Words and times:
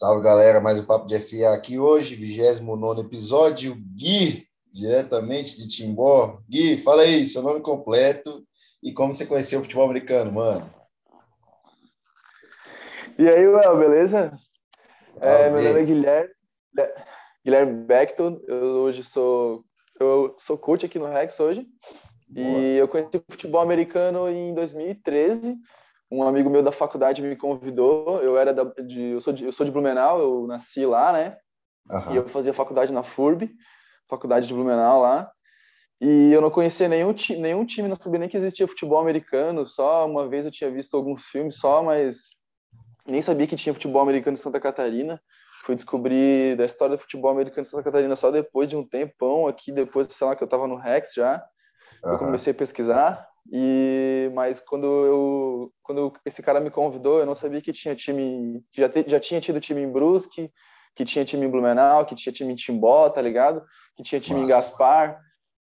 Salve 0.00 0.24
galera, 0.24 0.62
mais 0.62 0.80
um 0.80 0.86
Papo 0.86 1.06
de 1.06 1.20
FA 1.20 1.50
aqui 1.50 1.78
hoje, 1.78 2.14
29 2.14 3.02
episódio. 3.02 3.76
Gui, 3.94 4.48
diretamente 4.72 5.58
de 5.58 5.68
Timbó. 5.68 6.40
Gui, 6.48 6.78
fala 6.78 7.02
aí, 7.02 7.26
seu 7.26 7.42
nome 7.42 7.60
completo 7.60 8.42
e 8.82 8.94
como 8.94 9.12
você 9.12 9.26
conheceu 9.26 9.60
o 9.60 9.62
futebol 9.62 9.84
americano, 9.84 10.32
mano. 10.32 10.74
E 13.18 13.28
aí, 13.28 13.46
Well, 13.46 13.76
beleza? 13.76 14.32
É, 15.20 15.50
meu 15.50 15.62
nome 15.62 15.80
é 15.80 15.84
Guilherme, 15.84 16.30
Guilherme 17.44 17.84
Beckton, 17.84 18.40
eu 18.48 18.56
hoje 18.78 19.04
sou, 19.04 19.62
eu 20.00 20.34
sou 20.38 20.56
coach 20.56 20.86
aqui 20.86 20.98
no 20.98 21.12
Rex 21.12 21.38
hoje. 21.38 21.66
Boa. 22.26 22.46
E 22.46 22.78
eu 22.78 22.88
conheci 22.88 23.18
o 23.18 23.24
futebol 23.30 23.60
americano 23.60 24.30
em 24.30 24.54
2013 24.54 25.58
um 26.10 26.22
amigo 26.22 26.50
meu 26.50 26.62
da 26.62 26.72
faculdade 26.72 27.22
me 27.22 27.36
convidou. 27.36 28.20
Eu 28.20 28.36
era 28.36 28.52
da, 28.52 28.64
de, 28.64 29.00
eu 29.00 29.20
sou 29.20 29.32
de, 29.32 29.44
eu 29.44 29.52
sou 29.52 29.64
de 29.64 29.72
Blumenau, 29.72 30.20
eu 30.20 30.46
nasci 30.46 30.84
lá, 30.84 31.12
né? 31.12 31.36
Uhum. 31.88 32.12
E 32.12 32.16
eu 32.16 32.28
fazia 32.28 32.52
faculdade 32.52 32.92
na 32.92 33.02
FURB, 33.02 33.50
faculdade 34.08 34.46
de 34.46 34.54
Blumenau 34.54 35.00
lá. 35.00 35.30
E 36.00 36.32
eu 36.32 36.40
não 36.40 36.50
conhecia 36.50 36.88
nenhum, 36.88 37.14
nenhum 37.38 37.64
time, 37.64 37.86
não 37.86 37.96
sabia 37.96 38.18
nem 38.18 38.28
que 38.28 38.36
existia 38.36 38.66
futebol 38.66 38.98
americano. 38.98 39.66
Só 39.66 40.06
uma 40.06 40.28
vez 40.28 40.46
eu 40.46 40.52
tinha 40.52 40.70
visto 40.70 40.96
alguns 40.96 41.24
filmes 41.26 41.56
só, 41.56 41.82
mas 41.82 42.30
nem 43.06 43.20
sabia 43.20 43.46
que 43.46 43.56
tinha 43.56 43.74
futebol 43.74 44.02
americano 44.02 44.34
em 44.34 44.40
Santa 44.40 44.58
Catarina. 44.58 45.20
Fui 45.64 45.74
descobrir 45.74 46.56
da 46.56 46.64
história 46.64 46.96
do 46.96 47.02
futebol 47.02 47.30
americano 47.30 47.62
em 47.62 47.70
Santa 47.70 47.82
Catarina 47.82 48.16
só 48.16 48.30
depois 48.30 48.68
de 48.68 48.76
um 48.76 48.86
tempão 48.86 49.46
aqui, 49.46 49.70
depois, 49.70 50.08
sei 50.10 50.26
lá, 50.26 50.34
que 50.34 50.42
eu 50.42 50.46
estava 50.46 50.66
no 50.66 50.76
Rex 50.76 51.12
já. 51.14 51.44
Uhum. 52.02 52.12
Eu 52.12 52.18
comecei 52.18 52.52
a 52.52 52.56
pesquisar. 52.56 53.29
E 53.52 54.30
mas 54.34 54.60
quando 54.60 54.86
eu 54.86 55.72
quando 55.82 56.12
esse 56.24 56.42
cara 56.42 56.60
me 56.60 56.70
convidou, 56.70 57.18
eu 57.18 57.26
não 57.26 57.34
sabia 57.34 57.60
que 57.60 57.72
tinha 57.72 57.96
time, 57.96 58.62
já, 58.72 58.88
te, 58.88 59.04
já 59.08 59.18
tinha 59.18 59.40
tido 59.40 59.60
time 59.60 59.80
em 59.82 59.90
Brusque, 59.90 60.52
que 60.94 61.04
tinha 61.04 61.24
time 61.24 61.46
em 61.46 61.50
Blumenau, 61.50 62.04
que 62.04 62.14
tinha 62.14 62.32
time 62.32 62.52
em 62.52 62.56
Timbó, 62.56 63.08
tá 63.08 63.20
ligado? 63.20 63.64
Que 63.96 64.02
tinha 64.02 64.20
time 64.20 64.40
Nossa. 64.40 64.52
em 64.52 64.56
Gaspar. 64.56 65.20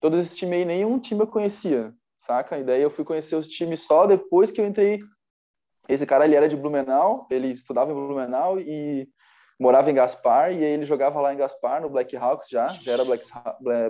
Todos 0.00 0.20
esses 0.20 0.36
times 0.36 0.58
aí, 0.58 0.64
nenhum 0.64 0.98
time 0.98 1.22
eu 1.22 1.26
conhecia, 1.26 1.92
saca? 2.18 2.58
E 2.58 2.64
daí 2.64 2.82
eu 2.82 2.90
fui 2.90 3.04
conhecer 3.04 3.36
os 3.36 3.48
times 3.48 3.86
só 3.86 4.06
depois 4.06 4.50
que 4.50 4.60
eu 4.60 4.66
entrei. 4.66 4.98
Esse 5.88 6.06
cara, 6.06 6.24
ele 6.24 6.36
era 6.36 6.48
de 6.48 6.56
Blumenau, 6.56 7.26
ele 7.30 7.48
estudava 7.48 7.90
em 7.90 7.94
Blumenau 7.94 8.58
e 8.58 9.08
morava 9.58 9.90
em 9.90 9.94
Gaspar, 9.94 10.52
e 10.52 10.64
aí 10.64 10.72
ele 10.72 10.86
jogava 10.86 11.20
lá 11.20 11.34
em 11.34 11.36
Gaspar, 11.36 11.82
no 11.82 11.90
Black 11.90 12.16
Hawks 12.16 12.48
já, 12.48 12.66
já 12.68 12.92
era 12.92 13.04
Black, 13.04 13.24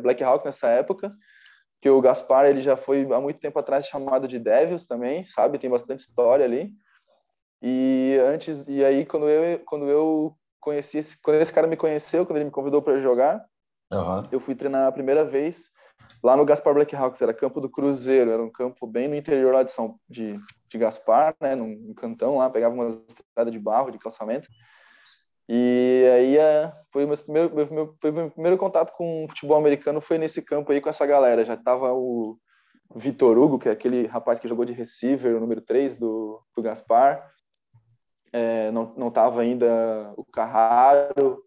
Black 0.02 0.24
Hawks 0.24 0.44
nessa 0.44 0.68
época 0.68 1.12
que 1.80 1.88
o 1.88 2.00
Gaspar 2.00 2.46
ele 2.46 2.60
já 2.60 2.76
foi 2.76 3.06
há 3.12 3.20
muito 3.20 3.40
tempo 3.40 3.58
atrás 3.58 3.86
chamado 3.86 4.28
de 4.28 4.38
Devils 4.38 4.86
também, 4.86 5.24
sabe? 5.26 5.58
Tem 5.58 5.70
bastante 5.70 6.00
história 6.00 6.44
ali. 6.44 6.72
E 7.62 8.18
antes 8.26 8.66
e 8.68 8.84
aí 8.84 9.06
quando 9.06 9.28
eu 9.28 9.60
quando 9.64 9.88
eu 9.88 10.36
conheci 10.60 10.98
esse, 10.98 11.20
quando 11.22 11.40
esse 11.40 11.52
cara 11.52 11.66
me 11.66 11.76
conheceu, 11.76 12.26
quando 12.26 12.36
ele 12.36 12.44
me 12.46 12.50
convidou 12.50 12.82
para 12.82 13.00
jogar, 13.00 13.44
uhum. 13.90 14.28
eu 14.30 14.40
fui 14.40 14.54
treinar 14.54 14.86
a 14.86 14.92
primeira 14.92 15.24
vez 15.24 15.70
lá 16.22 16.36
no 16.36 16.44
Gaspar 16.44 16.74
Blackhawks, 16.74 17.22
era 17.22 17.32
campo 17.32 17.60
do 17.60 17.68
Cruzeiro, 17.68 18.30
era 18.30 18.42
um 18.42 18.50
campo 18.50 18.86
bem 18.86 19.08
no 19.08 19.14
interior 19.14 19.54
lá 19.54 19.62
de 19.62 19.72
São 19.72 19.96
de, 20.08 20.38
de 20.68 20.78
Gaspar, 20.78 21.34
né, 21.40 21.54
num 21.54 21.94
cantão 21.94 22.36
lá, 22.36 22.50
pegava 22.50 22.74
uma 22.74 22.88
estrada 22.88 23.50
de 23.50 23.58
barro, 23.58 23.90
de 23.90 23.98
calçamento. 23.98 24.48
E 25.52 26.08
aí 26.14 26.38
é, 26.38 26.72
foi, 26.92 27.04
meu 27.06 27.16
primeiro, 27.16 27.52
meu, 27.52 27.66
meu, 28.12 28.30
primeiro 28.30 28.56
contato 28.56 28.92
com 28.96 29.26
futebol 29.28 29.56
americano 29.56 30.00
foi 30.00 30.16
nesse 30.16 30.40
campo 30.40 30.70
aí 30.70 30.80
com 30.80 30.88
essa 30.88 31.04
galera. 31.04 31.44
Já 31.44 31.56
tava 31.56 31.92
o 31.92 32.38
Vitor 32.94 33.36
Hugo, 33.36 33.58
que 33.58 33.68
é 33.68 33.72
aquele 33.72 34.06
rapaz 34.06 34.38
que 34.38 34.46
jogou 34.46 34.64
de 34.64 34.72
receiver, 34.72 35.34
o 35.34 35.40
número 35.40 35.60
3 35.60 35.96
do, 35.96 36.40
do 36.54 36.62
Gaspar. 36.62 37.28
É, 38.32 38.70
não, 38.70 38.94
não 38.96 39.10
tava 39.10 39.40
ainda 39.40 40.14
o 40.16 40.24
Carraro, 40.24 41.42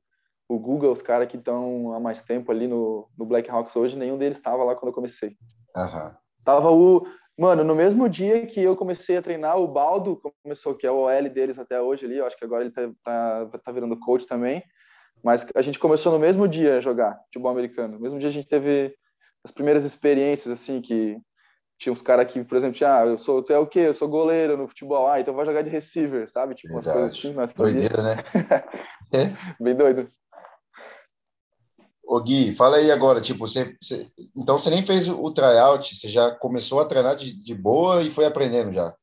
o 0.49 0.59
Google, 0.59 0.91
os 0.91 1.01
caras 1.01 1.29
que 1.29 1.37
estão 1.37 1.93
há 1.93 1.99
mais 1.99 2.19
tempo 2.19 2.51
ali 2.51 2.67
no, 2.67 3.07
no 3.17 3.25
Black 3.25 3.49
Hawks 3.49 3.73
hoje, 3.73 3.95
nenhum 3.95 4.17
deles 4.17 4.35
estava 4.35 4.65
lá 4.65 4.75
quando 4.75 4.89
eu 4.89 4.95
comecei. 4.95 5.37
Uhum. 5.77 6.11
Tava 6.43 6.71
o, 6.71 7.07
Mano, 7.37 7.63
no 7.63 7.75
mesmo 7.75 8.07
dia 8.07 8.45
que 8.45 8.61
eu 8.61 8.75
comecei 8.75 9.17
a 9.17 9.21
treinar, 9.21 9.57
o 9.57 9.67
Baldo 9.67 10.21
começou, 10.43 10.75
que 10.75 10.85
é 10.85 10.91
o 10.91 11.05
OL 11.05 11.29
deles 11.29 11.57
até 11.57 11.81
hoje 11.81 12.05
ali, 12.05 12.17
eu 12.17 12.27
acho 12.27 12.37
que 12.37 12.45
agora 12.45 12.63
ele 12.63 12.71
tá, 12.71 12.81
tá, 13.03 13.59
tá 13.63 13.71
virando 13.71 13.99
coach 13.99 14.27
também, 14.27 14.63
mas 15.23 15.45
a 15.55 15.61
gente 15.61 15.79
começou 15.79 16.11
no 16.11 16.19
mesmo 16.19 16.47
dia 16.47 16.77
a 16.77 16.81
jogar 16.81 17.17
futebol 17.25 17.51
americano. 17.51 17.95
No 17.95 17.99
mesmo 17.99 18.19
dia 18.19 18.29
a 18.29 18.31
gente 18.31 18.47
teve 18.47 18.95
as 19.43 19.51
primeiras 19.51 19.83
experiências, 19.83 20.53
assim, 20.53 20.79
que 20.79 21.17
tinha 21.79 21.91
uns 21.91 22.01
caras 22.01 22.31
que, 22.31 22.43
por 22.43 22.57
exemplo, 22.57 22.75
tinha, 22.75 22.99
ah, 22.99 23.05
eu 23.05 23.17
sou, 23.17 23.41
tu 23.41 23.51
é 23.51 23.57
o 23.57 23.67
quê? 23.67 23.79
Eu 23.79 23.93
sou 23.93 24.07
goleiro 24.07 24.55
no 24.55 24.67
futebol. 24.67 25.07
Ah, 25.07 25.19
então 25.19 25.33
vai 25.33 25.45
jogar 25.45 25.63
de 25.63 25.69
receiver, 25.69 26.29
sabe? 26.29 26.55
Tipo, 26.55 26.75
Verdade. 26.75 27.27
umas 27.29 27.51
coisas 27.51 27.75
assim. 27.75 27.89
Doideira, 27.89 28.03
né? 28.03 28.15
é? 29.11 29.33
Bem 29.63 29.75
doido. 29.75 30.07
Ô 32.13 32.19
Gui, 32.19 32.53
fala 32.53 32.77
aí 32.77 32.91
agora, 32.91 33.19
tipo, 33.19 33.47
você, 33.47 33.75
você, 33.81 34.05
então 34.37 34.59
você 34.59 34.69
nem 34.69 34.83
fez 34.83 35.09
o 35.09 35.31
tryout, 35.31 35.95
você 35.95 36.07
já 36.07 36.29
começou 36.29 36.79
a 36.79 36.85
treinar 36.85 37.15
de, 37.15 37.33
de 37.33 37.55
boa 37.55 38.03
e 38.03 38.11
foi 38.11 38.23
aprendendo 38.23 38.71
já? 38.71 38.93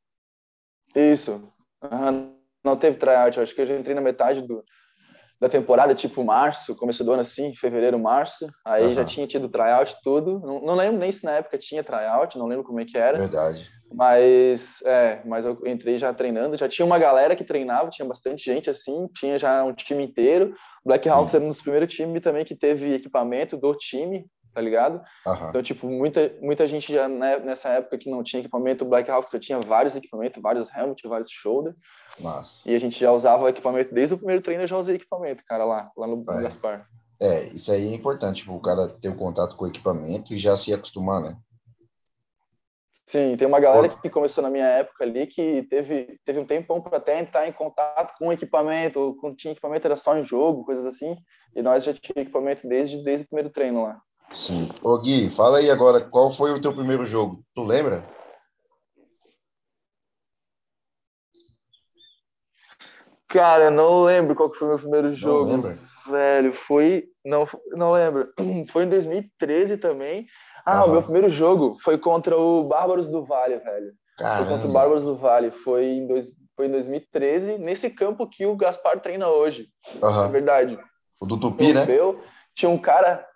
Isso. 0.94 1.52
Uhum. 1.82 2.36
Não 2.62 2.76
teve 2.76 2.98
tryout, 2.98 3.40
acho 3.40 3.52
que 3.52 3.62
eu 3.62 3.66
já 3.66 3.76
entrei 3.76 3.96
na 3.96 4.00
metade 4.00 4.42
do, 4.42 4.62
da 5.40 5.48
temporada, 5.48 5.92
tipo 5.92 6.22
março, 6.22 6.76
começo 6.76 7.02
do 7.02 7.10
ano 7.10 7.22
assim, 7.22 7.52
fevereiro, 7.56 7.98
março, 7.98 8.46
aí 8.64 8.84
uhum. 8.84 8.94
já 8.94 9.04
tinha 9.04 9.26
tido 9.26 9.48
tryout 9.48 9.96
tudo, 10.04 10.38
não, 10.38 10.60
não, 10.60 10.74
lembro 10.76 11.00
nem 11.00 11.10
se 11.10 11.24
na 11.24 11.32
época 11.32 11.58
tinha 11.58 11.82
tryout, 11.82 12.38
não 12.38 12.46
lembro 12.46 12.62
como 12.62 12.78
é 12.78 12.84
que 12.84 12.96
era. 12.96 13.18
Verdade. 13.18 13.68
Mas, 13.92 14.80
é, 14.84 15.20
mas 15.24 15.44
eu 15.44 15.58
entrei 15.66 15.98
já 15.98 16.14
treinando, 16.14 16.56
já 16.56 16.68
tinha 16.68 16.86
uma 16.86 16.96
galera 16.96 17.34
que 17.34 17.42
treinava, 17.42 17.90
tinha 17.90 18.06
bastante 18.06 18.44
gente 18.44 18.70
assim, 18.70 19.08
tinha 19.12 19.36
já 19.36 19.64
um 19.64 19.74
time 19.74 20.04
inteiro, 20.04 20.54
Black 20.84 21.08
Hawks 21.08 21.34
era 21.34 21.44
um 21.44 21.48
dos 21.48 21.60
primeiros 21.60 21.92
times 21.92 22.22
também 22.22 22.44
que 22.44 22.54
teve 22.54 22.94
equipamento 22.94 23.56
do 23.56 23.74
time, 23.74 24.26
tá 24.54 24.60
ligado? 24.60 25.00
Uhum. 25.26 25.48
Então, 25.48 25.62
tipo, 25.62 25.86
muita, 25.86 26.34
muita 26.40 26.66
gente 26.66 26.92
já 26.92 27.08
né, 27.08 27.38
nessa 27.38 27.68
época 27.70 27.98
que 27.98 28.10
não 28.10 28.22
tinha 28.22 28.40
equipamento, 28.40 28.84
o 28.84 28.88
Black 28.88 29.10
Hawks 29.10 29.30
já 29.30 29.38
tinha 29.38 29.60
vários 29.60 29.94
equipamentos, 29.94 30.42
vários 30.42 30.68
helmet, 30.74 31.06
vários 31.06 31.30
shoulder. 31.30 31.74
Nossa. 32.18 32.68
E 32.68 32.74
a 32.74 32.78
gente 32.78 32.98
já 32.98 33.12
usava 33.12 33.44
o 33.44 33.48
equipamento, 33.48 33.94
desde 33.94 34.14
o 34.14 34.18
primeiro 34.18 34.42
treino 34.42 34.62
eu 34.62 34.68
já 34.68 34.76
usei 34.76 34.96
equipamento, 34.96 35.44
cara, 35.46 35.64
lá, 35.64 35.90
lá 35.96 36.06
no 36.06 36.24
é. 36.28 36.42
Gaspar. 36.42 36.86
É, 37.20 37.44
isso 37.54 37.70
aí 37.70 37.88
é 37.88 37.94
importante, 37.94 38.38
tipo, 38.38 38.54
o 38.54 38.60
cara 38.60 38.88
ter 38.88 39.10
o 39.10 39.12
um 39.12 39.16
contato 39.16 39.54
com 39.54 39.66
o 39.66 39.68
equipamento 39.68 40.32
e 40.32 40.38
já 40.38 40.56
se 40.56 40.72
acostumar, 40.72 41.20
né? 41.20 41.36
Sim, 43.10 43.36
tem 43.36 43.44
uma 43.44 43.58
galera 43.58 43.88
que 43.88 44.08
começou 44.08 44.40
na 44.40 44.48
minha 44.48 44.66
época 44.66 45.02
ali 45.02 45.26
que 45.26 45.64
teve, 45.64 46.16
teve 46.24 46.38
um 46.38 46.46
tempão 46.46 46.80
para 46.80 46.98
até 46.98 47.18
entrar 47.18 47.48
em 47.48 47.52
contato 47.52 48.16
com 48.16 48.32
equipamento, 48.32 49.16
quando 49.20 49.34
tinha 49.34 49.50
equipamento 49.50 49.84
era 49.84 49.96
só 49.96 50.16
em 50.16 50.24
jogo, 50.24 50.64
coisas 50.64 50.86
assim, 50.86 51.16
e 51.52 51.60
nós 51.60 51.82
já 51.82 51.92
tínhamos 51.92 52.22
equipamento 52.22 52.68
desde, 52.68 53.02
desde 53.02 53.24
o 53.24 53.26
primeiro 53.26 53.50
treino 53.50 53.82
lá. 53.82 54.00
Sim. 54.30 54.68
Ô 54.80 54.96
Gui, 54.96 55.28
fala 55.28 55.58
aí 55.58 55.68
agora, 55.68 56.00
qual 56.00 56.30
foi 56.30 56.52
o 56.52 56.60
teu 56.60 56.72
primeiro 56.72 57.04
jogo? 57.04 57.42
Tu 57.52 57.64
lembra? 57.64 58.04
Cara, 63.26 63.72
não 63.72 64.04
lembro 64.04 64.36
qual 64.36 64.48
que 64.50 64.56
foi 64.56 64.68
o 64.68 64.70
meu 64.70 64.78
primeiro 64.78 65.12
jogo. 65.12 65.46
Não 65.46 65.56
lembra? 65.56 65.78
Velho, 66.08 66.54
foi... 66.54 67.08
Não, 67.24 67.44
não 67.72 67.90
lembro. 67.90 68.32
Foi 68.70 68.84
em 68.84 68.88
2013 68.88 69.76
também. 69.78 70.26
Ah, 70.70 70.84
o 70.84 70.90
meu 70.90 71.02
primeiro 71.02 71.28
jogo 71.28 71.76
foi 71.82 71.98
contra 71.98 72.36
o 72.36 72.64
Bárbaros 72.64 73.08
do 73.08 73.24
Vale, 73.24 73.58
velho. 73.58 73.92
Caramba. 74.16 74.36
Foi 74.38 74.54
contra 74.54 74.68
o 74.68 74.72
Bárbaros 74.72 75.04
do 75.04 75.16
Vale. 75.16 75.50
Foi 75.50 75.84
em, 75.84 76.06
dois, 76.06 76.32
foi 76.56 76.66
em 76.66 76.70
2013, 76.70 77.58
nesse 77.58 77.90
campo 77.90 78.28
que 78.28 78.46
o 78.46 78.56
Gaspar 78.56 79.00
treina 79.00 79.28
hoje. 79.28 79.68
Uhum. 80.02 80.24
É 80.24 80.28
verdade. 80.30 80.78
O 81.20 81.26
do 81.26 81.38
Tupi, 81.38 81.72
né? 81.72 81.84
Meu, 81.84 82.22
tinha 82.54 82.70
um 82.70 82.78
cara. 82.78 83.26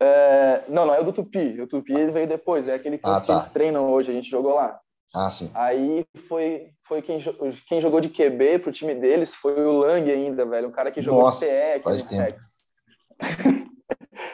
É... 0.00 0.62
Não, 0.68 0.86
não 0.86 0.94
é 0.94 1.00
o 1.00 1.04
do 1.04 1.12
Tupi. 1.12 1.60
O 1.60 1.66
Tupi 1.66 1.92
ele 1.92 2.12
veio 2.12 2.28
depois. 2.28 2.68
É 2.68 2.74
aquele 2.74 2.98
campo 2.98 3.16
ah, 3.16 3.20
tá. 3.20 3.26
que 3.26 3.32
eles 3.32 3.52
treinam 3.52 3.90
hoje. 3.90 4.10
A 4.10 4.14
gente 4.14 4.30
jogou 4.30 4.54
lá. 4.54 4.78
Ah, 5.14 5.28
sim. 5.28 5.50
Aí 5.54 6.06
foi, 6.28 6.70
foi 6.86 7.02
quem, 7.02 7.20
quem 7.66 7.80
jogou 7.80 8.00
de 8.00 8.08
QB 8.08 8.60
pro 8.60 8.72
time 8.72 8.94
deles 8.94 9.34
foi 9.34 9.64
o 9.64 9.78
Lang 9.78 10.10
ainda, 10.10 10.46
velho. 10.46 10.68
Um 10.68 10.72
cara 10.72 10.92
que 10.92 11.02
jogou 11.02 11.22
Nossa, 11.22 11.44
aqui 11.44 11.82
faz 11.82 12.04
tempo. 12.04 12.38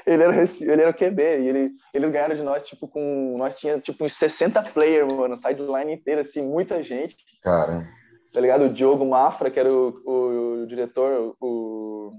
Ele 0.07 0.23
era, 0.23 0.45
ele 0.61 0.83
era 0.83 0.93
QB, 0.93 1.23
e 1.23 1.49
ele, 1.49 1.71
eles 1.93 2.13
ganharam 2.13 2.37
de 2.37 2.43
nós, 2.43 2.63
tipo, 2.63 2.87
com. 2.87 3.37
Nós 3.37 3.59
tinha 3.59 3.81
tipo 3.81 4.05
uns 4.05 4.13
60 4.13 4.63
players, 4.73 5.13
mano, 5.13 5.37
sideline 5.37 5.95
inteira, 5.95 6.21
assim, 6.21 6.43
muita 6.43 6.81
gente. 6.83 7.17
Cara. 7.43 7.89
Tá 8.33 8.41
ligado? 8.41 8.67
O 8.67 8.73
Diogo 8.73 9.05
Mafra, 9.05 9.51
que 9.51 9.59
era 9.59 9.73
o, 9.73 10.01
o, 10.05 10.63
o 10.63 10.67
diretor, 10.67 11.35
o, 11.41 11.47
o, 11.47 12.13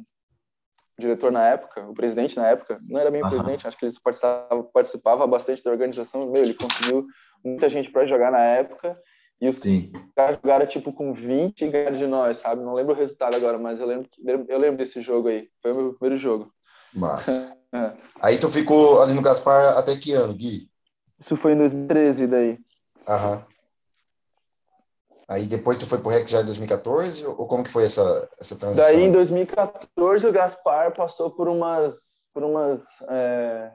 diretor 1.00 1.32
na 1.32 1.48
época, 1.48 1.88
o 1.88 1.94
presidente 1.94 2.36
na 2.36 2.48
época, 2.48 2.80
não 2.82 3.00
era 3.00 3.10
bem 3.10 3.24
o 3.24 3.30
presidente, 3.30 3.68
acho 3.68 3.78
que 3.78 3.86
ele 3.86 3.96
participava, 4.04 4.64
participava 4.64 5.28
bastante 5.28 5.64
da 5.64 5.72
organização, 5.72 6.30
meu, 6.30 6.44
ele 6.44 6.56
conseguiu 6.56 7.06
muita 7.44 7.70
gente 7.70 7.90
para 7.92 8.06
jogar 8.06 8.32
na 8.32 8.42
época. 8.42 9.00
E 9.40 9.48
os 9.48 9.58
Sim. 9.58 9.92
caras 10.16 10.40
jogaram 10.42 10.66
tipo 10.66 10.92
com 10.92 11.14
20 11.14 11.62
e 11.62 11.70
ganharam 11.70 11.98
de 11.98 12.08
nós, 12.08 12.40
sabe? 12.40 12.64
Não 12.64 12.74
lembro 12.74 12.94
o 12.94 12.98
resultado 12.98 13.36
agora, 13.36 13.60
mas 13.60 13.80
eu 13.80 13.86
lembro, 13.86 14.10
eu 14.50 14.58
lembro 14.58 14.78
desse 14.78 15.00
jogo 15.02 15.28
aí. 15.28 15.48
Foi 15.62 15.72
o 15.72 15.76
meu 15.76 15.94
primeiro 15.94 16.20
jogo. 16.20 16.52
Massa. 16.94 17.54
Aí 18.20 18.40
tu 18.40 18.50
ficou 18.50 19.02
ali 19.02 19.14
no 19.14 19.22
Gaspar 19.22 19.78
até 19.78 19.96
que 19.96 20.14
ano, 20.14 20.34
Gui? 20.34 20.70
Isso 21.20 21.36
foi 21.36 21.54
em 21.54 21.58
2013 21.58 22.28
daí. 22.28 22.60
Aham. 23.08 23.46
Aí 25.28 25.46
depois 25.46 25.78
tu 25.78 25.86
foi 25.86 26.00
pro 26.00 26.10
Rex 26.10 26.30
já 26.30 26.42
em 26.42 26.46
2014, 26.46 27.26
ou 27.26 27.48
como 27.48 27.64
que 27.64 27.70
foi 27.70 27.84
essa, 27.84 28.30
essa 28.40 28.56
transição? 28.56 28.86
Daí 28.86 29.04
em 29.04 29.12
2014 29.12 30.26
o 30.26 30.32
Gaspar 30.32 30.94
passou 30.94 31.30
por 31.30 31.50
umas, 31.50 31.96
por 32.34 32.44
umas 32.44 32.82
é... 33.10 33.72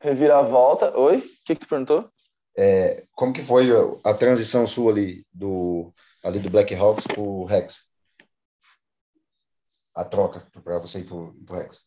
reviravolta. 0.00 0.96
Oi? 0.98 1.18
O 1.18 1.22
que 1.44 1.54
que 1.54 1.60
tu 1.62 1.68
perguntou? 1.68 2.10
É, 2.56 3.04
como 3.12 3.32
que 3.32 3.40
foi 3.40 3.70
a, 3.70 4.10
a 4.10 4.14
transição 4.14 4.66
sua 4.66 4.92
ali 4.92 5.26
do, 5.32 5.92
ali 6.22 6.38
do 6.38 6.50
Black 6.50 6.74
Hawks 6.74 7.06
pro 7.06 7.44
Rex? 7.44 7.88
A 9.94 10.04
troca 10.04 10.46
para 10.62 10.78
você 10.78 10.98
ir 10.98 11.04
pro, 11.04 11.34
pro 11.46 11.56
Rex? 11.56 11.86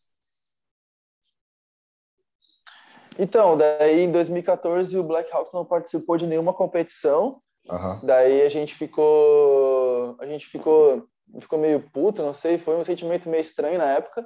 Então, 3.18 3.56
daí 3.56 4.02
em 4.02 4.12
2014 4.12 4.96
o 4.96 5.02
Black 5.02 5.30
Hawks 5.32 5.52
não 5.52 5.64
participou 5.64 6.16
de 6.16 6.26
nenhuma 6.26 6.54
competição. 6.54 7.40
Uhum. 7.68 8.00
Daí 8.02 8.42
a 8.42 8.48
gente 8.48 8.74
ficou, 8.74 10.16
a 10.20 10.26
gente 10.26 10.46
ficou, 10.46 11.04
ficou 11.40 11.58
meio 11.58 11.80
puto, 11.92 12.22
não 12.22 12.32
sei, 12.32 12.58
foi 12.58 12.76
um 12.76 12.84
sentimento 12.84 13.28
meio 13.28 13.40
estranho 13.40 13.78
na 13.78 13.90
época. 13.90 14.24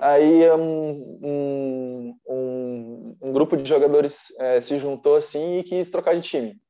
Aí 0.00 0.48
um, 0.50 1.18
um, 2.28 3.16
um, 3.22 3.32
grupo 3.32 3.56
de 3.56 3.68
jogadores 3.68 4.26
é, 4.38 4.60
se 4.60 4.78
juntou 4.78 5.16
assim 5.16 5.58
e 5.58 5.64
quis 5.64 5.90
trocar 5.90 6.14
de 6.14 6.20
time. 6.20 6.60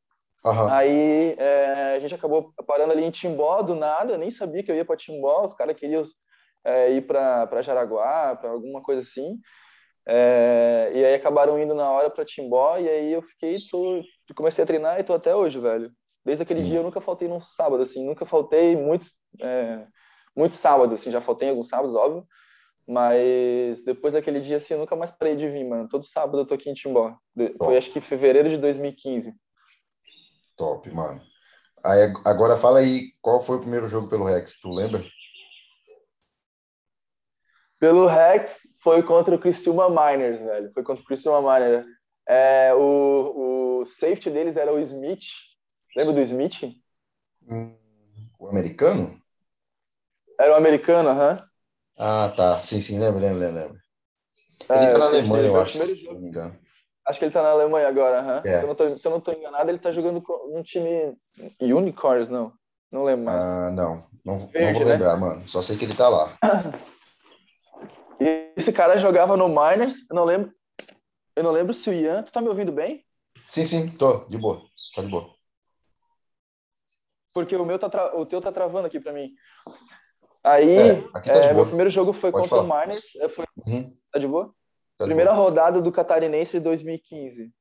Uhum. 0.45 0.69
Aí 0.69 1.35
é, 1.37 1.95
a 1.97 1.99
gente 1.99 2.15
acabou 2.15 2.53
parando 2.67 2.93
ali 2.93 3.05
em 3.05 3.11
Timbó 3.11 3.61
do 3.63 3.75
nada, 3.75 4.17
nem 4.17 4.31
sabia 4.31 4.63
que 4.63 4.71
eu 4.71 4.77
ia 4.77 4.85
para 4.85 4.97
Timbó, 4.97 5.45
os 5.45 5.55
caras 5.55 5.77
queriam 5.77 6.05
é, 6.65 6.93
ir 6.93 7.07
para 7.07 7.63
Jaraguá, 7.63 8.37
para 8.37 8.51
alguma 8.51 8.83
coisa 8.83 9.03
assim. 9.03 9.39
É, 10.11 10.91
e 10.95 11.05
aí 11.05 11.15
acabaram 11.15 11.61
indo 11.61 11.75
na 11.75 11.91
hora 11.91 12.09
para 12.09 12.25
Timbó 12.25 12.79
e 12.79 12.89
aí 12.89 13.13
eu 13.13 13.21
fiquei, 13.21 13.59
tô, 13.71 14.03
comecei 14.35 14.65
a 14.65 14.67
treinar 14.67 14.99
e 14.99 15.05
tô 15.05 15.13
até 15.13 15.37
hoje, 15.37 15.61
velho. 15.61 15.93
Desde 16.25 16.43
aquele 16.43 16.61
Sim. 16.61 16.69
dia 16.69 16.79
eu 16.79 16.83
nunca 16.83 17.01
faltei 17.01 17.29
num 17.29 17.43
sábado, 17.43 17.83
assim, 17.83 18.05
nunca 18.05 18.25
faltei 18.25 18.75
muitos, 18.75 19.15
é, 19.39 19.87
muitos 20.35 20.59
sábados, 20.59 20.99
assim, 20.99 21.11
já 21.11 21.21
faltei 21.21 21.51
alguns 21.51 21.69
sábados, 21.69 21.95
óbvio, 21.95 22.27
mas 22.89 23.85
depois 23.85 24.15
daquele 24.15 24.41
dia, 24.41 24.57
assim, 24.57 24.73
eu 24.73 24.81
nunca 24.81 24.97
mais 24.97 25.11
parei 25.11 25.37
de 25.37 25.47
vir, 25.47 25.69
mano. 25.69 25.87
Todo 25.91 26.07
sábado 26.07 26.39
eu 26.39 26.47
tô 26.47 26.55
aqui 26.55 26.71
em 26.71 26.75
Timbó. 26.75 27.15
Foi 27.59 27.77
acho 27.77 27.91
que 27.93 28.01
fevereiro 28.01 28.49
de 28.49 28.57
2015. 28.57 29.35
Top, 30.57 30.91
mano. 30.91 31.21
Aí, 31.85 32.11
agora 32.25 32.57
fala 32.57 32.79
aí, 32.79 33.09
qual 33.21 33.43
foi 33.43 33.57
o 33.57 33.61
primeiro 33.61 33.87
jogo 33.89 34.09
pelo 34.09 34.25
Rex, 34.25 34.59
tu 34.59 34.73
lembra? 34.73 35.05
Pelo 37.79 38.07
Rex 38.07 38.69
foi 38.83 39.03
contra 39.03 39.35
o 39.35 39.39
Criciúma 39.39 39.89
Miners, 39.89 40.41
velho. 40.41 40.73
Foi 40.73 40.83
contra 40.83 41.03
o 41.03 41.07
Criciúma 41.07 41.41
Miners. 41.41 41.87
É, 42.29 42.75
o, 42.75 43.81
o 43.81 43.87
safety 43.87 44.31
deles 44.31 44.57
era 44.57 44.73
o 44.73 44.81
Smith. 44.81 45.25
Lembra 45.97 46.15
do 46.15 46.21
Smith? 46.21 46.63
Hum, 47.49 47.75
o 48.39 48.49
americano? 48.49 49.21
Era 50.39 50.53
o 50.53 50.57
americano, 50.57 51.09
aham. 51.09 51.33
Uhum. 51.33 51.49
Ah, 51.97 52.33
tá. 52.37 52.63
Sim, 52.63 52.81
sim, 52.81 52.99
lembro, 52.99 53.21
lembro, 53.21 53.41
lembro. 53.41 53.79
Ele 54.71 54.85
é, 54.85 54.91
tá 54.91 54.99
na 54.99 55.05
Alemanha, 55.07 55.47
eu 55.47 55.61
acho, 55.61 55.85
se 55.85 56.05
não 56.05 56.21
me 56.21 56.29
engano. 56.29 56.57
Acho 57.07 57.19
que 57.19 57.25
ele 57.25 57.33
tá 57.33 57.43
na 57.43 57.51
Alemanha 57.51 57.89
agora, 57.89 58.21
aham. 58.21 58.43
Uhum. 58.45 58.51
É. 58.51 58.59
Se, 58.59 58.65
eu 58.65 58.69
não 58.69 58.75
tô, 58.75 58.91
se 58.91 59.07
eu 59.07 59.11
não 59.11 59.21
tô 59.21 59.33
enganado, 59.33 59.71
ele 59.71 59.79
tá 59.79 59.91
jogando 59.91 60.21
com 60.21 60.59
um 60.59 60.63
time 60.63 61.17
Unicorns, 61.61 62.29
não. 62.29 62.53
Não 62.91 63.05
lembro 63.05 63.25
mais. 63.27 63.41
Ah, 63.41 63.71
não. 63.71 64.07
Não, 64.25 64.39
Verde, 64.39 64.67
não 64.67 64.73
vou 64.75 64.85
né? 64.85 64.93
lembrar, 64.93 65.15
né? 65.15 65.21
mano. 65.21 65.49
Só 65.49 65.63
sei 65.63 65.77
que 65.77 65.85
ele 65.85 65.95
tá 65.95 66.09
lá. 66.09 66.35
Esse 68.57 68.73
cara 68.73 68.99
jogava 68.99 69.37
no 69.37 69.49
Miners, 69.49 69.97
eu 70.11 70.17
não 70.17 70.25
lembro. 70.25 70.53
Eu 71.37 71.45
não 71.45 71.53
lembro 71.53 71.73
se 71.73 71.89
o 71.89 71.93
Ian. 71.93 72.23
Tu 72.23 72.33
tá 72.33 72.41
me 72.41 72.49
ouvindo 72.49 72.73
bem? 72.73 73.05
Sim, 73.47 73.65
sim, 73.65 73.91
tô, 73.91 74.25
de 74.29 74.37
boa. 74.37 74.63
Tá 74.95 75.03
de 75.03 75.09
boa. 75.09 75.33
Porque 77.33 77.55
o 77.55 77.65
meu 77.65 77.79
tá 77.79 77.89
tra... 77.89 78.19
o 78.19 78.27
teu 78.27 78.41
tá 78.41 78.51
travando 78.51 78.87
aqui 78.87 78.99
para 78.99 79.13
mim. 79.13 79.31
Aí, 80.43 80.77
é, 80.77 80.95
tá 81.21 81.33
é, 81.33 81.53
meu 81.53 81.67
primeiro 81.67 81.91
jogo 81.91 82.13
foi 82.13 82.33
Pode 82.33 82.49
contra 82.49 82.67
falar. 82.67 82.85
o 82.85 82.87
Miners. 82.87 83.07
Foi... 83.35 83.45
Uhum. 83.67 83.97
Tá 84.13 84.19
de 84.19 84.27
boa? 84.27 84.53
Tá 84.97 85.05
Primeira 85.05 85.33
boa. 85.33 85.45
rodada 85.45 85.81
do 85.81 85.93
Catarinense 85.93 86.53
de 86.53 86.61
2015. 86.61 87.53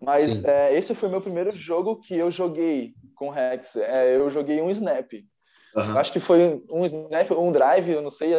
Mas 0.00 0.44
é, 0.44 0.76
esse 0.76 0.94
foi 0.94 1.08
meu 1.08 1.20
primeiro 1.20 1.50
jogo 1.56 2.00
que 2.00 2.16
eu 2.16 2.30
joguei 2.30 2.94
com 3.16 3.30
Rex. 3.30 3.74
É, 3.76 4.16
eu 4.16 4.30
joguei 4.30 4.60
um 4.60 4.70
snap. 4.70 5.12
Uhum. 5.74 5.98
Acho 5.98 6.12
que 6.12 6.20
foi 6.20 6.62
um 6.70 6.84
snap, 6.84 7.30
um 7.32 7.50
drive, 7.50 7.90
eu 7.90 8.02
não 8.02 8.10
sei, 8.10 8.32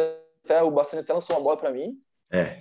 até 0.50 0.62
o 0.62 0.70
Bastante 0.70 1.00
até 1.00 1.12
lançou 1.12 1.36
uma 1.36 1.42
bola 1.42 1.56
para 1.56 1.70
mim. 1.70 1.94
É. 2.32 2.58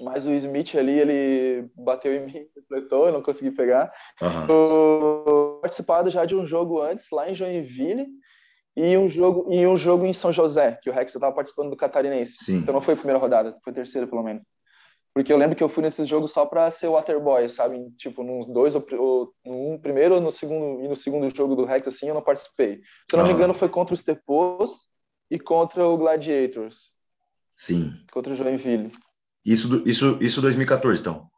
Mas 0.00 0.26
o 0.26 0.32
Smith 0.32 0.74
ali, 0.74 0.98
ele 0.98 1.68
bateu 1.74 2.14
em 2.14 2.26
mim, 2.26 2.46
completou, 2.54 3.06
eu 3.06 3.12
não 3.12 3.22
consegui 3.22 3.50
pegar. 3.50 3.92
Uhum. 4.20 5.60
participado 5.60 6.10
já 6.10 6.24
de 6.24 6.34
um 6.34 6.46
jogo 6.46 6.80
antes, 6.80 7.08
lá 7.10 7.30
em 7.30 7.34
Joinville, 7.34 8.06
e 8.76 8.96
um 8.96 9.08
jogo, 9.08 9.50
e 9.52 9.66
um 9.66 9.76
jogo 9.76 10.04
em 10.04 10.12
São 10.12 10.32
José, 10.32 10.78
que 10.82 10.90
o 10.90 10.92
Rex 10.92 11.14
estava 11.14 11.34
participando 11.34 11.70
do 11.70 11.76
Catarinense. 11.76 12.44
Sim. 12.44 12.58
Então 12.58 12.74
não 12.74 12.82
foi 12.82 12.94
a 12.94 12.96
primeira 12.96 13.18
rodada, 13.18 13.56
foi 13.64 13.72
a 13.72 13.76
terceira, 13.76 14.06
pelo 14.06 14.22
menos. 14.22 14.42
Porque 15.14 15.32
eu 15.32 15.38
lembro 15.38 15.56
que 15.56 15.64
eu 15.64 15.68
fui 15.70 15.82
nesses 15.82 16.06
jogos 16.06 16.30
só 16.30 16.44
para 16.44 16.70
ser 16.70 16.88
Waterboy, 16.88 17.48
sabe? 17.48 17.90
Tipo, 17.96 18.22
nos 18.22 18.46
dois, 18.46 18.76
ou, 18.76 19.32
no 19.46 19.78
primeiro 19.80 20.20
no 20.20 20.30
segundo, 20.30 20.84
e 20.84 20.88
no 20.88 20.94
segundo 20.94 21.34
jogo 21.34 21.56
do 21.56 21.64
Rex, 21.64 21.88
assim, 21.88 22.08
eu 22.08 22.14
não 22.14 22.20
participei. 22.20 22.82
Se 23.08 23.16
eu 23.16 23.18
não 23.18 23.24
uhum. 23.24 23.28
me 23.28 23.34
engano, 23.34 23.54
foi 23.54 23.70
contra 23.70 23.94
os 23.94 24.04
Tepos 24.04 24.90
e 25.30 25.38
contra 25.38 25.86
o 25.86 25.96
Gladiators. 25.96 26.90
Sim. 27.54 27.92
Contra 28.12 28.32
o 28.32 28.36
Joinville. 28.36 28.92
Isso, 29.44 29.82
isso, 29.86 30.18
isso 30.20 30.42
2014, 30.42 31.00
então? 31.00 31.28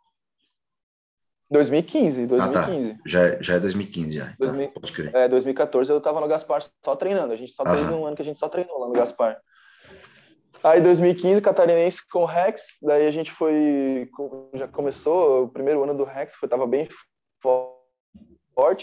2015, 1.50 2.26
2015. 2.26 2.38
Ah, 2.38 2.96
tá. 2.96 3.00
Já, 3.06 3.42
já 3.42 3.54
é 3.54 3.60
2015, 3.60 4.12
já. 4.12 4.34
2000, 4.38 4.68
tá, 5.12 5.18
é, 5.18 5.28
2014 5.28 5.90
eu 5.90 6.00
tava 6.00 6.20
no 6.20 6.28
Gaspar 6.28 6.62
só 6.84 6.94
treinando. 6.94 7.32
A 7.32 7.36
gente 7.36 7.52
só 7.52 7.64
teve 7.64 7.92
um 7.92 8.06
ano 8.06 8.16
que 8.16 8.22
a 8.22 8.24
gente 8.24 8.38
só 8.38 8.48
treinou 8.48 8.78
lá 8.78 8.88
no 8.88 8.92
Gaspar. 8.92 9.40
Aí 10.62 10.80
2015, 10.80 11.40
catarinense 11.40 12.06
com 12.08 12.20
o 12.20 12.26
Rex, 12.26 12.62
daí 12.82 13.06
a 13.06 13.10
gente 13.12 13.30
foi, 13.30 14.10
já 14.54 14.66
começou, 14.66 15.44
o 15.44 15.48
primeiro 15.48 15.82
ano 15.84 15.94
do 15.94 16.04
Rex 16.04 16.34
foi, 16.34 16.48
tava 16.48 16.66
bem 16.66 16.88
forte, 17.40 17.77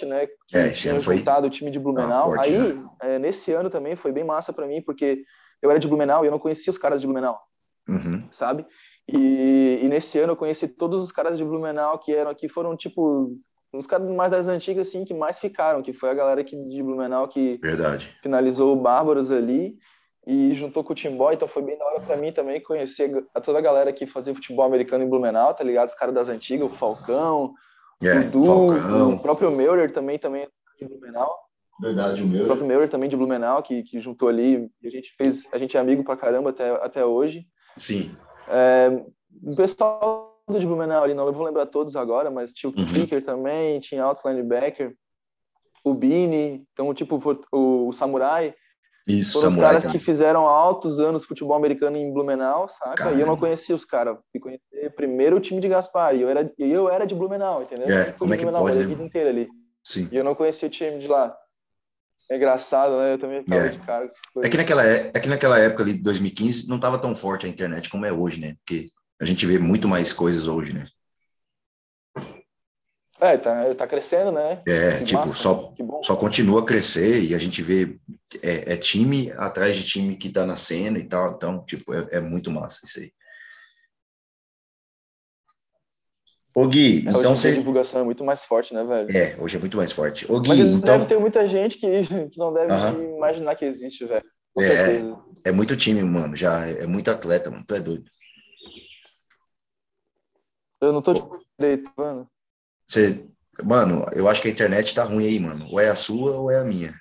né? 0.05 0.27
Que 0.47 0.57
é, 0.57 0.67
esse 0.67 0.87
ano 0.89 1.01
foi 1.01 1.17
o 1.17 1.49
time 1.49 1.69
de 1.69 1.79
Blumenau. 1.79 2.27
Forte, 2.31 2.53
Aí, 2.53 2.73
né? 2.73 2.89
é, 3.01 3.19
nesse 3.19 3.51
ano 3.51 3.69
também 3.69 3.95
foi 3.95 4.11
bem 4.11 4.23
massa 4.23 4.53
para 4.53 4.67
mim, 4.67 4.81
porque 4.81 5.23
eu 5.61 5.69
era 5.69 5.79
de 5.79 5.87
Blumenau 5.87 6.23
e 6.23 6.27
eu 6.27 6.31
não 6.31 6.39
conhecia 6.39 6.71
os 6.71 6.77
caras 6.77 7.01
de 7.01 7.07
Blumenau, 7.07 7.39
uhum. 7.87 8.27
sabe? 8.31 8.65
E, 9.07 9.81
e, 9.83 9.87
nesse 9.87 10.17
ano 10.17 10.33
eu 10.33 10.37
conheci 10.37 10.67
todos 10.67 11.03
os 11.03 11.11
caras 11.11 11.37
de 11.37 11.43
Blumenau 11.43 11.99
que 11.99 12.13
eram 12.13 12.33
que 12.33 12.49
foram 12.49 12.75
tipo 12.75 13.37
os 13.71 13.85
caras 13.85 14.09
mais 14.09 14.31
das 14.31 14.47
antigas 14.47 14.87
assim 14.87 15.05
que 15.05 15.13
mais 15.13 15.37
ficaram, 15.37 15.83
que 15.83 15.93
foi 15.93 16.09
a 16.09 16.13
galera 16.13 16.41
aqui 16.41 16.55
de 16.55 16.81
Blumenau 16.81 17.27
que 17.27 17.59
Verdade. 17.61 18.17
finalizou 18.23 18.73
o 18.73 18.81
Bárbaros 18.81 19.29
ali 19.29 19.77
e 20.25 20.55
juntou 20.55 20.83
com 20.83 20.93
o 20.93 20.95
Timbó, 20.95 21.31
então 21.31 21.47
foi 21.47 21.61
bem 21.61 21.77
da 21.77 21.85
hora 21.85 22.01
para 22.01 22.17
mim 22.17 22.31
também 22.31 22.63
conhecer 22.63 23.11
a 23.33 23.39
toda 23.39 23.59
a 23.59 23.61
galera 23.61 23.93
que 23.93 24.07
fazia 24.07 24.33
futebol 24.33 24.65
americano 24.65 25.03
em 25.03 25.09
Blumenau, 25.09 25.53
tá 25.53 25.63
ligado? 25.63 25.89
Os 25.89 25.93
caras 25.93 26.15
das 26.15 26.29
antigas, 26.29 26.65
o 26.65 26.73
Falcão, 26.73 27.53
é, 28.01 28.19
o 28.19 28.31
Du, 28.31 28.45
Falcão. 28.45 29.13
o 29.13 29.19
próprio 29.19 29.51
Meurer 29.51 29.91
também 29.93 30.19
também 30.19 30.47
de 30.79 30.87
Blumenau. 30.87 31.33
Verdade, 31.79 32.23
o 32.23 32.27
Meurer. 32.27 32.43
O 32.43 32.45
próprio 32.45 32.67
Meurer 32.67 32.89
também 32.89 33.09
de 33.09 33.17
Blumenau, 33.17 33.61
que, 33.61 33.83
que 33.83 33.99
juntou 33.99 34.29
ali, 34.29 34.69
a 34.83 34.89
gente 34.89 35.13
fez, 35.17 35.45
a 35.51 35.57
gente 35.57 35.75
é 35.75 35.79
amigo 35.79 36.03
pra 36.03 36.15
caramba 36.17 36.49
até, 36.49 36.69
até 36.83 37.05
hoje. 37.05 37.45
Sim. 37.77 38.15
É, 38.47 38.89
o 39.43 39.55
pessoal 39.55 40.41
de 40.49 40.65
Blumenau 40.65 41.03
ali, 41.03 41.13
não 41.13 41.31
vou 41.33 41.45
lembrar 41.45 41.65
todos 41.65 41.95
agora, 41.95 42.29
mas 42.29 42.53
tinha 42.53 42.69
o 42.69 42.73
uhum. 42.77 42.85
Kicker 42.85 43.23
também, 43.23 43.79
tinha 43.79 44.03
Alto 44.03 44.27
Linebacker, 44.27 44.95
o 45.83 45.93
Bini, 45.93 46.65
então, 46.71 46.93
tipo, 46.93 47.21
o, 47.51 47.87
o 47.87 47.93
Samurai, 47.93 48.55
isso, 49.07 49.39
Foram 49.39 49.51
os 49.51 49.55
caras 49.57 49.85
que 49.85 49.99
fizeram 49.99 50.47
altos 50.47 50.99
anos 50.99 51.21
de 51.21 51.27
futebol 51.27 51.55
americano 51.55 51.95
em 51.95 52.11
Blumenau, 52.11 52.67
saca? 52.67 52.95
Caramba. 52.95 53.17
E 53.17 53.21
eu 53.21 53.27
não 53.27 53.37
conhecia 53.37 53.75
os 53.75 53.85
caras. 53.85 54.17
Fui 54.31 54.41
conhecer 54.41 54.95
primeiro 54.95 55.37
o 55.37 55.39
time 55.39 55.61
de 55.61 55.67
Gaspar. 55.67 56.15
E 56.15 56.23
eu 56.23 56.29
era, 56.29 56.51
eu 56.57 56.89
era 56.89 57.05
de 57.05 57.13
Blumenau, 57.13 57.61
entendeu? 57.61 57.87
É, 57.87 58.11
como 58.13 58.33
é 58.33 58.37
que 58.37 58.43
Blumenau, 58.43 58.63
pode, 58.63 58.79
né? 58.79 58.83
a 58.83 58.87
vida 58.87 59.03
inteira 59.03 59.29
ali. 59.29 59.47
Sim. 59.83 60.09
E 60.11 60.15
eu 60.15 60.23
não 60.23 60.33
conhecia 60.33 60.67
o 60.67 60.71
time 60.71 60.97
de 60.97 61.07
lá. 61.07 61.37
É 62.31 62.35
engraçado, 62.37 62.97
né? 62.97 63.13
Eu 63.13 63.19
também 63.19 63.43
ficava 63.43 63.67
é. 63.67 63.69
de 63.69 63.79
cara. 63.79 64.09
É 64.41 64.49
que, 64.49 64.57
naquela, 64.57 64.87
é, 64.87 65.11
é 65.13 65.19
que 65.19 65.29
naquela 65.29 65.59
época 65.59 65.83
ali 65.83 65.93
de 65.93 66.01
2015 66.01 66.67
não 66.67 66.77
estava 66.77 66.97
tão 66.97 67.15
forte 67.15 67.45
a 67.45 67.49
internet 67.49 67.89
como 67.89 68.07
é 68.07 68.11
hoje, 68.11 68.39
né? 68.39 68.55
Porque 68.65 68.89
a 69.21 69.25
gente 69.25 69.45
vê 69.45 69.59
muito 69.59 69.87
mais 69.87 70.11
coisas 70.11 70.47
hoje, 70.47 70.73
né? 70.73 70.87
É, 73.19 73.37
tá, 73.37 73.73
tá 73.75 73.87
crescendo, 73.87 74.31
né? 74.31 74.61
É, 74.67 74.97
que 74.99 75.05
tipo, 75.05 75.21
massa, 75.21 75.35
só, 75.35 75.73
só 76.03 76.15
continua 76.17 76.61
a 76.61 76.65
crescer 76.65 77.23
e 77.23 77.33
a 77.33 77.37
gente 77.37 77.61
vê 77.61 77.97
é, 78.43 78.73
é, 78.73 78.77
time 78.77 79.31
atrás 79.37 79.77
de 79.77 79.85
time 79.85 80.17
que 80.17 80.29
tá 80.29 80.45
nascendo 80.45 80.99
e 80.99 81.03
tal, 81.07 81.31
então, 81.31 81.63
tipo, 81.63 81.93
é, 81.93 82.07
é 82.11 82.19
muito 82.19 82.51
massa 82.51 82.81
isso 82.85 82.99
aí. 82.99 83.11
Ô 86.53 86.67
Gui, 86.67 87.05
é, 87.05 87.09
então 87.09 87.35
você... 87.35 87.49
a 87.49 87.53
divulgação 87.53 88.01
é 88.01 88.03
muito 88.03 88.23
mais 88.23 88.43
forte, 88.43 88.73
né, 88.73 88.83
velho? 88.83 89.07
É, 89.15 89.35
hoje 89.41 89.55
é 89.55 89.59
muito 89.59 89.77
mais 89.77 89.91
forte. 89.93 90.29
Ô 90.29 90.39
Gui, 90.39 90.49
Mas 90.49 90.59
então... 90.59 90.97
deve 90.97 91.05
ter 91.05 91.19
muita 91.19 91.47
gente 91.47 91.77
que, 91.77 91.87
que 92.31 92.37
não 92.37 92.53
deve 92.53 92.73
imaginar 93.15 93.55
que 93.55 93.63
existe, 93.63 94.05
velho. 94.05 94.25
é, 94.59 95.49
é 95.49 95.51
muito 95.53 95.75
time, 95.77 96.03
mano, 96.03 96.35
já, 96.35 96.67
é 96.67 96.85
muito 96.85 97.09
atleta, 97.09 97.49
mano, 97.49 97.63
tu 97.65 97.75
é 97.75 97.79
doido. 97.79 98.09
Eu 100.81 100.91
não 100.91 101.01
tô 101.01 101.13
de 101.13 101.21
direito, 101.57 101.89
mano. 101.97 102.29
Você, 102.87 103.25
Mano, 103.63 104.05
eu 104.13 104.27
acho 104.27 104.41
que 104.41 104.49
a 104.49 104.51
internet 104.51 104.93
tá 104.93 105.03
ruim 105.03 105.25
aí, 105.25 105.39
mano. 105.39 105.67
Ou 105.69 105.79
é 105.79 105.89
a 105.89 105.95
sua 105.95 106.37
ou 106.37 106.51
é 106.51 106.59
a 106.59 106.63
minha. 106.63 106.93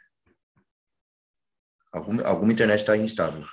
Alguma, 1.92 2.22
alguma 2.22 2.52
internet 2.52 2.84
tá 2.84 2.96
instável. 2.96 3.44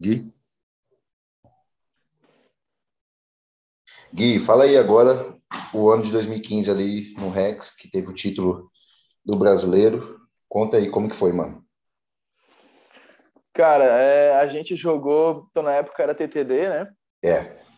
Gui? 0.00 0.32
Gui, 4.12 4.38
fala 4.38 4.64
aí 4.64 4.76
agora 4.76 5.14
o 5.72 5.90
ano 5.90 6.02
de 6.02 6.12
2015 6.12 6.70
ali 6.70 7.14
no 7.14 7.30
Rex, 7.30 7.74
que 7.74 7.90
teve 7.90 8.08
o 8.08 8.14
título 8.14 8.70
do 9.24 9.36
brasileiro. 9.36 10.20
Conta 10.48 10.76
aí 10.76 10.90
como 10.90 11.08
que 11.08 11.16
foi, 11.16 11.32
mano. 11.32 11.64
Cara, 13.54 13.84
é, 13.84 14.34
a 14.36 14.46
gente 14.46 14.74
jogou, 14.76 15.46
então 15.50 15.62
na 15.62 15.74
época 15.74 16.02
era 16.02 16.14
TTD, 16.14 16.68
né? 16.68 16.92
É. 17.22 17.71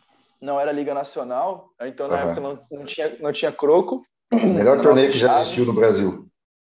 Não 0.45 0.61
era 0.61 0.71
Liga 0.71 0.93
Nacional, 0.93 1.71
então 1.81 2.07
na 2.07 2.17
uhum. 2.17 2.21
época 2.21 2.41
não, 2.43 2.79
não, 2.79 2.85
tinha, 2.85 3.17
não 3.19 3.33
tinha 3.33 3.51
croco. 3.51 4.03
Melhor 4.31 4.79
torneio 4.79 5.11
que 5.11 5.17
já 5.17 5.33
existiu 5.41 5.65
no 5.65 5.73
Brasil. 5.73 6.29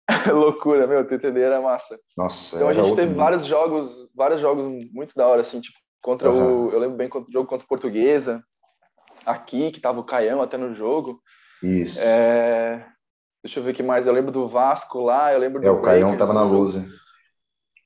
Loucura, 0.30 0.86
meu, 0.86 1.06
TTD 1.06 1.40
era 1.40 1.58
massa. 1.58 1.98
Nossa, 2.14 2.56
Então 2.56 2.68
a 2.68 2.74
gente 2.74 2.94
teve 2.94 3.08
mundo. 3.08 3.16
vários 3.16 3.46
jogos, 3.46 4.10
vários 4.14 4.42
jogos 4.42 4.66
muito 4.92 5.14
da 5.14 5.26
hora, 5.26 5.40
assim, 5.40 5.58
tipo, 5.58 5.78
contra 6.02 6.30
uhum. 6.30 6.66
o. 6.66 6.70
Eu 6.70 6.80
lembro 6.80 6.96
bem 6.98 7.08
contra 7.08 7.30
o 7.30 7.32
jogo 7.32 7.48
contra 7.48 7.64
a 7.64 7.68
Portuguesa, 7.68 8.44
aqui, 9.24 9.70
que 9.70 9.80
tava 9.80 10.00
o 10.00 10.04
Caião 10.04 10.42
até 10.42 10.58
no 10.58 10.74
jogo. 10.74 11.22
Isso. 11.62 12.02
É... 12.02 12.86
Deixa 13.42 13.58
eu 13.58 13.64
ver 13.64 13.70
o 13.70 13.74
que 13.74 13.82
mais. 13.82 14.06
Eu 14.06 14.12
lembro 14.12 14.30
do 14.30 14.46
Vasco 14.46 15.00
lá, 15.00 15.32
eu 15.32 15.38
lembro 15.38 15.62
do. 15.62 15.66
É, 15.66 15.70
o 15.70 15.80
Caião 15.80 16.14
tava 16.14 16.34
na 16.34 16.42
luz. 16.42 16.76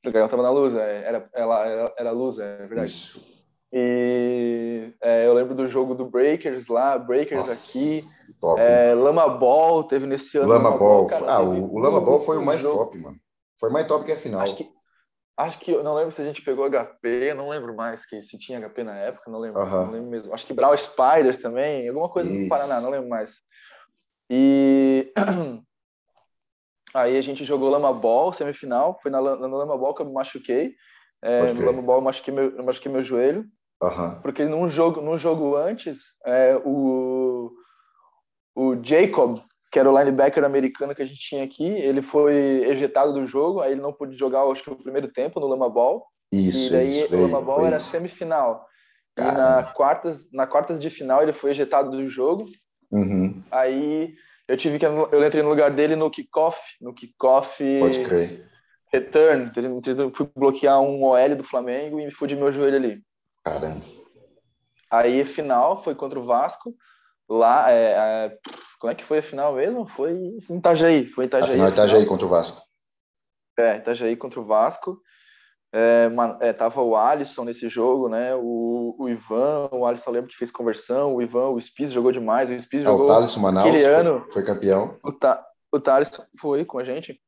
O 0.05 0.13
Caião 0.13 0.29
tava 0.29 0.43
na 0.43 0.51
luz, 0.51 0.75
é, 0.75 1.05
era, 1.05 1.31
era, 1.33 1.67
era, 1.67 1.95
era 1.97 2.11
luz, 2.11 2.41
é 2.41 2.57
verdade. 2.67 2.89
Isso. 2.89 3.36
E 3.79 4.95
é, 5.03 5.27
eu 5.27 5.35
lembro 5.35 5.55
do 5.55 5.69
jogo 5.69 5.95
do 5.95 6.07
Breakers 6.07 6.67
lá, 6.67 6.97
Breakers 6.97 7.41
Nossa, 7.41 7.79
aqui. 7.79 8.01
Top, 8.41 8.59
é, 8.59 8.95
Lama 8.95 9.29
Ball 9.29 9.85
teve 9.85 10.07
nesse 10.07 10.39
ano. 10.39 10.49
Lama, 10.49 10.71
Lama 10.71 10.79
Ball. 10.79 11.07
Cara, 11.07 11.31
ah, 11.31 11.43
o, 11.43 11.75
o 11.75 11.79
Lama 11.79 12.01
Ball 12.01 12.19
foi 12.19 12.39
o 12.39 12.43
mais 12.43 12.63
jogo. 12.63 12.79
top, 12.79 12.97
mano. 12.97 13.19
Foi 13.61 13.69
mais 13.69 13.87
top 13.87 14.07
que 14.07 14.13
a 14.13 14.17
final. 14.17 14.41
Acho 14.41 14.57
que, 14.57 14.71
acho 15.37 15.59
que 15.59 15.71
eu 15.73 15.85
não 15.85 15.93
lembro 15.93 16.11
se 16.11 16.23
a 16.23 16.25
gente 16.25 16.41
pegou 16.41 16.71
HP, 16.71 17.35
não 17.35 17.51
lembro 17.51 17.77
mais 17.77 18.07
que 18.07 18.23
se 18.23 18.39
tinha 18.39 18.67
HP 18.67 18.83
na 18.83 18.97
época, 18.97 19.31
não 19.31 19.39
lembro, 19.39 19.61
uh 19.61 19.67
-huh. 19.67 19.85
não 19.85 19.93
lembro 19.93 20.09
mesmo. 20.09 20.33
Acho 20.33 20.47
que 20.47 20.55
Brawl 20.55 20.75
Spiders 20.75 21.37
também, 21.37 21.87
alguma 21.87 22.09
coisa 22.09 22.33
Isso. 22.33 22.45
do 22.45 22.49
Paraná, 22.49 22.81
não 22.81 22.89
lembro 22.89 23.11
mais. 23.11 23.37
E 24.31 25.13
aí 26.95 27.19
a 27.19 27.23
gente 27.23 27.45
jogou 27.45 27.69
Lama 27.69 27.93
Ball, 27.93 28.33
semifinal, 28.33 28.99
foi 29.03 29.11
na, 29.11 29.21
na 29.21 29.47
Lama 29.49 29.77
Ball 29.77 29.95
que 29.95 30.01
eu 30.01 30.07
me 30.07 30.15
machuquei. 30.15 30.75
É, 31.21 31.53
no 31.53 31.67
Lama 31.67 31.83
Ball 31.83 31.97
eu 31.97 32.03
machuquei 32.03 32.33
meu, 32.33 32.57
eu 32.57 32.65
machuquei 32.65 32.91
meu 32.91 33.05
joelho. 33.05 33.45
Uhum. 33.83 34.21
Porque 34.23 34.45
num 34.45 34.71
jogo, 34.71 35.01
num 35.01 35.19
jogo 35.19 35.57
antes, 35.57 35.99
é, 36.25 36.57
o, 36.65 37.51
o 38.55 38.77
Jacob, 38.83 39.41
que 39.71 39.79
era 39.79 39.91
o 39.91 39.99
linebacker 39.99 40.45
americano 40.45 40.95
que 40.95 41.03
a 41.03 41.07
gente 41.07 41.21
tinha 41.21 41.45
aqui, 41.45 41.67
ele 41.67 42.01
foi 42.01 42.35
ejetado 42.67 43.13
do 43.13 43.27
jogo, 43.27 43.61
aí 43.61 43.73
ele 43.73 43.81
não 43.81 43.93
pôde 43.93 44.17
jogar, 44.17 44.45
acho 44.45 44.63
que 44.63 44.71
o 44.71 44.77
primeiro 44.77 45.09
tempo 45.09 45.39
no 45.39 45.47
Lama 45.47 45.69
Ball. 45.69 46.07
Isso, 46.33 46.69
e 46.69 46.71
daí 46.71 46.89
isso, 46.89 47.15
o 47.15 47.23
Lama 47.23 47.41
Ball 47.41 47.67
era 47.67 47.79
semifinal. 47.79 48.67
E 49.19 49.23
na 49.23 49.63
quartas, 49.63 50.31
na 50.31 50.47
quartas 50.47 50.79
de 50.79 50.91
final 50.91 51.23
ele 51.23 51.33
foi 51.33 51.51
ejetado 51.51 51.91
do 51.91 52.09
jogo. 52.09 52.45
Uhum. 52.93 53.43
Aí 53.51 54.15
eu 54.47 54.57
tive 54.57 54.79
que 54.79 54.85
eu 54.85 55.27
entrei 55.27 55.43
no 55.43 55.49
lugar 55.49 55.71
dele 55.71 55.97
no 55.97 56.11
kickoff, 56.11 56.59
no 56.81 56.95
kickoff. 56.95 57.63
Pode 57.81 58.05
crer. 58.05 58.47
Return, 58.93 59.51
fui 60.15 60.31
bloquear 60.35 60.81
um 60.81 61.03
OL 61.03 61.37
do 61.37 61.45
Flamengo 61.45 61.99
e 61.99 62.07
me 62.07 62.13
fudi 62.13 62.37
meu 62.37 62.53
joelho 62.53 62.77
ali. 62.77 63.03
Caramba. 63.47 63.87
Aí 64.91 65.25
final 65.25 65.81
foi 65.85 65.95
contra 65.95 66.19
o 66.19 66.27
Vasco. 66.27 66.75
Lá, 67.29 67.71
é, 67.71 67.93
é, 67.93 68.39
como 68.81 68.93
é 68.93 68.95
que 68.97 69.05
foi 69.05 69.19
a 69.19 69.23
final 69.23 69.55
mesmo? 69.55 69.87
Foi 69.87 70.11
em 70.13 70.57
Itajaí. 70.57 71.07
Foi 71.07 71.25
em 71.25 71.29
Itajaí. 71.29 71.51
A 71.51 71.53
final 71.53 71.69
Itajaí 71.69 72.07
contra 72.07 72.27
o 72.27 72.29
Vasco. 72.29 72.61
É, 73.57 73.77
Itajaí 73.77 74.17
contra 74.17 74.41
o 74.41 74.45
Vasco. 74.45 75.01
É, 75.73 76.11
é, 76.41 76.53
tava 76.53 76.83
o 76.83 76.97
Alisson 76.97 77.45
nesse 77.45 77.69
jogo, 77.69 78.09
né? 78.09 78.35
O, 78.35 78.97
o 78.99 79.09
Ivan, 79.09 79.69
o 79.71 79.87
Alisson 79.87 80.11
lembro 80.11 80.29
que 80.29 80.37
fez 80.37 80.51
conversão, 80.51 81.15
o 81.15 81.23
Ivan, 81.23 81.51
o 81.51 81.61
Spies 81.61 81.93
jogou 81.93 82.11
demais, 82.11 82.51
o 82.51 82.59
Spies 82.59 82.83
é, 82.83 82.87
jogou. 82.87 83.05
O 83.05 83.09
Thaleson 83.09 83.41
Manaus 83.41 83.81
foi, 83.81 84.31
foi 84.33 84.43
campeão. 84.45 84.99
O, 85.05 85.13
Ta, 85.13 85.45
o 85.71 85.79
Thaleson 85.79 86.25
foi 86.41 86.65
com 86.65 86.81
a 86.81 86.85
gente. 86.85 87.21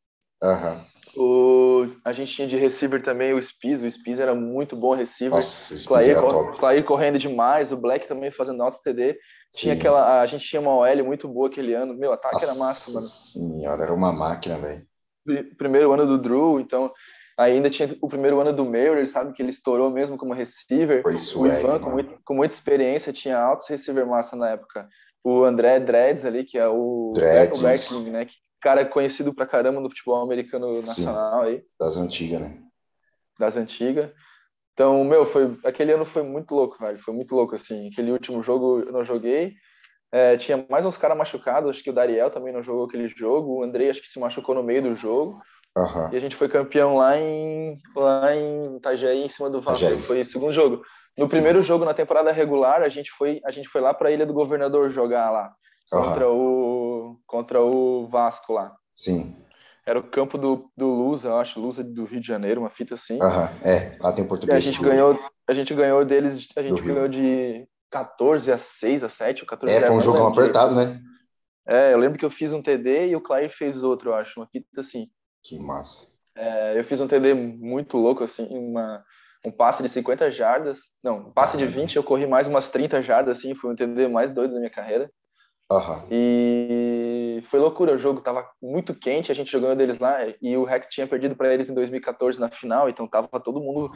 Aham. 0.43 0.85
O, 1.21 1.89
a 2.05 2.13
gente 2.13 2.33
tinha 2.33 2.47
de 2.47 2.57
receiver 2.57 3.03
também 3.03 3.35
o 3.35 3.43
Spies, 3.43 3.83
o 3.83 3.91
Spies 3.91 4.21
era 4.21 4.37
muito 4.37 4.77
bom 4.77 4.95
receiver. 4.95 5.35
Nossa, 5.35 5.75
o 5.75 5.89
Clay, 5.89 6.15
Clay 6.57 6.83
correndo 6.85 7.19
demais, 7.19 7.73
o 7.73 7.77
Black 7.77 8.07
também 8.07 8.31
fazendo 8.31 8.63
altos 8.63 8.81
TD. 8.81 9.19
Tinha 9.53 9.75
Sim. 9.75 9.81
aquela, 9.81 10.21
a 10.21 10.27
gente 10.27 10.47
tinha 10.47 10.61
uma 10.61 10.77
OL 10.77 11.05
muito 11.05 11.27
boa 11.27 11.49
aquele 11.49 11.75
ano. 11.75 11.93
Meu, 11.93 12.13
ataque 12.13 12.35
Nossa 12.35 12.47
era 12.47 12.55
massa, 12.55 12.93
mano. 12.93 13.07
Senhora, 13.07 13.83
era 13.83 13.93
uma 13.93 14.13
máquina, 14.13 14.59
velho. 14.59 14.87
Primeiro 15.57 15.93
ano 15.93 16.07
do 16.07 16.19
Drew, 16.19 16.61
então 16.61 16.93
ainda 17.37 17.69
tinha 17.69 17.97
o 18.01 18.09
primeiro 18.09 18.41
ano 18.41 18.53
do 18.53 18.65
Meurer, 18.65 19.09
sabe 19.09 19.33
que 19.33 19.43
ele 19.43 19.51
estourou 19.51 19.91
mesmo 19.91 20.17
como 20.17 20.35
receiver. 20.35 21.03
Foi 21.03 21.19
swag, 21.19 21.57
o 21.57 21.59
Ivan, 21.59 21.79
com, 21.81 21.91
muito, 21.91 22.19
com, 22.25 22.35
muita 22.35 22.55
experiência, 22.55 23.13
tinha 23.13 23.39
altos 23.39 23.67
receiver 23.67 24.07
massa 24.07 24.37
na 24.37 24.51
época. 24.51 24.89
O 25.25 25.43
André 25.43 25.81
Dreads 25.81 26.25
ali, 26.25 26.45
que 26.45 26.57
é 26.57 26.69
o 26.69 27.13
Dreads. 27.15 27.61
né? 28.07 28.25
Que 28.25 28.35
cara 28.61 28.85
conhecido 28.85 29.33
pra 29.33 29.47
caramba 29.47 29.81
no 29.81 29.89
futebol 29.89 30.23
americano 30.23 30.81
nacional 30.81 31.45
Sim, 31.45 31.49
aí. 31.49 31.63
Das 31.79 31.97
antigas, 31.99 32.41
né? 32.41 32.59
Das 33.39 33.57
antigas. 33.57 34.11
Então, 34.73 35.03
meu, 35.05 35.27
foi 35.27 35.59
aquele 35.65 35.93
ano 35.93 36.05
foi 36.05 36.23
muito 36.23 36.55
louco, 36.55 36.79
velho. 36.79 36.99
Foi 36.99 37.13
muito 37.13 37.35
louco, 37.35 37.55
assim. 37.55 37.89
Aquele 37.89 38.13
último 38.13 38.43
jogo 38.43 38.81
eu 38.81 38.93
não 38.93 39.05
joguei. 39.05 39.55
É, 40.13 40.37
tinha 40.37 40.65
mais 40.71 40.87
uns 40.87 40.97
caras 40.97 41.19
machucados, 41.19 41.69
acho 41.69 41.83
que 41.83 41.91
o 41.91 41.93
Dariel 41.93 42.31
também 42.31 42.53
não 42.53 42.63
jogou 42.63 42.87
aquele 42.87 43.09
jogo. 43.09 43.59
O 43.59 43.63
Andrei 43.63 43.91
acho 43.91 44.01
que 44.01 44.09
se 44.09 44.19
machucou 44.19 44.55
no 44.55 44.63
meio 44.63 44.83
do 44.83 44.97
jogo. 44.97 45.33
Uhum. 45.77 46.13
E 46.13 46.17
a 46.17 46.21
gente 46.21 46.37
foi 46.37 46.49
campeão 46.49 46.97
lá 46.97 47.19
em, 47.19 47.77
lá 47.95 48.35
em 48.35 48.77
Itajaí, 48.77 49.25
em 49.25 49.29
cima 49.29 49.51
do 49.51 49.61
Vasco. 49.61 49.87
Foi 50.03 50.21
o 50.21 50.25
segundo 50.25 50.53
jogo. 50.53 50.83
No 51.17 51.27
Sim. 51.27 51.37
primeiro 51.37 51.63
jogo, 51.63 51.85
na 51.85 51.93
temporada 51.93 52.33
regular, 52.33 52.83
a 52.83 52.89
gente 52.89 53.11
foi, 53.11 53.41
a 53.45 53.51
gente 53.51 53.69
foi 53.69 53.81
lá 53.81 53.93
para 53.93 54.09
a 54.09 54.13
Ilha 54.13 54.25
do 54.25 54.33
Governador 54.33 54.89
jogar 54.91 55.31
lá 55.31 55.53
contra, 55.91 56.29
uhum. 56.29 56.37
O, 57.09 57.21
contra 57.27 57.61
o 57.63 58.07
Vasco 58.09 58.53
lá. 58.53 58.75
Sim. 58.93 59.35
Era 59.87 59.99
o 59.99 60.03
campo 60.03 60.37
do, 60.37 60.71
do 60.77 60.87
Lusa, 60.87 61.29
eu 61.29 61.39
acho, 61.39 61.59
Lusa 61.59 61.83
do 61.83 62.05
Rio 62.05 62.21
de 62.21 62.27
Janeiro, 62.27 62.61
uma 62.61 62.71
fita 62.71 62.95
assim. 62.95 63.19
Aham, 63.23 63.51
é, 63.65 63.97
lá 63.99 64.13
tem 64.13 64.27
português. 64.27 64.57
E 64.57 64.69
a 64.69 64.73
gente 64.73 64.83
ganhou, 64.83 65.19
a 65.47 65.55
gente 65.55 65.75
ganhou 65.75 66.05
deles, 66.05 66.49
a 66.55 66.63
gente 66.63 66.83
ganhou 66.83 67.09
de 67.09 67.67
14 67.91 68.53
a 68.53 68.59
6 68.59 69.05
a 69.05 69.09
7, 69.09 69.43
ou 69.43 69.49
14 69.49 69.75
É, 69.75 69.87
foi 69.87 69.97
um 69.97 70.01
jogo 70.01 70.27
apertado, 70.27 70.75
né? 70.75 71.01
É, 71.67 71.93
eu 71.93 71.99
lembro 71.99 72.19
que 72.19 72.25
eu 72.25 72.31
fiz 72.31 72.53
um 72.53 72.63
TD 72.63 73.09
e 73.09 73.17
o 73.17 73.21
Clay 73.21 73.49
fez 73.49 73.83
outro, 73.83 74.11
eu 74.11 74.15
acho, 74.15 74.39
uma 74.39 74.47
fita 74.47 74.81
assim. 74.81 75.07
Que 75.43 75.59
massa. 75.59 76.09
É, 76.37 76.79
eu 76.79 76.85
fiz 76.85 77.01
um 77.01 77.09
TD 77.09 77.35
muito 77.35 77.97
louco, 77.97 78.25
assim, 78.25 78.47
uma, 78.51 79.05
um 79.45 79.51
passe 79.51 79.83
de 79.83 79.89
50 79.89 80.31
jardas. 80.31 80.81
Não, 81.03 81.19
um 81.19 81.33
passe 81.33 81.57
de 81.57 81.67
20, 81.67 81.97
eu 81.97 82.05
corri 82.05 82.27
mais 82.27 82.47
umas 82.47 82.71
30 82.71 83.03
jardas, 83.03 83.39
assim, 83.39 83.55
foi 83.55 83.73
um 83.73 83.77
TD 83.77 84.09
mais 84.09 84.31
doido 84.31 84.53
da 84.53 84.59
minha 84.59 84.71
carreira. 84.71 85.11
Uhum. 85.71 86.03
E 86.11 87.45
foi 87.51 87.61
loucura, 87.61 87.95
o 87.95 87.99
jogo 87.99 88.21
tava 88.21 88.49
muito 88.61 88.95
quente, 88.95 89.31
a 89.31 89.35
gente 89.35 89.53
jogando 89.53 89.79
deles 89.79 89.99
lá, 89.99 90.19
e 90.41 90.57
o 90.57 90.65
Rex 90.65 90.87
tinha 90.89 91.07
perdido 91.07 91.37
para 91.37 91.53
eles 91.53 91.69
em 91.69 91.75
2014 91.75 92.41
na 92.41 92.49
final, 92.49 92.89
então 92.89 93.07
tava 93.07 93.29
todo 93.39 93.61
mundo 93.61 93.93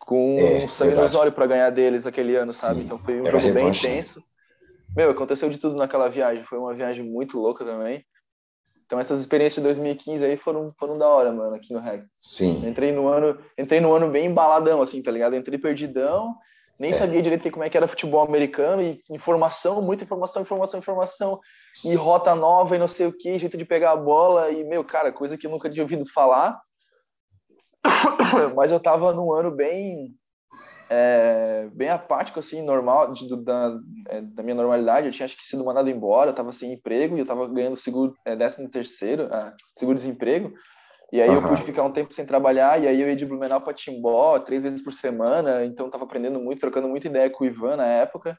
com 0.00 0.34
é, 0.38 0.68
sangue 0.68 0.94
nos 0.94 1.14
olhos 1.14 1.34
para 1.34 1.46
ganhar 1.46 1.70
deles 1.70 2.06
aquele 2.06 2.36
ano, 2.36 2.50
Sim, 2.50 2.58
sabe? 2.58 2.80
Então 2.82 2.98
foi 2.98 3.20
um 3.20 3.26
jogo 3.26 3.52
bem 3.52 3.64
né? 3.64 3.70
intenso. 3.70 4.22
Meu, 4.94 5.10
aconteceu 5.10 5.48
de 5.48 5.58
tudo 5.58 5.76
naquela 5.76 6.08
viagem, 6.08 6.44
foi 6.44 6.58
uma 6.58 6.74
viagem 6.74 7.04
muito 7.04 7.38
louca 7.38 7.64
também. 7.64 8.04
Então 8.84 8.98
essas 8.98 9.20
experiências 9.20 9.56
de 9.56 9.62
2015 9.62 10.24
aí 10.24 10.36
foram, 10.36 10.72
foram 10.78 10.98
da 10.98 11.06
hora, 11.06 11.32
mano, 11.32 11.54
aqui 11.54 11.72
no 11.72 11.80
Rex. 11.80 12.06
Sim. 12.14 12.66
Entrei 12.66 12.92
no 12.92 13.06
ano, 13.06 13.38
entrei 13.56 13.80
no 13.80 13.94
ano 13.94 14.10
bem 14.10 14.26
embaladão 14.26 14.82
assim, 14.82 15.02
tá 15.02 15.10
ligado? 15.10 15.36
Entrei 15.36 15.58
perdidão 15.58 16.34
nem 16.78 16.90
é. 16.90 16.92
sabia 16.92 17.20
direito 17.20 17.50
como 17.50 17.64
é 17.64 17.70
que 17.70 17.76
era 17.76 17.88
futebol 17.88 18.22
americano, 18.22 18.82
e 18.82 19.00
informação, 19.10 19.82
muita 19.82 20.04
informação, 20.04 20.42
informação, 20.42 20.78
informação, 20.78 21.40
e 21.84 21.94
rota 21.94 22.34
nova 22.34 22.76
e 22.76 22.78
não 22.78 22.86
sei 22.86 23.06
o 23.06 23.12
que, 23.12 23.38
jeito 23.38 23.56
de 23.56 23.64
pegar 23.64 23.92
a 23.92 23.96
bola, 23.96 24.50
e, 24.50 24.64
meu, 24.64 24.84
cara, 24.84 25.12
coisa 25.12 25.36
que 25.36 25.46
eu 25.46 25.50
nunca 25.50 25.68
tinha 25.68 25.82
ouvido 25.82 26.06
falar. 26.06 26.60
Mas 28.54 28.70
eu 28.70 28.78
tava 28.78 29.12
num 29.12 29.32
ano 29.32 29.50
bem, 29.50 30.14
é, 30.90 31.68
bem 31.72 31.88
apático, 31.88 32.38
assim, 32.38 32.62
normal, 32.62 33.12
de, 33.12 33.28
da, 33.44 33.78
é, 34.08 34.20
da 34.20 34.42
minha 34.42 34.54
normalidade. 34.54 35.06
Eu 35.06 35.12
tinha, 35.12 35.26
acho 35.26 35.36
que, 35.36 35.46
sido 35.46 35.64
mandado 35.64 35.90
embora, 35.90 36.30
eu 36.30 36.34
tava 36.34 36.52
sem 36.52 36.72
emprego, 36.72 37.16
e 37.16 37.20
eu 37.20 37.26
tava 37.26 37.48
ganhando 37.48 37.76
seguro, 37.76 38.14
é, 38.24 38.36
décimo 38.36 38.68
terceiro, 38.68 39.28
ah, 39.32 39.54
seguro-desemprego. 39.76 40.52
E 41.12 41.22
aí 41.22 41.28
uhum. 41.28 41.36
eu 41.36 41.48
pude 41.48 41.62
ficar 41.62 41.84
um 41.84 41.92
tempo 41.92 42.12
sem 42.12 42.26
trabalhar, 42.26 42.82
e 42.82 42.86
aí 42.86 43.00
eu 43.00 43.08
ia 43.08 43.16
de 43.16 43.24
Blumenau 43.24 43.60
para 43.60 43.72
Timbó, 43.72 44.38
três 44.38 44.62
vezes 44.62 44.82
por 44.82 44.92
semana, 44.92 45.64
então 45.64 45.86
estava 45.86 46.04
aprendendo 46.04 46.38
muito, 46.38 46.60
trocando 46.60 46.88
muita 46.88 47.08
ideia 47.08 47.30
com 47.30 47.44
o 47.44 47.46
Ivan 47.46 47.76
na 47.76 47.86
época. 47.86 48.38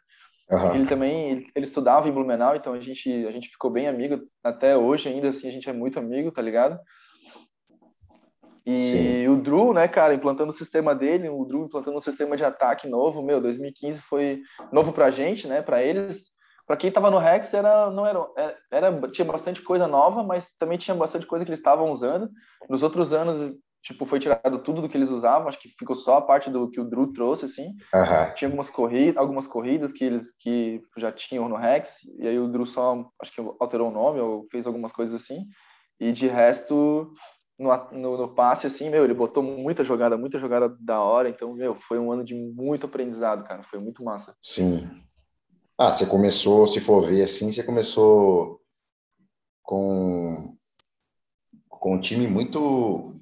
Uhum. 0.52 0.76
Ele 0.76 0.86
também, 0.86 1.32
ele, 1.32 1.48
ele, 1.56 1.66
estudava 1.66 2.08
em 2.08 2.12
Blumenau, 2.12 2.56
então 2.56 2.74
a 2.74 2.80
gente, 2.80 3.10
a 3.28 3.32
gente 3.32 3.50
ficou 3.50 3.72
bem 3.72 3.88
amigo, 3.88 4.20
até 4.44 4.78
hoje 4.78 5.10
ainda 5.10 5.30
assim 5.30 5.48
a 5.48 5.52
gente 5.52 5.70
é 5.70 5.74
muito 5.74 5.98
amigo, 5.98 6.32
tá 6.32 6.42
ligado? 6.42 6.80
E 8.66 8.78
Sim. 8.78 9.28
o 9.30 9.38
Drew, 9.38 9.74
né, 9.74 9.88
cara, 9.88 10.14
implantando 10.14 10.52
o 10.52 10.56
sistema 10.56 10.94
dele, 10.94 11.28
o 11.28 11.44
Drew 11.46 11.66
implantando 11.66 11.98
um 11.98 12.02
sistema 12.02 12.38
de 12.38 12.44
ataque 12.44 12.88
novo, 12.88 13.24
meu, 13.24 13.42
2015 13.42 14.02
foi 14.02 14.42
novo 14.72 14.94
pra 14.94 15.10
gente, 15.10 15.48
né, 15.48 15.62
para 15.62 15.82
eles. 15.82 16.32
Para 16.70 16.78
quem 16.78 16.92
tava 16.92 17.10
no 17.10 17.18
Rex 17.18 17.52
era 17.52 17.90
não 17.90 18.06
era, 18.06 18.20
é, 18.38 18.56
era 18.72 19.10
tinha 19.10 19.26
bastante 19.26 19.60
coisa 19.60 19.88
nova, 19.88 20.22
mas 20.22 20.52
também 20.60 20.78
tinha 20.78 20.94
bastante 20.94 21.26
coisa 21.26 21.44
que 21.44 21.50
eles 21.50 21.60
estavam 21.60 21.92
usando. 21.92 22.30
Nos 22.70 22.84
outros 22.84 23.12
anos 23.12 23.56
tipo, 23.82 24.06
foi 24.06 24.20
tirado 24.20 24.60
tudo 24.60 24.80
do 24.80 24.88
que 24.88 24.96
eles 24.96 25.10
usavam, 25.10 25.48
acho 25.48 25.60
que 25.60 25.70
ficou 25.80 25.96
só 25.96 26.18
a 26.18 26.22
parte 26.22 26.48
do 26.48 26.70
que 26.70 26.80
o 26.80 26.84
Drew 26.84 27.12
trouxe, 27.12 27.46
assim. 27.46 27.70
Uhum. 27.96 28.34
Tinha 28.36 28.48
algumas 28.50 28.70
corridas, 28.70 29.18
algumas 29.18 29.48
corridas 29.48 29.92
que 29.92 30.04
eles 30.04 30.32
que 30.38 30.80
já 30.96 31.12
tinham 31.12 31.50
no 31.50 31.56
Rex, 31.56 32.02
e 32.20 32.28
aí 32.28 32.38
o 32.38 32.48
Drew 32.48 32.68
só, 32.68 33.04
acho 33.20 33.34
que 33.34 33.42
alterou 33.60 33.88
o 33.88 33.92
nome, 33.92 34.20
ou 34.20 34.46
fez 34.52 34.68
algumas 34.68 34.92
coisas 34.92 35.20
assim. 35.20 35.48
E 36.00 36.12
de 36.12 36.28
resto, 36.28 37.12
no, 37.58 37.70
no, 37.92 38.18
no, 38.18 38.36
passe, 38.36 38.68
assim, 38.68 38.92
meu, 38.92 39.04
ele 39.04 39.16
botou 39.16 39.42
muita 39.42 39.84
jogada, 39.84 40.16
muita 40.16 40.38
jogada 40.38 40.70
da 40.80 41.02
hora, 41.02 41.30
então, 41.30 41.56
meu, 41.56 41.74
foi 41.88 41.98
um 41.98 42.12
ano 42.12 42.24
de 42.24 42.36
muito 42.36 42.86
aprendizado, 42.86 43.44
cara, 43.44 43.64
foi 43.64 43.80
muito 43.80 44.04
massa. 44.04 44.36
Sim. 44.40 44.88
Ah, 45.82 45.94
você 45.94 46.06
começou, 46.06 46.68
se 46.68 46.82
for 46.82 47.08
ver 47.08 47.24
assim, 47.24 47.54
você 47.54 47.64
começou 47.64 48.60
com, 49.64 50.54
com 51.70 51.96
um 51.96 52.02
time 52.02 52.28
muito 52.28 53.16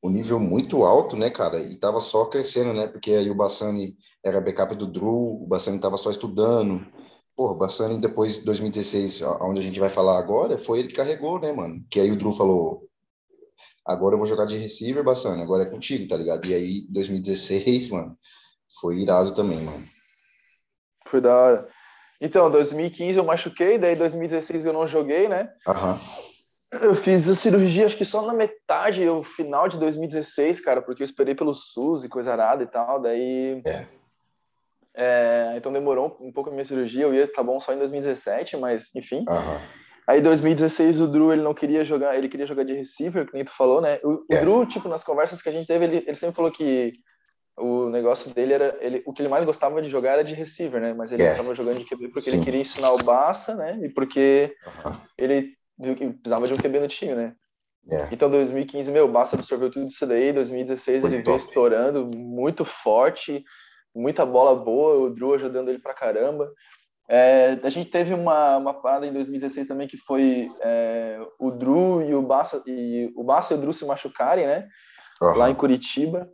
um 0.00 0.08
nível 0.08 0.38
muito 0.38 0.84
alto, 0.84 1.16
né, 1.16 1.30
cara? 1.30 1.58
E 1.58 1.74
tava 1.74 1.98
só 1.98 2.26
crescendo, 2.26 2.72
né? 2.72 2.86
Porque 2.86 3.10
aí 3.10 3.28
o 3.28 3.34
Bassani 3.34 3.96
era 4.24 4.40
backup 4.40 4.76
do 4.76 4.86
Drew, 4.86 5.42
o 5.42 5.46
Bassani 5.48 5.80
tava 5.80 5.96
só 5.96 6.12
estudando. 6.12 6.86
Pô, 7.34 7.50
o 7.50 7.56
Bassani 7.56 7.98
depois 7.98 8.38
de 8.38 8.44
2016, 8.44 9.22
onde 9.40 9.58
a 9.58 9.62
gente 9.64 9.80
vai 9.80 9.90
falar 9.90 10.16
agora, 10.16 10.56
foi 10.58 10.78
ele 10.78 10.88
que 10.88 10.94
carregou, 10.94 11.40
né, 11.40 11.50
mano? 11.50 11.84
Que 11.90 11.98
aí 11.98 12.12
o 12.12 12.16
Drew 12.16 12.30
falou: 12.32 12.88
agora 13.84 14.14
eu 14.14 14.18
vou 14.18 14.28
jogar 14.28 14.44
de 14.44 14.56
receiver, 14.56 15.02
Bassani, 15.02 15.42
agora 15.42 15.64
é 15.64 15.66
contigo, 15.66 16.06
tá 16.08 16.16
ligado? 16.16 16.46
E 16.46 16.54
aí, 16.54 16.86
2016, 16.92 17.88
mano, 17.88 18.16
foi 18.80 18.98
irado 18.98 19.34
também, 19.34 19.60
mano. 19.60 19.84
Foi 21.08 21.20
da 21.20 21.34
hora. 21.34 21.79
Então, 22.20 22.50
2015 22.50 23.18
eu 23.18 23.24
machuquei, 23.24 23.78
daí 23.78 23.96
2016 23.96 24.66
eu 24.66 24.72
não 24.72 24.86
joguei, 24.86 25.28
né? 25.28 25.50
Uhum. 25.66 25.98
Eu 26.82 26.94
fiz 26.94 27.28
a 27.28 27.34
cirurgia, 27.34 27.86
acho 27.86 27.96
que 27.96 28.04
só 28.04 28.24
na 28.26 28.32
metade, 28.32 29.08
o 29.08 29.24
final 29.24 29.68
de 29.68 29.78
2016, 29.78 30.60
cara, 30.60 30.82
porque 30.82 31.02
eu 31.02 31.04
esperei 31.04 31.34
pelo 31.34 31.54
SUS 31.54 32.04
e 32.04 32.08
coisa 32.08 32.32
arada 32.32 32.62
e 32.62 32.66
tal, 32.66 33.00
daí... 33.00 33.60
É. 33.66 34.00
É, 34.92 35.54
então 35.56 35.72
demorou 35.72 36.18
um 36.20 36.32
pouco 36.32 36.50
a 36.50 36.52
minha 36.52 36.64
cirurgia, 36.64 37.04
eu 37.04 37.14
ia 37.14 37.32
tá 37.32 37.42
bom 37.42 37.60
só 37.60 37.72
em 37.72 37.78
2017, 37.78 38.56
mas 38.56 38.90
enfim. 38.94 39.24
Uhum. 39.28 39.60
Aí 40.06 40.20
2016 40.20 41.00
o 41.00 41.06
Drew 41.06 41.32
ele 41.32 41.42
não 41.42 41.54
queria 41.54 41.84
jogar, 41.84 42.16
ele 42.16 42.28
queria 42.28 42.46
jogar 42.46 42.64
de 42.64 42.74
receiver, 42.74 43.24
que 43.24 43.32
nem 43.32 43.44
tu 43.44 43.56
falou, 43.56 43.80
né? 43.80 44.00
O, 44.02 44.24
é. 44.30 44.36
o 44.36 44.40
Drew, 44.40 44.66
tipo, 44.66 44.88
nas 44.88 45.04
conversas 45.04 45.40
que 45.40 45.48
a 45.48 45.52
gente 45.52 45.68
teve, 45.68 45.84
ele, 45.84 46.04
ele 46.06 46.16
sempre 46.16 46.34
falou 46.34 46.50
que 46.50 46.92
o 47.60 47.88
negócio 47.90 48.32
dele 48.34 48.54
era 48.54 48.76
ele, 48.80 49.02
o 49.06 49.12
que 49.12 49.22
ele 49.22 49.28
mais 49.28 49.44
gostava 49.44 49.80
de 49.82 49.88
jogar 49.88 50.12
era 50.12 50.24
de 50.24 50.34
receiver, 50.34 50.80
né? 50.80 50.94
Mas 50.94 51.12
ele 51.12 51.22
é. 51.22 51.30
estava 51.30 51.54
jogando 51.54 51.78
de 51.78 51.84
QB 51.84 52.08
porque 52.08 52.30
Sim. 52.30 52.36
ele 52.36 52.44
queria 52.44 52.60
ensinar 52.60 52.92
o 52.92 53.02
Bassa, 53.02 53.54
né? 53.54 53.78
E 53.82 53.88
porque 53.88 54.54
ele 55.16 55.54
viu 55.78 55.94
que 55.94 56.08
precisava 56.10 56.46
de 56.46 56.52
um 56.52 56.56
QB 56.56 56.80
no 56.80 56.88
time, 56.88 57.14
né? 57.14 57.34
Yeah. 57.88 58.10
Então, 58.12 58.30
2015, 58.30 58.90
meu, 58.90 59.08
Bassa 59.08 59.36
absorveu 59.36 59.70
tudo 59.70 59.86
isso 59.86 60.06
daí. 60.06 60.32
2016, 60.32 61.00
Foi 61.00 61.10
ele 61.10 61.22
top. 61.22 61.26
veio 61.26 61.46
estourando 61.46 62.08
muito 62.16 62.64
forte, 62.64 63.44
muita 63.94 64.24
bola 64.26 64.54
boa, 64.54 64.96
o 64.96 65.10
Drew 65.10 65.34
ajudando 65.34 65.68
ele 65.68 65.78
pra 65.78 65.94
caramba. 65.94 66.50
É, 67.08 67.58
a 67.62 67.70
gente 67.70 67.90
teve 67.90 68.14
uma, 68.14 68.56
uma 68.56 68.74
parada 68.74 69.04
em 69.04 69.12
2016 69.12 69.66
também 69.66 69.88
que 69.88 69.96
foi 69.96 70.46
é, 70.62 71.18
o 71.40 71.50
Drew 71.50 72.02
e 72.02 72.14
o 72.14 72.22
Bassa 72.22 72.62
e 72.66 73.10
o 73.16 73.24
Bassa 73.24 73.52
e 73.52 73.56
o 73.56 73.60
Drew 73.60 73.72
se 73.72 73.84
machucarem, 73.84 74.46
né? 74.46 74.68
Uhum. 75.20 75.36
Lá 75.36 75.50
em 75.50 75.54
Curitiba. 75.54 76.30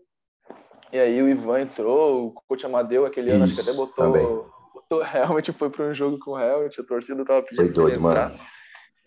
E 0.97 0.99
aí 0.99 1.23
o 1.23 1.29
Ivan 1.29 1.61
entrou, 1.61 2.29
o 2.29 2.33
coach 2.49 2.65
Amadeu 2.65 3.05
aquele 3.05 3.31
ano 3.31 3.47
Isso, 3.47 3.61
acho 3.61 3.77
que 3.77 3.83
até 3.85 4.11
botou, 4.11 4.51
botou 4.73 5.03
realmente 5.03 5.53
foi 5.53 5.69
para 5.69 5.85
um 5.85 5.95
jogo 5.95 6.19
com 6.19 6.31
o 6.31 6.41
Helmut, 6.41 6.81
a 6.81 6.85
torcida 6.85 7.23
tava 7.23 7.43
pedindo. 7.43 7.65
Foi 7.67 7.69
doido, 7.71 8.01
mano. 8.01 8.35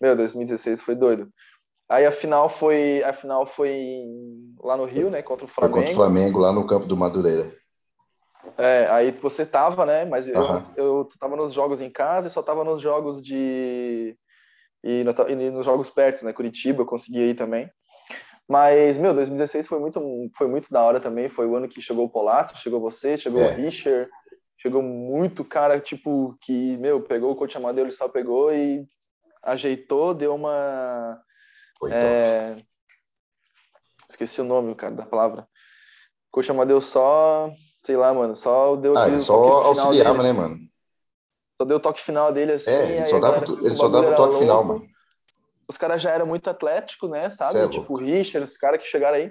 Meu, 0.00 0.14
2016 0.14 0.82
foi 0.82 0.94
doido. 0.94 1.28
Aí 1.88 2.06
a 2.06 2.12
final 2.12 2.48
foi, 2.48 3.02
a 3.02 3.12
final 3.12 3.44
foi 3.44 4.04
lá 4.62 4.76
no 4.76 4.84
Rio, 4.84 5.10
né, 5.10 5.20
contra 5.20 5.46
o 5.46 5.48
Flamengo. 5.48 5.78
Foi 5.78 5.86
contra 5.86 5.92
o 5.92 5.96
Flamengo 5.96 6.38
lá 6.38 6.52
no 6.52 6.64
campo 6.64 6.86
do 6.86 6.96
Madureira. 6.96 7.52
É, 8.56 8.86
aí 8.88 9.10
você 9.10 9.44
tava, 9.44 9.84
né, 9.84 10.04
mas 10.04 10.28
eu, 10.28 10.40
uhum. 10.40 10.64
eu 10.76 11.08
tava 11.18 11.34
nos 11.34 11.52
jogos 11.52 11.80
em 11.80 11.90
casa 11.90 12.28
e 12.28 12.30
só 12.30 12.40
tava 12.40 12.62
nos 12.62 12.80
jogos 12.80 13.20
de 13.20 14.16
e, 14.84 15.02
no, 15.02 15.28
e 15.28 15.50
nos 15.50 15.66
jogos 15.66 15.90
perto, 15.90 16.24
né, 16.24 16.32
Curitiba, 16.32 16.82
eu 16.82 16.86
consegui 16.86 17.30
ir 17.30 17.34
também. 17.34 17.68
Mas, 18.50 18.98
meu, 18.98 19.14
2016 19.14 19.68
foi 19.68 19.78
muito, 19.78 20.02
foi 20.36 20.48
muito 20.48 20.72
da 20.72 20.82
hora 20.82 20.98
também. 20.98 21.28
Foi 21.28 21.46
o 21.46 21.54
ano 21.54 21.68
que 21.68 21.80
chegou 21.80 22.06
o 22.06 22.10
Polato, 22.10 22.58
chegou 22.58 22.80
você, 22.80 23.16
chegou 23.16 23.40
é. 23.40 23.46
o 23.46 23.54
Richard, 23.54 24.10
chegou 24.58 24.82
muito 24.82 25.44
cara, 25.44 25.78
tipo, 25.78 26.36
que, 26.40 26.76
meu, 26.78 27.00
pegou 27.00 27.30
o 27.30 27.36
coach 27.36 27.56
Amadeu, 27.56 27.84
ele 27.84 27.92
só 27.92 28.08
pegou 28.08 28.52
e 28.52 28.84
ajeitou, 29.40 30.12
deu 30.14 30.34
uma. 30.34 31.22
É... 31.92 32.56
Esqueci 34.08 34.40
o 34.40 34.44
nome, 34.44 34.74
cara, 34.74 34.96
da 34.96 35.06
palavra. 35.06 35.46
Coach 36.32 36.50
Amadeu 36.50 36.80
só, 36.80 37.52
sei 37.84 37.96
lá, 37.96 38.12
mano, 38.12 38.34
só 38.34 38.74
deu. 38.74 38.98
Ah, 38.98 39.06
ele 39.06 39.20
só 39.20 39.36
auxiliava, 39.62 40.24
dele, 40.24 40.32
né, 40.32 40.32
mano? 40.32 40.56
Só 41.56 41.64
deu 41.64 41.76
o 41.76 41.80
toque 41.80 42.00
final 42.00 42.32
dele 42.32 42.54
assim. 42.54 42.72
É, 42.72 42.96
ele 42.96 43.04
só 43.04 43.20
dava, 43.20 43.44
ele 43.44 43.76
só 43.76 43.88
dava 43.88 44.08
o 44.08 44.16
toque 44.16 44.30
louco. 44.30 44.38
final, 44.40 44.64
mano. 44.64 44.89
Os 45.70 45.76
caras 45.76 46.02
já 46.02 46.10
eram 46.10 46.26
muito 46.26 46.50
atléticos, 46.50 47.08
né, 47.08 47.30
sabe? 47.30 47.60
É 47.60 47.68
tipo, 47.68 47.94
o 47.94 47.96
Richard, 47.96 48.44
os 48.44 48.56
caras 48.56 48.82
que 48.82 48.88
chegaram 48.88 49.18
aí. 49.18 49.30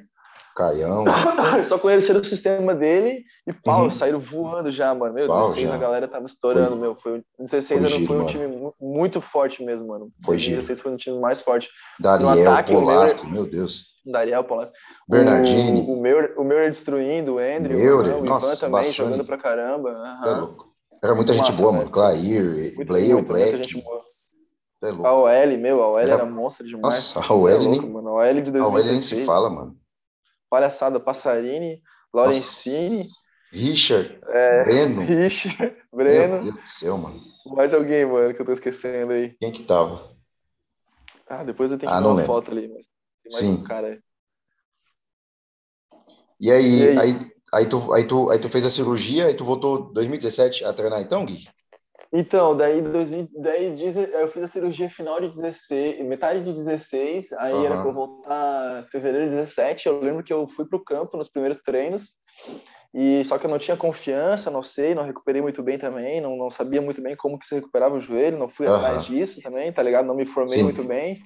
Caião. 0.55 1.03
Só 1.67 1.77
conheceram 1.77 2.21
o 2.21 2.23
sistema 2.23 2.73
dele 2.73 3.25
e 3.45 3.51
pau, 3.51 3.83
uhum. 3.83 3.91
saíram 3.91 4.21
voando 4.21 4.71
já, 4.71 4.95
mano. 4.95 5.13
Meu, 5.13 5.27
pau, 5.27 5.47
16 5.47 5.67
já. 5.67 5.75
a 5.75 5.77
galera 5.77 6.07
tava 6.07 6.25
estourando, 6.25 6.69
foi, 6.69 6.79
meu. 6.79 6.95
Foi, 6.95 7.23
16 7.39 7.81
foi, 7.81 7.89
giro, 7.89 8.07
foi 8.07 8.15
um 8.15 8.19
mano. 8.19 8.31
time 8.31 8.71
muito 8.79 9.19
forte 9.19 9.61
mesmo, 9.61 9.85
mano. 9.85 10.09
Foi 10.23 10.37
16 10.37 10.65
giro. 10.65 10.79
foi 10.81 10.91
um 10.93 10.95
time 10.95 11.19
mais 11.19 11.41
forte. 11.41 11.69
Dariel, 11.99 12.51
ataque, 12.51 12.71
Polastro, 12.71 13.27
meu 13.27 13.45
Deus. 13.45 13.87
Dariel, 14.05 14.45
Polastro. 14.45 14.73
Bernardini. 15.09 15.81
O, 15.81 15.97
o, 15.97 16.01
Meurer, 16.01 16.39
o 16.39 16.43
Meurer 16.45 16.69
destruindo, 16.71 17.35
o 17.35 17.37
Andrew, 17.39 17.77
Meurer, 17.77 18.17
o 18.17 18.23
nossa, 18.23 18.47
Ivan 18.47 18.55
também 18.55 18.71
Bassani. 18.71 18.93
jogando 18.93 19.25
pra 19.25 19.37
caramba. 19.37 19.89
Uhum. 19.89 20.65
É. 20.65 20.69
Era 21.03 21.15
muita 21.15 21.33
gente 21.33 21.51
boa, 21.51 21.73
mano. 21.73 21.91
Clair, 21.91 22.73
Blair, 22.85 23.25
Black. 23.25 23.51
Muita 23.51 23.63
gente 23.63 23.81
boa. 23.81 24.08
É 24.81 24.91
louco. 24.91 25.07
A 25.07 25.13
OL, 25.13 25.57
meu, 25.57 25.83
a 25.83 25.89
OL 25.89 25.99
era, 25.99 26.13
era 26.13 26.25
monstro 26.25 26.65
demais. 26.65 27.13
Nossa, 27.13 27.19
a 27.19 27.35
OL, 27.35 27.49
é 27.49 27.55
louco, 27.55 27.81
nem... 27.81 27.91
mano. 27.91 28.09
A 28.09 28.13
OL 28.13 28.41
de 28.41 28.51
2016. 28.51 28.61
A 28.61 28.67
OL 28.69 28.83
nem 28.83 29.01
se 29.01 29.25
fala, 29.25 29.49
mano. 29.49 29.77
Palhaçada, 30.49 30.99
Passarini, 30.99 31.81
Lorenzini. 32.13 33.05
Richard, 33.51 34.15
é, 34.27 34.63
Breno. 34.63 35.01
Richard, 35.01 35.75
Breno. 35.91 36.33
Meu 36.35 36.43
Deus 36.43 36.55
do 36.55 36.67
céu, 36.67 36.97
mano. 36.97 37.19
Mais 37.47 37.73
alguém, 37.73 38.05
mano, 38.05 38.33
que 38.33 38.41
eu 38.41 38.45
tô 38.45 38.53
esquecendo 38.53 39.11
aí. 39.11 39.35
Quem 39.39 39.51
que 39.51 39.63
tava? 39.63 40.15
Ah, 41.27 41.43
depois 41.43 41.71
eu 41.71 41.77
tenho 41.77 41.91
que 41.91 41.97
ah, 41.97 42.01
ver 42.01 42.07
uma 42.07 42.23
foto 42.23 42.51
ali, 42.51 42.67
mas 42.67 42.85
tem 42.85 43.31
mais 43.31 43.45
Sim. 43.45 43.53
um 43.61 43.63
cara 43.63 43.87
aí. 43.87 43.99
E 46.39 46.51
aí, 46.51 46.79
e 46.79 46.89
aí? 46.89 46.97
aí, 46.97 47.31
aí, 47.53 47.65
tu, 47.65 47.93
aí, 47.93 48.07
tu, 48.07 48.29
aí 48.29 48.39
tu 48.39 48.49
fez 48.49 48.65
a 48.65 48.69
cirurgia 48.69 49.29
e 49.29 49.33
tu 49.33 49.43
voltou 49.43 49.91
2017 49.91 50.63
a 50.63 50.71
treinar 50.71 51.01
então, 51.01 51.25
Gui? 51.25 51.47
Então, 52.11 52.57
daí, 52.57 52.81
daí 52.81 53.77
eu 54.13 54.27
fiz 54.29 54.43
a 54.43 54.47
cirurgia 54.47 54.89
final 54.89 55.21
de 55.21 55.29
16, 55.35 56.03
metade 56.05 56.43
de 56.43 56.53
16, 56.53 57.31
aí 57.33 57.53
uhum. 57.53 57.65
era 57.65 57.77
para 57.77 57.87
eu 57.87 57.93
voltar 57.93 58.87
fevereiro 58.91 59.29
de 59.29 59.35
17. 59.35 59.87
Eu 59.87 60.01
lembro 60.01 60.23
que 60.23 60.33
eu 60.33 60.47
fui 60.49 60.65
para 60.65 60.77
o 60.77 60.83
campo 60.83 61.17
nos 61.17 61.29
primeiros 61.29 61.61
treinos, 61.61 62.15
e 62.91 63.23
só 63.25 63.37
que 63.37 63.45
eu 63.45 63.49
não 63.49 63.59
tinha 63.59 63.77
confiança, 63.77 64.49
não 64.49 64.63
sei, 64.63 64.95
não 64.95 65.05
recuperei 65.05 65.39
muito 65.39 65.61
bem 65.61 65.77
também, 65.77 66.19
não, 66.19 66.35
não 66.35 66.49
sabia 66.49 66.81
muito 66.81 66.99
bem 66.99 67.15
como 67.15 67.37
que 67.37 67.45
se 67.45 67.53
recuperava 67.53 67.95
o 67.95 68.01
joelho, 68.01 68.39
não 68.39 68.49
fui 68.49 68.67
uhum. 68.67 68.75
atrás 68.75 69.05
disso 69.05 69.39
também, 69.41 69.71
tá 69.71 69.83
ligado? 69.83 70.07
Não 70.07 70.15
me 70.15 70.25
formei 70.25 70.57
Sim. 70.57 70.63
muito 70.63 70.83
bem. 70.83 71.19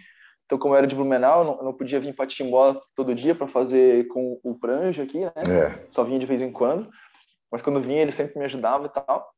Então, 0.45 0.59
como 0.59 0.73
eu 0.73 0.79
era 0.79 0.87
de 0.87 0.95
Blumenau, 0.95 1.39
eu 1.39 1.45
não, 1.45 1.63
não 1.63 1.73
podia 1.73 2.01
vir 2.01 2.13
para 2.13 2.27
Timbó 2.27 2.77
todo 2.93 3.15
dia 3.15 3.33
para 3.33 3.47
fazer 3.47 4.05
com 4.09 4.37
o 4.43 4.59
pranjo 4.59 5.01
aqui, 5.01 5.19
né? 5.19 5.31
É. 5.47 5.69
Só 5.93 6.03
vinha 6.03 6.19
de 6.19 6.25
vez 6.25 6.41
em 6.41 6.51
quando. 6.51 6.89
Mas 7.49 7.61
quando 7.61 7.81
vinha, 7.81 8.01
ele 8.01 8.11
sempre 8.11 8.37
me 8.37 8.45
ajudava 8.45 8.85
e 8.85 8.89
tal. 8.89 9.33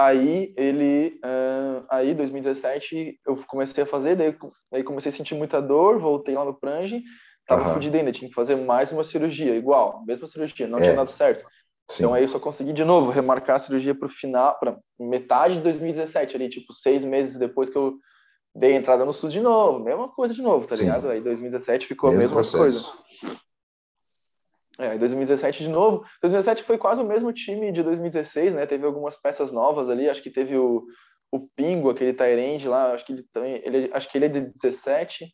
Aí 0.00 0.54
ele, 0.56 1.20
uh, 1.22 1.84
aí 1.90 2.14
2017 2.14 3.20
eu 3.26 3.36
comecei 3.46 3.84
a 3.84 3.86
fazer, 3.86 4.16
daí, 4.16 4.34
aí 4.72 4.82
comecei 4.82 5.10
a 5.10 5.12
sentir 5.12 5.34
muita 5.34 5.60
dor, 5.60 5.98
voltei 5.98 6.34
lá 6.34 6.42
no 6.42 6.54
prange, 6.54 7.02
tava 7.46 7.68
uhum. 7.68 7.74
fodido 7.74 7.98
ainda, 7.98 8.10
tinha 8.10 8.26
que 8.26 8.34
fazer 8.34 8.56
mais 8.56 8.90
uma 8.92 9.04
cirurgia, 9.04 9.54
igual, 9.54 10.02
mesma 10.06 10.26
cirurgia, 10.26 10.66
não 10.66 10.78
é. 10.78 10.82
tinha 10.82 10.96
dado 10.96 11.12
certo. 11.12 11.44
Sim. 11.90 12.04
Então 12.04 12.14
aí 12.14 12.22
eu 12.24 12.28
só 12.28 12.40
consegui 12.40 12.72
de 12.72 12.82
novo 12.82 13.10
remarcar 13.10 13.56
a 13.56 13.58
cirurgia 13.58 13.94
para 13.94 14.06
o 14.06 14.10
final, 14.10 14.58
para 14.58 14.78
metade 14.98 15.56
de 15.56 15.60
2017, 15.64 16.34
ali, 16.34 16.48
tipo, 16.48 16.72
seis 16.72 17.04
meses 17.04 17.36
depois 17.36 17.68
que 17.68 17.76
eu 17.76 17.98
dei 18.54 18.72
entrada 18.72 19.04
no 19.04 19.12
SUS 19.12 19.30
de 19.30 19.40
novo, 19.40 19.84
mesma 19.84 20.08
coisa 20.08 20.32
de 20.32 20.40
novo, 20.40 20.66
tá 20.66 20.76
Sim. 20.76 20.84
ligado? 20.84 21.10
Aí 21.10 21.20
2017 21.20 21.86
ficou 21.86 22.08
Mesmo 22.08 22.20
a 22.20 22.22
mesma 22.22 22.36
processo. 22.36 22.92
coisa. 23.20 23.38
É, 24.80 24.96
2017 24.96 25.62
de 25.62 25.68
novo. 25.68 26.04
2017 26.22 26.62
foi 26.62 26.78
quase 26.78 27.02
o 27.02 27.04
mesmo 27.04 27.32
time 27.32 27.70
de 27.70 27.82
2016, 27.82 28.54
né? 28.54 28.66
Teve 28.66 28.86
algumas 28.86 29.16
peças 29.16 29.52
novas 29.52 29.90
ali. 29.90 30.08
Acho 30.08 30.22
que 30.22 30.30
teve 30.30 30.56
o, 30.56 30.86
o 31.30 31.40
Pingo, 31.54 31.90
aquele 31.90 32.14
Tyrande 32.14 32.66
lá. 32.66 32.94
Acho 32.94 33.04
que 33.04 33.12
ele 33.12 33.26
também. 33.32 33.60
Ele, 33.64 33.90
acho 33.92 34.10
que 34.10 34.16
ele 34.16 34.24
é 34.24 34.28
de 34.28 34.40
17. 34.40 35.32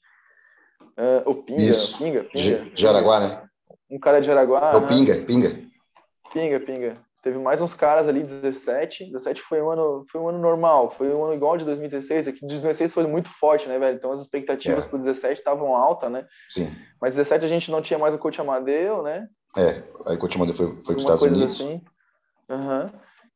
Uh, 0.98 1.30
o 1.30 1.34
Pinga, 1.42 1.62
Isso. 1.62 1.96
Pinga, 1.96 2.24
Pinga. 2.24 2.70
Jaraguá, 2.74 3.20
né? 3.20 3.48
Um 3.88 4.00
cara 4.00 4.20
de 4.20 4.26
Jaraguá. 4.26 4.72
É 4.72 4.76
o 4.76 4.86
Pinga, 4.86 5.16
Pinga. 5.24 5.50
Pinga, 6.32 6.60
Pinga. 6.60 7.05
Teve 7.26 7.38
mais 7.40 7.60
uns 7.60 7.74
caras 7.74 8.06
ali, 8.06 8.22
17. 8.22 9.06
17 9.06 9.42
foi 9.42 9.60
um 9.60 9.68
ano, 9.68 10.06
foi 10.12 10.20
um 10.20 10.28
ano 10.28 10.38
normal, 10.38 10.92
foi 10.92 11.12
um 11.12 11.24
ano 11.24 11.34
igual 11.34 11.56
de 11.56 11.64
2016. 11.64 12.28
Aqui 12.28 12.38
2016 12.42 12.94
foi 12.94 13.04
muito 13.04 13.28
forte, 13.28 13.66
né, 13.66 13.80
velho? 13.80 13.96
Então 13.96 14.12
as 14.12 14.20
expectativas 14.20 14.84
é. 14.84 14.88
pro 14.88 14.96
17 14.96 15.40
estavam 15.40 15.74
altas, 15.74 16.08
né? 16.08 16.24
Sim. 16.48 16.72
Mas 17.02 17.16
17 17.16 17.44
a 17.44 17.48
gente 17.48 17.68
não 17.68 17.82
tinha 17.82 17.98
mais 17.98 18.14
o 18.14 18.18
coach 18.18 18.40
Amadeu, 18.40 19.02
né? 19.02 19.26
É, 19.56 19.82
aí 20.06 20.14
o 20.14 20.20
coach 20.20 20.36
Amadeu 20.36 20.54
foi, 20.54 20.66
foi 20.66 20.82
para 20.84 20.96
os 20.98 21.02
Estados 21.02 21.22
Unidos. 21.22 21.60
Assim. 21.60 21.82
Uhum. 22.48 22.90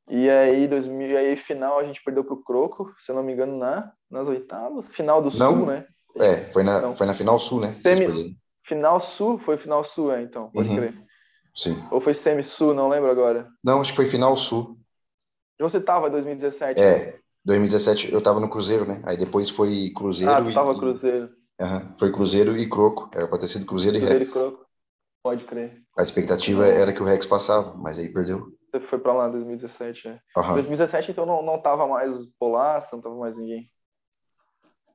E 0.09 0.31
aí, 0.31 0.69
2000, 0.69 1.09
e 1.09 1.17
aí, 1.17 1.37
final, 1.37 1.81
a 1.81 1.85
gente 1.85 2.01
perdeu 2.05 2.23
pro 2.23 2.45
Croco, 2.45 2.95
se 2.97 3.11
eu 3.11 3.17
não 3.17 3.25
me 3.25 3.33
engano, 3.33 3.59
na, 3.59 3.91
nas 4.09 4.29
oitavas. 4.29 4.87
Final 4.91 5.21
do 5.21 5.37
não, 5.37 5.57
Sul, 5.57 5.67
né? 5.67 5.85
É, 6.17 6.37
foi 6.53 6.63
na, 6.63 6.93
foi 6.93 7.09
na 7.09 7.15
final 7.15 7.41
Sul, 7.41 7.61
né? 7.61 7.75
Semi, 7.83 8.37
final 8.65 9.01
Sul? 9.01 9.37
Foi 9.41 9.59
final 9.59 9.83
Sul, 9.83 10.13
é, 10.13 10.23
então, 10.23 10.49
pode 10.53 10.69
uhum. 10.69 10.77
crer. 10.77 10.95
Sim. 11.55 11.83
Ou 11.91 12.01
foi 12.01 12.15
semi-sul, 12.15 12.75
não 12.75 12.89
lembro 12.89 13.11
agora. 13.11 13.49
Não, 13.63 13.81
acho 13.81 13.91
que 13.93 13.97
foi 13.97 14.07
final 14.07 14.37
sul. 14.37 14.79
E 15.59 15.63
você 15.63 15.81
tava 15.81 16.09
em 16.09 16.11
2017? 16.11 16.81
É, 16.81 17.19
2017 17.45 18.13
eu 18.13 18.23
tava 18.23 18.41
no 18.41 18.49
Cruzeiro, 18.49 18.87
né? 18.87 19.03
Aí 19.07 19.17
depois 19.17 19.51
foi 19.51 19.91
Cruzeiro 19.95 20.33
ah, 20.33 20.43
tu 20.43 20.51
e... 20.51 20.55
tava 20.55 20.79
Cruzeiro. 20.79 21.31
Uhum, 21.61 21.97
foi 21.99 22.13
Cruzeiro 22.13 22.57
e 22.57 22.69
Croco. 22.69 23.11
Era 23.15 23.29
pra 23.29 23.39
ter 23.39 23.49
sido 23.49 23.67
Cruzeiro, 23.67 23.99
Cruzeiro 23.99 24.17
e 24.17 24.19
Rex. 24.19 24.31
e 24.31 24.33
Croco. 24.33 24.67
Pode 25.23 25.45
crer. 25.45 25.83
A 25.99 26.03
expectativa 26.03 26.67
era 26.67 26.93
que 26.93 27.03
o 27.03 27.05
Rex 27.05 27.27
passava, 27.27 27.75
mas 27.77 27.99
aí 27.99 28.11
perdeu. 28.11 28.47
Você 28.71 28.81
foi 28.81 28.99
pra 28.99 29.13
lá 29.13 29.29
em 29.29 29.33
2017, 29.33 30.09
é. 30.09 30.21
Uhum. 30.37 30.55
2017, 30.55 31.11
então, 31.11 31.27
não, 31.27 31.43
não 31.43 31.61
tava 31.61 31.87
mais 31.87 32.27
Polar, 32.39 32.89
não 32.93 33.01
tava 33.01 33.17
mais 33.17 33.37
ninguém. 33.37 33.65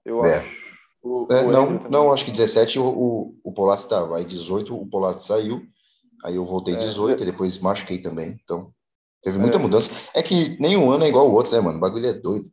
Eu 0.04 0.24
é. 0.24 0.38
acho. 0.38 0.66
O, 1.04 1.28
é, 1.30 1.44
o 1.44 1.52
não, 1.52 1.70
não, 1.90 2.14
acho 2.14 2.26
que 2.26 2.32
17 2.32 2.80
o, 2.80 2.86
o, 2.88 3.36
o 3.44 3.54
Polar 3.54 3.76
estava. 3.76 4.18
Aí 4.18 4.26
18 4.26 4.76
o 4.76 4.88
Polar 4.88 5.20
saiu. 5.20 5.62
Aí 6.24 6.36
eu 6.36 6.46
voltei 6.46 6.76
18 6.76 7.20
é, 7.20 7.24
e 7.24 7.32
depois 7.32 7.60
machuquei 7.60 8.00
também. 8.00 8.40
Então, 8.44 8.72
teve 9.22 9.38
muita 9.38 9.58
é. 9.58 9.62
mudança. 9.62 9.92
É 10.14 10.24
que 10.24 10.60
nenhum 10.60 10.90
ano 10.92 11.04
é 11.04 11.08
igual 11.08 11.26
ao 11.26 11.34
outro, 11.34 11.52
né, 11.54 11.60
mano? 11.60 11.78
O 11.78 11.82
bagulho 11.82 12.08
é 12.08 12.14
doido. 12.14 12.50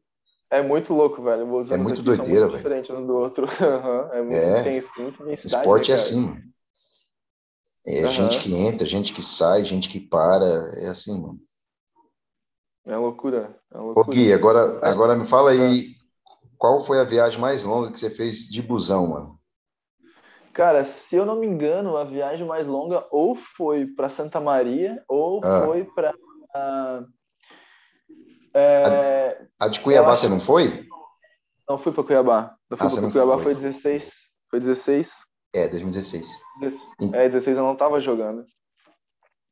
É 0.51 0.61
muito 0.63 0.93
louco, 0.93 1.23
velho. 1.23 1.51
Os 1.55 1.71
é 1.71 1.79
muito 1.79 2.03
doideira, 2.03 2.47
velho. 2.47 2.57
diferente 2.59 2.93
um 2.93 3.07
do 3.07 3.15
outro. 3.15 3.47
é 4.13 4.21
muito 4.21 4.35
é. 4.35 4.61
intenso, 4.61 4.93
muito 4.99 5.31
Esporte 5.31 5.91
é 5.91 5.95
assim, 5.95 6.21
mano. 6.21 6.43
É 7.87 8.05
uhum. 8.05 8.11
gente 8.13 8.39
que 8.39 8.55
entra, 8.55 8.87
gente 8.87 9.13
que 9.13 9.23
sai, 9.23 9.65
gente 9.65 9.89
que 9.89 9.99
para. 9.99 10.45
É 10.77 10.89
assim, 10.89 11.21
mano. 11.21 11.39
É 12.85 12.97
loucura. 12.97 13.59
É 13.73 13.79
loucura. 13.79 14.07
Ô, 14.07 14.11
Gui, 14.11 14.33
agora, 14.33 14.79
agora 14.83 15.17
me 15.17 15.25
fala 15.25 15.53
aí, 15.53 15.95
qual 16.59 16.81
foi 16.81 17.01
a 17.01 17.05
viagem 17.05 17.41
mais 17.41 17.65
longa 17.65 17.91
que 17.91 17.99
você 17.99 18.11
fez 18.11 18.41
de 18.49 18.61
busão, 18.61 19.09
mano? 19.09 19.41
Cara, 20.53 20.85
se 20.85 21.17
eu 21.17 21.25
não 21.25 21.37
me 21.37 21.47
engano, 21.47 21.97
a 21.97 22.05
viagem 22.05 22.47
mais 22.47 22.67
longa 22.67 23.07
ou 23.11 23.35
foi 23.57 23.87
para 23.87 24.11
Santa 24.11 24.41
Maria 24.41 25.03
ou 25.09 25.41
ah. 25.43 25.65
foi 25.67 25.85
para. 25.85 26.13
Uh, 26.55 27.07
é, 28.55 29.47
a, 29.59 29.65
a, 29.65 29.69
de 29.69 29.81
Cuiabá 29.81 30.15
você 30.15 30.29
não 30.29 30.39
foi? 30.39 30.87
Não 31.67 31.79
fui 31.79 31.93
para 31.93 32.05
Cuiabá. 32.05 32.55
Não 32.71 32.77
fui 32.77 32.87
ah, 32.87 33.01
para 33.01 33.11
Cuiabá, 33.11 33.35
foi. 33.37 33.55
foi 33.55 33.55
16. 33.55 34.13
Foi 34.51 34.61
16? 34.61 35.11
É, 35.55 35.69
2016. 35.69 36.29
É, 37.15 37.29
16 37.29 37.57
eu 37.57 37.65
não 37.65 37.77
tava 37.77 38.01
jogando. 38.01 38.45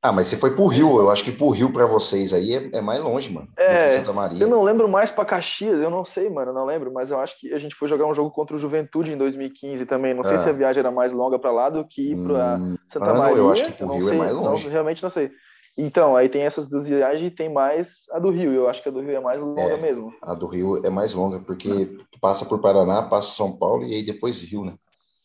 Ah, 0.02 0.12
mas 0.12 0.28
você 0.28 0.36
foi 0.36 0.54
pro 0.54 0.66
Rio, 0.66 0.98
eu 0.98 1.10
acho 1.10 1.22
que 1.22 1.30
pro 1.30 1.50
Rio 1.50 1.70
para 1.70 1.84
vocês 1.84 2.32
aí 2.32 2.54
é, 2.54 2.78
é, 2.78 2.80
mais 2.80 3.02
longe, 3.02 3.30
mano. 3.30 3.48
É, 3.54 3.90
Santa 3.90 4.14
Maria. 4.14 4.42
Eu 4.42 4.48
não 4.48 4.62
lembro 4.62 4.88
mais 4.88 5.10
para 5.10 5.26
Caxias, 5.26 5.78
eu 5.78 5.90
não 5.90 6.06
sei, 6.06 6.30
mano, 6.30 6.54
não 6.54 6.64
lembro, 6.64 6.90
mas 6.90 7.10
eu 7.10 7.20
acho 7.20 7.38
que 7.38 7.52
a 7.52 7.58
gente 7.58 7.74
foi 7.74 7.86
jogar 7.86 8.06
um 8.06 8.14
jogo 8.14 8.30
contra 8.30 8.56
o 8.56 8.58
Juventude 8.58 9.12
em 9.12 9.18
2015 9.18 9.84
também. 9.84 10.14
Não 10.14 10.24
sei 10.24 10.38
se 10.38 10.48
a 10.48 10.52
viagem 10.52 10.80
era 10.80 10.90
mais 10.90 11.12
longa 11.12 11.38
para 11.38 11.52
lá 11.52 11.68
do 11.68 11.84
que 11.84 12.12
ir 12.12 12.26
para 12.26 12.56
hum, 12.56 12.76
Santa 12.90 13.10
ah, 13.10 13.14
Maria. 13.14 13.36
eu 13.36 13.52
acho 13.52 13.66
que 13.66 13.72
pro 13.72 13.92
Rio 13.92 14.06
é 14.06 14.08
sei, 14.08 14.14
é 14.14 14.18
mais 14.18 14.32
longe. 14.32 14.64
Não, 14.64 14.72
realmente 14.72 15.02
não 15.02 15.10
sei. 15.10 15.30
Então, 15.76 16.16
aí 16.16 16.30
tem 16.30 16.42
essas 16.42 16.66
duas 16.66 16.88
viagens 16.88 17.26
e 17.26 17.34
tem 17.34 17.52
mais 17.52 17.88
a 18.10 18.18
do 18.18 18.30
Rio. 18.30 18.52
Eu 18.54 18.70
acho 18.70 18.82
que 18.82 18.88
a 18.88 18.92
do 18.92 19.00
Rio 19.00 19.16
é 19.16 19.20
mais 19.20 19.38
longa 19.38 19.60
é, 19.60 19.76
mesmo. 19.76 20.14
A 20.22 20.32
do 20.32 20.46
Rio 20.46 20.84
é 20.84 20.88
mais 20.88 21.12
longa, 21.12 21.40
porque 21.40 21.98
passa 22.22 22.46
por 22.46 22.60
Paraná, 22.60 23.02
passa 23.02 23.34
São 23.34 23.52
Paulo 23.52 23.84
e 23.84 23.94
aí 23.94 24.02
depois 24.02 24.42
Rio, 24.42 24.64
né? 24.64 24.72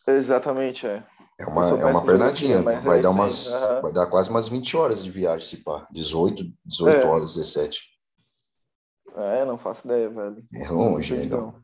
Exatamente, 0.08 0.86
é. 0.86 1.02
É 1.38 1.46
uma, 1.46 1.70
é 1.82 1.86
uma 1.86 2.06
pernadinha, 2.06 2.62
vai 2.62 3.02
dar 3.02 3.10
umas, 3.10 3.52
uhum. 3.52 3.82
vai 3.82 3.92
dar 3.92 4.06
quase 4.06 4.30
umas 4.30 4.48
20 4.48 4.78
horas 4.78 5.04
de 5.04 5.12
viagem, 5.12 5.46
se 5.46 5.58
pá. 5.58 5.86
18, 5.92 6.46
18 6.66 6.96
é. 6.96 7.06
horas, 7.06 7.36
17. 7.36 7.82
É, 9.18 9.46
não 9.46 9.58
faço 9.58 9.86
ideia, 9.86 10.10
velho. 10.10 10.44
É 10.54 10.70
longe, 10.70 11.14
legal. 11.14 11.56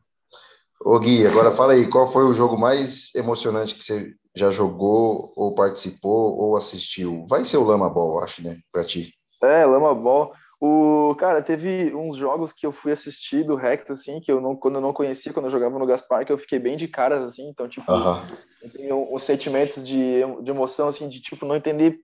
Ô 0.84 0.98
Gui, 0.98 1.26
agora 1.26 1.50
fala 1.50 1.72
aí, 1.74 1.86
qual 1.86 2.06
foi 2.06 2.24
o 2.24 2.34
jogo 2.34 2.58
mais 2.58 3.14
emocionante 3.14 3.74
que 3.74 3.84
você 3.84 4.12
já 4.34 4.50
jogou, 4.50 5.32
ou 5.36 5.54
participou, 5.54 6.36
ou 6.36 6.56
assistiu? 6.56 7.24
Vai 7.26 7.44
ser 7.44 7.56
o 7.56 7.64
Lama 7.64 7.88
Ball, 7.88 8.22
acho, 8.22 8.42
né, 8.42 8.58
pra 8.72 8.84
ti. 8.84 9.10
É, 9.42 9.64
Lama 9.64 9.94
Ball. 9.94 10.32
O, 10.64 11.16
cara, 11.16 11.42
teve 11.42 11.92
uns 11.92 12.16
jogos 12.16 12.52
que 12.52 12.64
eu 12.64 12.70
fui 12.70 12.92
assistir 12.92 13.42
do 13.42 13.56
Rex, 13.56 13.90
assim, 13.90 14.20
que 14.20 14.30
eu 14.30 14.40
não, 14.40 14.54
quando 14.54 14.76
eu 14.76 14.80
não 14.80 14.92
conhecia, 14.92 15.32
quando 15.32 15.46
eu 15.46 15.50
jogava 15.50 15.76
no 15.76 15.84
Gaspar, 15.84 16.24
que 16.24 16.30
eu 16.30 16.38
fiquei 16.38 16.60
bem 16.60 16.76
de 16.76 16.86
caras, 16.86 17.24
assim, 17.24 17.48
então, 17.48 17.68
tipo, 17.68 17.90
uhum. 17.90 18.14
eu 18.62 18.72
tenho 18.72 19.12
uns 19.12 19.24
sentimentos 19.24 19.84
de, 19.84 20.20
de 20.40 20.50
emoção, 20.52 20.86
assim, 20.86 21.08
de, 21.08 21.20
tipo, 21.20 21.44
não 21.44 21.56
entender 21.56 21.98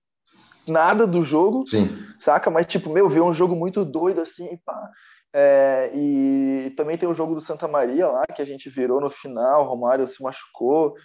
nada 0.67 1.07
do 1.07 1.23
jogo, 1.23 1.65
Sim. 1.65 1.85
saca? 2.19 2.51
Mas, 2.51 2.67
tipo, 2.67 2.89
meu, 2.89 3.07
ver 3.07 3.21
um 3.21 3.33
jogo 3.33 3.55
muito 3.55 3.85
doido, 3.85 4.19
assim, 4.19 4.59
pá. 4.65 4.89
É, 5.33 5.91
e 5.95 6.73
também 6.75 6.97
tem 6.97 7.07
o 7.07 7.15
jogo 7.15 7.35
do 7.35 7.41
Santa 7.41 7.65
Maria 7.65 8.09
lá, 8.09 8.25
que 8.35 8.41
a 8.41 8.45
gente 8.45 8.69
virou 8.69 8.99
no 8.99 9.09
final, 9.09 9.69
Romário 9.69 10.05
se 10.05 10.21
machucou, 10.21 10.95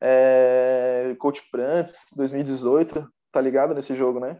é, 0.00 1.14
Coach 1.18 1.42
Prantz, 1.50 1.92
2018, 2.16 3.06
tá 3.30 3.38
ligado 3.38 3.74
nesse 3.74 3.94
jogo, 3.94 4.18
né? 4.18 4.38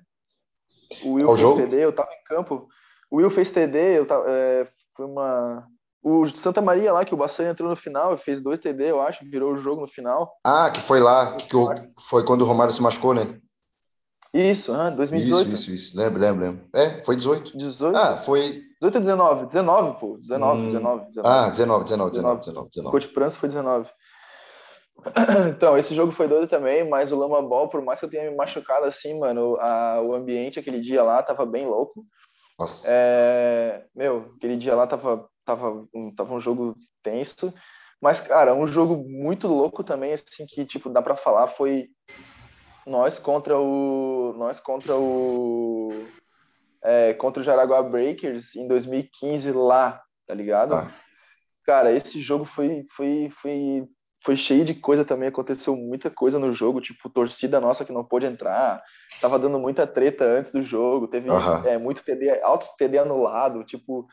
O 1.02 1.14
Will 1.14 1.26
Qual 1.26 1.37
fez 1.37 1.40
jogo? 1.40 1.61
TD, 1.62 1.76
eu 1.76 1.92
tava 1.92 2.11
em 2.12 2.24
campo. 2.24 2.68
O 3.11 3.16
Will 3.16 3.31
fez 3.31 3.50
TD, 3.50 3.98
eu 3.98 4.07
tava, 4.07 4.24
é, 4.28 4.66
foi 4.96 5.07
uma. 5.07 5.66
O 6.02 6.28
Santa 6.31 6.61
Maria 6.61 6.92
lá, 6.92 7.05
que 7.05 7.14
o 7.14 7.16
Bassan 7.16 7.48
entrou 7.48 7.70
no 7.70 7.76
final, 7.76 8.18
fez 8.18 8.40
dois 8.40 8.59
TD, 8.59 8.90
eu 8.90 9.00
acho, 9.00 9.24
virou 9.24 9.52
o 9.52 9.59
jogo 9.59 9.83
no 9.83 9.88
final. 9.88 10.33
Ah, 10.44 10.68
que 10.68 10.81
foi 10.81 10.98
lá, 10.98 11.37
que, 11.37 11.48
que 11.48 11.57
o, 11.57 11.72
foi 12.09 12.24
quando 12.24 12.42
o 12.42 12.44
Romário 12.44 12.72
se 12.72 12.83
machucou, 12.83 13.14
né? 13.14 13.38
Isso, 14.35 14.72
ah, 14.72 14.88
2018. 14.88 15.42
Isso, 15.42 15.52
isso, 15.52 15.74
isso. 15.74 15.98
Lembro, 15.98 16.18
lembro, 16.18 16.42
lembro. 16.42 16.64
É, 16.74 16.88
foi 17.05 17.16
18. 17.16 17.57
18? 17.57 17.96
Ah, 17.96 18.16
foi. 18.16 18.62
18 18.81 18.94
ou 18.94 19.00
19? 19.00 19.46
19, 19.46 20.00
pô. 20.00 20.18
19, 20.18 20.61
hum... 20.61 20.66
19, 20.72 21.07
19. 21.09 21.28
Ah, 21.28 21.50
19, 21.50 21.85
19, 21.85 22.11
19, 22.12 22.40
19. 22.40 22.68
19. 22.70 22.92
Coach 22.92 23.09
Prança 23.12 23.37
foi 23.38 23.48
19. 23.50 23.88
Então, 25.51 25.77
esse 25.77 25.95
jogo 25.95 26.12
foi 26.12 26.29
doido 26.29 26.49
também, 26.49 26.88
mas 26.88 27.12
o 27.12 27.19
Lama 27.19 27.43
Ball, 27.43 27.69
por 27.69 27.83
mais 27.83 27.99
que 28.01 28.07
eu 28.07 28.11
tenha 28.11 28.31
me 28.31 28.37
machucado 28.37 28.87
assim, 28.87 29.19
mano, 29.19 29.57
a, 29.61 30.01
o 30.01 30.15
ambiente 30.15 30.59
aquele 30.59 30.81
dia 30.81 31.03
lá 31.03 31.23
tava 31.23 31.45
bem 31.45 31.67
louco. 31.67 32.07
Nossa. 32.59 32.88
É, 32.93 33.85
meu, 33.95 34.33
aquele 34.37 34.57
dia 34.57 34.75
lá 34.75 34.87
tava, 34.87 35.29
tava, 35.45 35.87
um, 35.95 36.15
tava 36.15 36.35
um 36.35 36.41
jogo 36.41 36.77
tenso. 37.03 37.53
Mas, 38.01 38.21
cara, 38.21 38.55
um 38.55 38.67
jogo 38.67 38.97
muito 39.09 39.47
louco 39.47 39.85
também, 39.85 40.12
assim, 40.12 40.47
que, 40.47 40.65
tipo, 40.65 40.91
dá 40.91 41.01
para 41.01 41.17
falar, 41.17 41.47
foi 41.47 41.88
nós 42.87 43.19
contra 43.19 43.59
o... 43.59 44.35
Nós 44.37 44.59
contra 44.61 44.97
o... 44.97 45.88
É, 46.83 47.15
contra 47.15 47.41
o 47.41 47.45
Jaraguá 47.45 47.81
Breakers 47.81 48.57
em 48.57 48.67
2015 48.67 49.53
lá, 49.53 50.03
tá 50.27 50.35
ligado? 50.35 50.75
Ah. 50.75 50.93
Cara, 51.65 51.93
esse 51.93 52.21
jogo 52.21 52.45
foi, 52.45 52.85
foi, 52.91 53.31
foi 53.31 53.87
foi 54.24 54.37
cheio 54.37 54.64
de 54.64 54.74
coisa 54.74 55.04
também, 55.04 55.28
aconteceu 55.28 55.76
muita 55.76 56.08
coisa 56.11 56.38
no 56.38 56.54
jogo, 56.54 56.80
tipo, 56.80 57.11
torcida 57.11 57.61
nossa 57.61 57.85
que 57.85 57.92
não 57.92 58.04
pôde 58.04 58.26
entrar, 58.26 58.82
tava 59.20 59.38
dando 59.38 59.58
muita 59.58 59.87
treta 59.87 60.24
antes 60.24 60.52
do 60.52 60.62
jogo, 60.62 61.08
teve 61.08 61.28
uhum. 61.28 61.66
é, 61.66 61.76
muito 61.78 62.04
TD, 62.04 62.40
alto 62.42 62.66
TD 62.78 62.98
anulado, 62.98 63.64
tipo, 63.64 64.06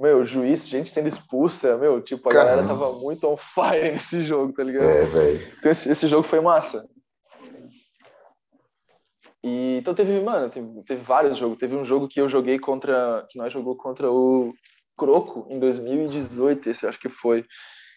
meu, 0.00 0.24
juiz, 0.24 0.68
gente 0.68 0.90
sendo 0.90 1.08
expulsa, 1.08 1.76
meu, 1.76 2.00
tipo, 2.00 2.28
a 2.28 2.32
Caramba. 2.32 2.62
galera 2.62 2.68
tava 2.68 2.98
muito 2.98 3.26
on 3.28 3.36
fire 3.36 3.92
nesse 3.94 4.24
jogo, 4.24 4.52
tá 4.52 4.64
ligado? 4.64 4.84
É, 4.84 5.06
velho. 5.06 5.54
Então, 5.58 5.70
esse, 5.70 5.90
esse 5.90 6.08
jogo 6.08 6.24
foi 6.24 6.40
massa. 6.40 6.84
E, 9.44 9.78
então 9.78 9.94
teve, 9.94 10.20
mano, 10.20 10.50
teve, 10.50 10.82
teve, 10.84 11.02
vários 11.02 11.36
jogos. 11.36 11.58
Teve 11.58 11.76
um 11.76 11.84
jogo 11.84 12.08
que 12.08 12.20
eu 12.20 12.28
joguei 12.28 12.58
contra, 12.58 13.26
que 13.28 13.38
nós 13.38 13.52
jogou 13.52 13.76
contra 13.76 14.10
o 14.10 14.52
Croco 14.96 15.46
em 15.50 15.58
2018, 15.58 16.70
esse 16.70 16.86
acho 16.86 17.00
que 17.00 17.08
foi 17.08 17.44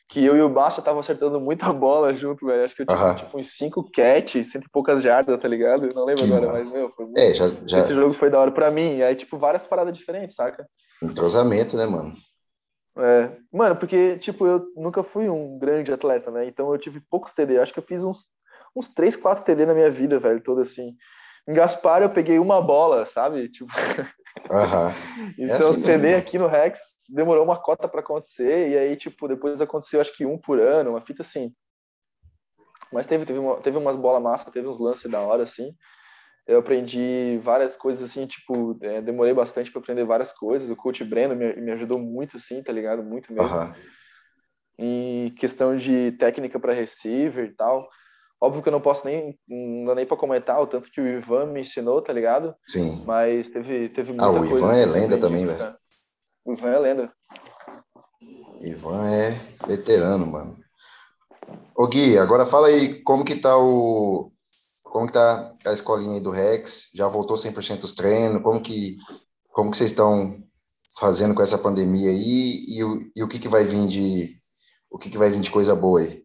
que 0.08 0.24
eu 0.24 0.36
e 0.36 0.42
o 0.42 0.50
Bassa 0.50 0.82
tava 0.82 1.00
acertando 1.00 1.40
muita 1.40 1.72
bola 1.74 2.14
junto, 2.14 2.46
velho. 2.46 2.64
Acho 2.64 2.76
que 2.76 2.84
eu 2.84 2.86
uhum. 2.88 3.16
tipo 3.16 3.38
uns 3.40 3.58
5 3.58 3.92
catch, 3.92 4.44
cento 4.44 4.66
e 4.66 4.70
poucas 4.70 5.02
jardas, 5.02 5.40
tá 5.40 5.48
ligado? 5.48 5.86
Eu 5.86 5.94
não 5.94 6.06
lembro 6.06 6.24
que 6.24 6.32
agora, 6.32 6.48
massa. 6.48 6.64
mas 6.64 6.74
meu, 6.74 6.90
foi 6.92 7.06
muito... 7.06 7.18
é, 7.18 7.34
já, 7.34 7.50
já... 7.66 7.80
esse 7.80 7.94
jogo 7.94 8.14
foi 8.14 8.30
da 8.30 8.40
hora 8.40 8.52
pra 8.52 8.70
mim. 8.70 8.98
E 8.98 9.04
aí, 9.04 9.16
tipo, 9.16 9.38
várias 9.38 9.66
paradas 9.66 9.98
diferentes, 9.98 10.36
saca? 10.36 10.68
Entrosamento, 11.02 11.76
né, 11.76 11.86
mano? 11.86 12.14
É, 12.98 13.32
mano, 13.52 13.76
porque, 13.76 14.18
tipo, 14.20 14.46
eu 14.46 14.68
nunca 14.76 15.04
fui 15.04 15.28
um 15.28 15.58
grande 15.58 15.92
atleta, 15.92 16.32
né? 16.32 16.46
Então 16.48 16.72
eu 16.72 16.78
tive 16.78 17.02
poucos 17.10 17.34
TD. 17.34 17.60
Acho 17.60 17.74
que 17.74 17.80
eu 17.80 17.84
fiz 17.84 18.04
uns, 18.04 18.28
uns 18.76 18.88
3, 18.94 19.16
4 19.16 19.44
TD 19.44 19.66
na 19.66 19.74
minha 19.74 19.90
vida, 19.90 20.20
velho, 20.20 20.42
todo 20.42 20.62
assim. 20.62 20.96
Em 21.48 21.54
Gaspar 21.54 22.02
eu 22.02 22.10
peguei 22.10 22.40
uma 22.40 22.62
bola, 22.62 23.06
sabe? 23.06 23.50
Tipo. 23.50 23.72
Uhum. 24.50 25.34
então, 25.38 25.56
é 25.56 25.58
assim 25.58 25.82
TD 25.82 26.16
aqui 26.16 26.38
no 26.38 26.48
Rex 26.48 26.80
demorou 27.10 27.44
uma 27.44 27.62
cota 27.62 27.88
para 27.88 28.02
acontecer, 28.02 28.70
e 28.70 28.78
aí, 28.78 28.96
tipo, 28.96 29.28
depois 29.28 29.60
aconteceu 29.60 30.02
acho 30.02 30.16
que 30.16 30.26
um 30.26 30.38
por 30.38 30.60
ano, 30.60 30.92
uma 30.92 31.02
fita 31.02 31.22
assim. 31.22 31.54
Mas 32.92 33.08
teve, 33.08 33.26
teve, 33.26 33.40
uma, 33.40 33.58
teve 33.58 33.78
umas 33.78 33.96
bolas 33.96 34.22
massa, 34.22 34.52
teve 34.52 34.68
uns 34.68 34.80
lances 34.80 35.10
da 35.10 35.22
hora, 35.22 35.44
assim. 35.44 35.76
Eu 36.48 36.60
aprendi 36.60 37.40
várias 37.44 37.76
coisas, 37.76 38.10
assim, 38.10 38.28
tipo, 38.28 38.78
é, 38.82 39.02
demorei 39.02 39.34
bastante 39.34 39.72
para 39.72 39.82
aprender 39.82 40.06
várias 40.06 40.32
coisas. 40.32 40.70
O 40.70 40.76
coach 40.76 41.04
Breno 41.04 41.36
me, 41.36 41.56
me 41.56 41.72
ajudou 41.72 42.00
muito, 42.00 42.38
assim, 42.38 42.62
tá 42.62 42.72
ligado? 42.72 43.04
Muito 43.04 43.34
mesmo. 43.34 43.50
Aham. 43.50 43.74
Em 44.78 45.34
questão 45.36 45.76
de 45.76 46.12
técnica 46.14 46.60
para 46.60 46.74
receiver 46.74 47.46
e 47.46 47.56
tal. 47.56 47.90
Óbvio 48.42 48.62
que 48.62 48.68
eu 48.70 48.74
não 48.74 48.82
posso 48.82 49.06
nem, 49.06 49.38
não 49.48 49.86
dá 49.86 49.96
nem 49.96 50.06
para 50.06 50.18
comentar 50.18 50.62
o 50.62 50.68
tanto 50.68 50.92
que 50.92 51.00
o 51.02 51.08
Ivan 51.08 51.48
me 51.48 51.62
ensinou, 51.62 52.02
tá 52.02 52.12
ligado? 52.14 52.54
Sim. 52.68 53.04
Mas 53.06 53.50
teve, 53.50 53.90
teve 53.90 54.10
muita 54.10 54.26
Ah, 54.26 54.30
o 54.30 54.38
coisa. 54.38 54.56
Ivan 54.58 54.76
é 54.76 54.86
lenda 54.86 55.18
também, 55.18 55.46
velho. 55.46 55.74
O 56.46 56.54
Ivan 56.54 56.70
é 56.70 56.80
lenda. 56.80 57.14
Ivan 58.62 59.08
é 59.10 59.38
veterano, 59.68 60.26
mano. 60.26 60.58
Ô 61.76 61.88
Gui, 61.88 62.18
agora 62.18 62.46
fala 62.46 62.68
aí 62.68 63.02
como 63.02 63.24
que 63.26 63.36
tá 63.36 63.58
o 63.58 64.30
como 64.84 65.08
que 65.08 65.14
tá 65.14 65.52
a 65.66 65.74
escolinha 65.74 66.14
aí 66.14 66.20
do 66.22 66.32
Rex? 66.32 66.90
Já 66.94 67.08
voltou 67.08 67.36
100% 67.36 67.84
os 67.84 67.94
treinos? 67.94 68.42
Como 68.42 68.62
que 68.62 68.98
como 69.52 69.70
que 69.72 69.78
vocês 69.78 69.92
estão 69.92 70.38
fazendo 70.98 71.34
com 71.36 71.42
essa 71.42 71.58
pandemia 71.58 72.10
aí 72.10 72.64
e 72.68 72.84
o, 72.84 73.00
e 73.16 73.24
o 73.24 73.28
que 73.28 73.40
que 73.40 73.50
vai 73.50 73.64
vir 73.66 73.88
de 73.88 74.30
o 74.90 74.98
que 74.98 75.10
que 75.10 75.18
vai 75.18 75.30
vir 75.30 75.42
de 75.42 75.52
coisa 75.52 75.76
boa 75.76 76.00
aí? 76.00 76.24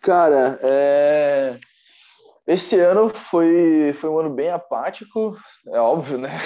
Cara, 0.00 0.58
é... 0.62 1.58
esse 2.46 2.78
ano 2.80 3.10
foi, 3.10 3.94
foi 4.00 4.10
um 4.10 4.18
ano 4.18 4.30
bem 4.30 4.50
apático, 4.50 5.36
é 5.68 5.78
óbvio, 5.78 6.18
né? 6.18 6.40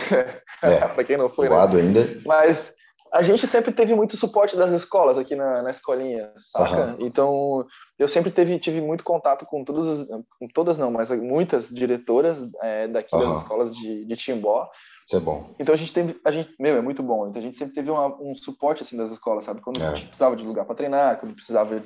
É, 0.63 0.81
para 0.89 1.05
quem 1.05 1.17
não 1.17 1.31
foi, 1.31 1.49
né? 1.49 1.57
Ainda? 1.57 2.01
Mas 2.27 2.75
a 3.13 3.23
gente 3.23 3.47
sempre 3.47 3.73
teve 3.73 3.95
muito 3.95 4.17
suporte 4.17 4.57
das 4.57 4.73
escolas 4.73 5.17
aqui 5.19 5.37
na, 5.37 5.63
na 5.63 5.71
escolinha, 5.71 6.33
saca? 6.37 6.75
Aham. 6.83 6.97
Então, 6.99 7.65
eu 7.97 8.09
sempre 8.09 8.33
teve, 8.33 8.59
tive 8.59 8.81
muito 8.81 9.05
contato 9.05 9.47
com 9.47 9.65
todas, 9.65 9.87
as- 10.01 10.09
com 10.39 10.49
todas 10.53 10.77
não, 10.77 10.91
mas 10.91 11.11
muitas 11.11 11.69
diretoras 11.69 12.41
é, 12.61 12.89
daqui 12.89 13.15
Aham. 13.15 13.31
das 13.31 13.43
escolas 13.43 13.77
de, 13.77 14.05
de 14.05 14.17
Timbó. 14.17 14.69
Isso 15.07 15.17
é 15.17 15.21
bom. 15.21 15.55
Então 15.61 15.73
a 15.73 15.77
gente 15.79 15.93
teve, 15.93 16.19
a 16.25 16.31
gente, 16.33 16.53
meu, 16.59 16.77
é 16.77 16.81
muito 16.81 17.03
bom. 17.05 17.29
Então 17.29 17.41
a 17.41 17.45
gente 17.45 17.57
sempre 17.57 17.75
teve 17.75 17.89
uma- 17.91 18.09
um 18.21 18.35
suporte 18.35 18.83
assim 18.83 18.97
das 18.97 19.11
escolas, 19.13 19.45
sabe? 19.45 19.61
Quando 19.61 19.81
É. 19.81 19.87
a 19.87 19.95
gente 19.95 20.07
precisava 20.09 20.35
de 20.35 20.43
lugar 20.45 20.65
para 20.65 20.75
treinar, 20.75 21.21
quando 21.21 21.35
precisava 21.37 21.81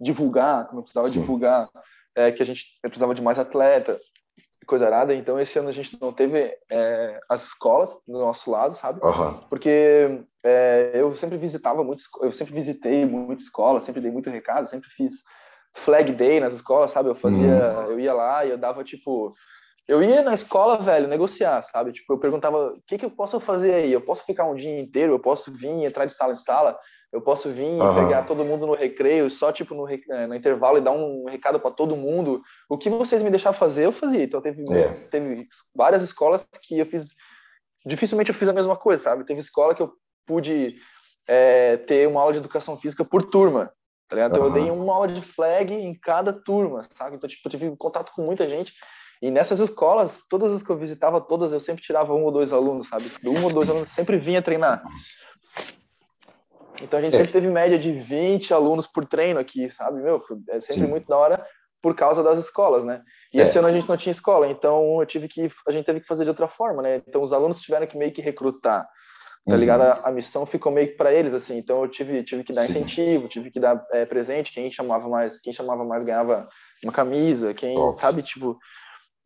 divulgar, 0.00 0.66
quando 0.68 0.82
precisava 0.82 1.08
Sim. 1.08 1.20
divulgar, 1.20 1.68
é, 2.16 2.32
que 2.32 2.42
a 2.42 2.46
gente 2.46 2.64
precisava 2.82 3.14
de 3.14 3.22
mais 3.22 3.38
atleta, 3.38 4.00
coisa 4.66 4.86
arada. 4.86 5.12
Então 5.14 5.38
esse 5.40 5.58
ano 5.58 5.68
a 5.68 5.72
gente 5.72 6.00
não 6.00 6.12
teve 6.12 6.56
é, 6.70 7.20
as 7.28 7.48
escolas 7.48 7.90
do 8.06 8.18
nosso 8.18 8.50
lado, 8.50 8.76
sabe? 8.76 9.00
Aham. 9.02 9.44
Porque 9.50 10.22
é, 10.44 10.92
eu 10.94 11.14
sempre 11.16 11.36
visitava 11.36 11.82
muitos, 11.82 12.04
eu 12.22 12.32
sempre 12.32 12.54
visitei 12.54 13.04
muita 13.04 13.42
escola, 13.42 13.80
sempre 13.80 14.00
dei 14.00 14.12
muito 14.12 14.30
recado, 14.30 14.70
sempre 14.70 14.88
fiz 14.90 15.14
flag 15.74 16.12
day 16.12 16.40
nas 16.40 16.54
escolas, 16.54 16.92
sabe? 16.92 17.08
Eu 17.08 17.14
fazia, 17.16 17.52
eu 17.88 17.98
ia 17.98 18.14
lá 18.14 18.44
e 18.44 18.50
eu 18.50 18.58
dava 18.58 18.84
tipo, 18.84 19.32
eu 19.88 20.02
ia 20.02 20.22
na 20.22 20.34
escola, 20.34 20.78
velho, 20.78 21.08
negociar, 21.08 21.62
sabe? 21.64 21.92
Tipo, 21.92 22.14
eu 22.14 22.18
perguntava, 22.18 22.74
o 22.74 22.82
que 22.86 22.96
que 22.96 23.04
eu 23.04 23.10
posso 23.10 23.40
fazer 23.40 23.74
aí? 23.74 23.92
Eu 23.92 24.00
posso 24.00 24.24
ficar 24.24 24.44
um 24.44 24.54
dia 24.54 24.80
inteiro? 24.80 25.12
Eu 25.12 25.18
posso 25.18 25.52
vir 25.52 25.84
entrar 25.84 26.06
de 26.06 26.14
sala 26.14 26.32
em 26.32 26.36
sala? 26.36 26.78
Eu 27.12 27.20
posso 27.20 27.48
vir 27.50 27.64
e 27.64 27.94
pegar 27.94 28.22
todo 28.22 28.44
mundo 28.44 28.66
no 28.68 28.74
recreio, 28.74 29.28
só 29.28 29.50
tipo 29.50 29.74
no, 29.74 29.88
eh, 29.88 30.26
no 30.28 30.34
intervalo 30.34 30.78
e 30.78 30.80
dar 30.80 30.92
um 30.92 31.24
recado 31.24 31.58
para 31.58 31.70
todo 31.72 31.96
mundo? 31.96 32.40
O 32.68 32.78
que 32.78 32.88
vocês 32.88 33.22
me 33.22 33.30
deixavam 33.30 33.58
fazer, 33.58 33.86
eu 33.86 33.92
fazia. 33.92 34.22
Então 34.22 34.40
teve, 34.40 34.62
É. 34.72 34.92
teve 35.10 35.48
várias 35.74 36.04
escolas 36.04 36.46
que 36.62 36.78
eu 36.78 36.86
fiz 36.86 37.08
dificilmente 37.84 38.30
eu 38.30 38.34
fiz 38.34 38.48
a 38.48 38.52
mesma 38.52 38.76
coisa, 38.76 39.02
sabe? 39.02 39.24
Teve 39.24 39.40
escola 39.40 39.74
que 39.74 39.82
eu 39.82 39.92
pude 40.26 40.76
é, 41.26 41.76
ter 41.78 42.06
uma 42.06 42.20
aula 42.20 42.32
de 42.32 42.38
educação 42.38 42.76
física 42.76 43.04
por 43.04 43.24
turma, 43.24 43.72
tá 44.08 44.16
ligado? 44.16 44.32
Então 44.32 44.44
eu 44.44 44.50
Aham. 44.50 44.60
dei 44.60 44.70
uma 44.70 44.94
aula 44.94 45.08
de 45.08 45.22
flag 45.22 45.72
em 45.72 45.94
cada 45.98 46.32
turma, 46.32 46.86
sabe? 46.94 47.16
Então, 47.16 47.28
tipo, 47.28 47.46
eu 47.46 47.50
tive 47.50 47.76
contato 47.76 48.12
com 48.12 48.22
muita 48.22 48.48
gente. 48.48 48.74
E 49.22 49.30
nessas 49.30 49.60
escolas, 49.60 50.22
todas 50.30 50.52
as 50.52 50.62
que 50.62 50.70
eu 50.70 50.78
visitava, 50.78 51.20
todas, 51.20 51.52
eu 51.52 51.60
sempre 51.60 51.82
tirava 51.82 52.14
um 52.14 52.24
ou 52.24 52.32
dois 52.32 52.52
alunos, 52.52 52.88
sabe? 52.88 53.04
Um 53.26 53.44
ou 53.44 53.50
dois 53.50 53.68
alunos 53.68 53.90
sempre 53.90 54.16
vinha 54.16 54.40
treinar. 54.40 54.82
Então 56.80 56.98
a 56.98 57.02
gente 57.02 57.14
É. 57.14 57.18
sempre 57.18 57.32
teve 57.32 57.48
média 57.48 57.78
de 57.78 57.92
20 57.92 58.52
alunos 58.54 58.86
por 58.86 59.06
treino 59.06 59.38
aqui, 59.38 59.70
sabe? 59.70 60.02
Meu, 60.02 60.22
é 60.48 60.60
sempre 60.60 60.84
Sim. 60.84 60.88
muito 60.88 61.06
da 61.06 61.16
hora 61.16 61.46
por 61.82 61.94
causa 61.94 62.22
das 62.22 62.38
escolas, 62.38 62.84
né? 62.84 63.02
E 63.32 63.40
É. 63.40 63.44
esse 63.44 63.58
ano 63.58 63.68
a 63.68 63.72
gente 63.72 63.88
não 63.88 63.96
tinha 63.96 64.10
escola, 64.12 64.48
então 64.48 65.00
eu 65.00 65.06
tive 65.06 65.28
que 65.28 65.50
a 65.66 65.72
gente 65.72 65.86
teve 65.86 66.00
que 66.00 66.06
fazer 66.06 66.24
de 66.24 66.30
outra 66.30 66.48
forma, 66.48 66.82
né? 66.82 67.02
Então 67.06 67.22
os 67.22 67.32
alunos 67.32 67.60
tiveram 67.60 67.86
que 67.86 67.96
meio 67.96 68.12
que 68.12 68.20
recrutar, 68.20 68.82
tá 68.82 68.88
Uhum. 69.54 69.56
ligado? 69.56 69.82
A, 69.82 70.08
a 70.08 70.12
missão 70.12 70.44
ficou 70.44 70.70
meio 70.70 70.88
que 70.88 70.96
para 70.96 71.12
eles 71.12 71.32
assim. 71.32 71.56
Então 71.56 71.82
eu 71.82 71.88
tive 71.88 72.22
tive 72.22 72.44
que 72.44 72.52
dar 72.52 72.62
Sim. 72.62 72.72
incentivo, 72.78 73.28
tive 73.28 73.50
que 73.50 73.58
dar 73.60 73.82
é, 73.92 74.04
presente, 74.04 74.52
quem 74.52 74.70
chamava 74.70 75.08
mais, 75.08 75.40
quem 75.40 75.52
chamava 75.52 75.84
mais 75.84 76.02
ganhava 76.04 76.48
uma 76.84 76.92
camisa, 76.92 77.54
quem, 77.54 77.76
sabe, 77.98 78.22
tipo 78.22 78.58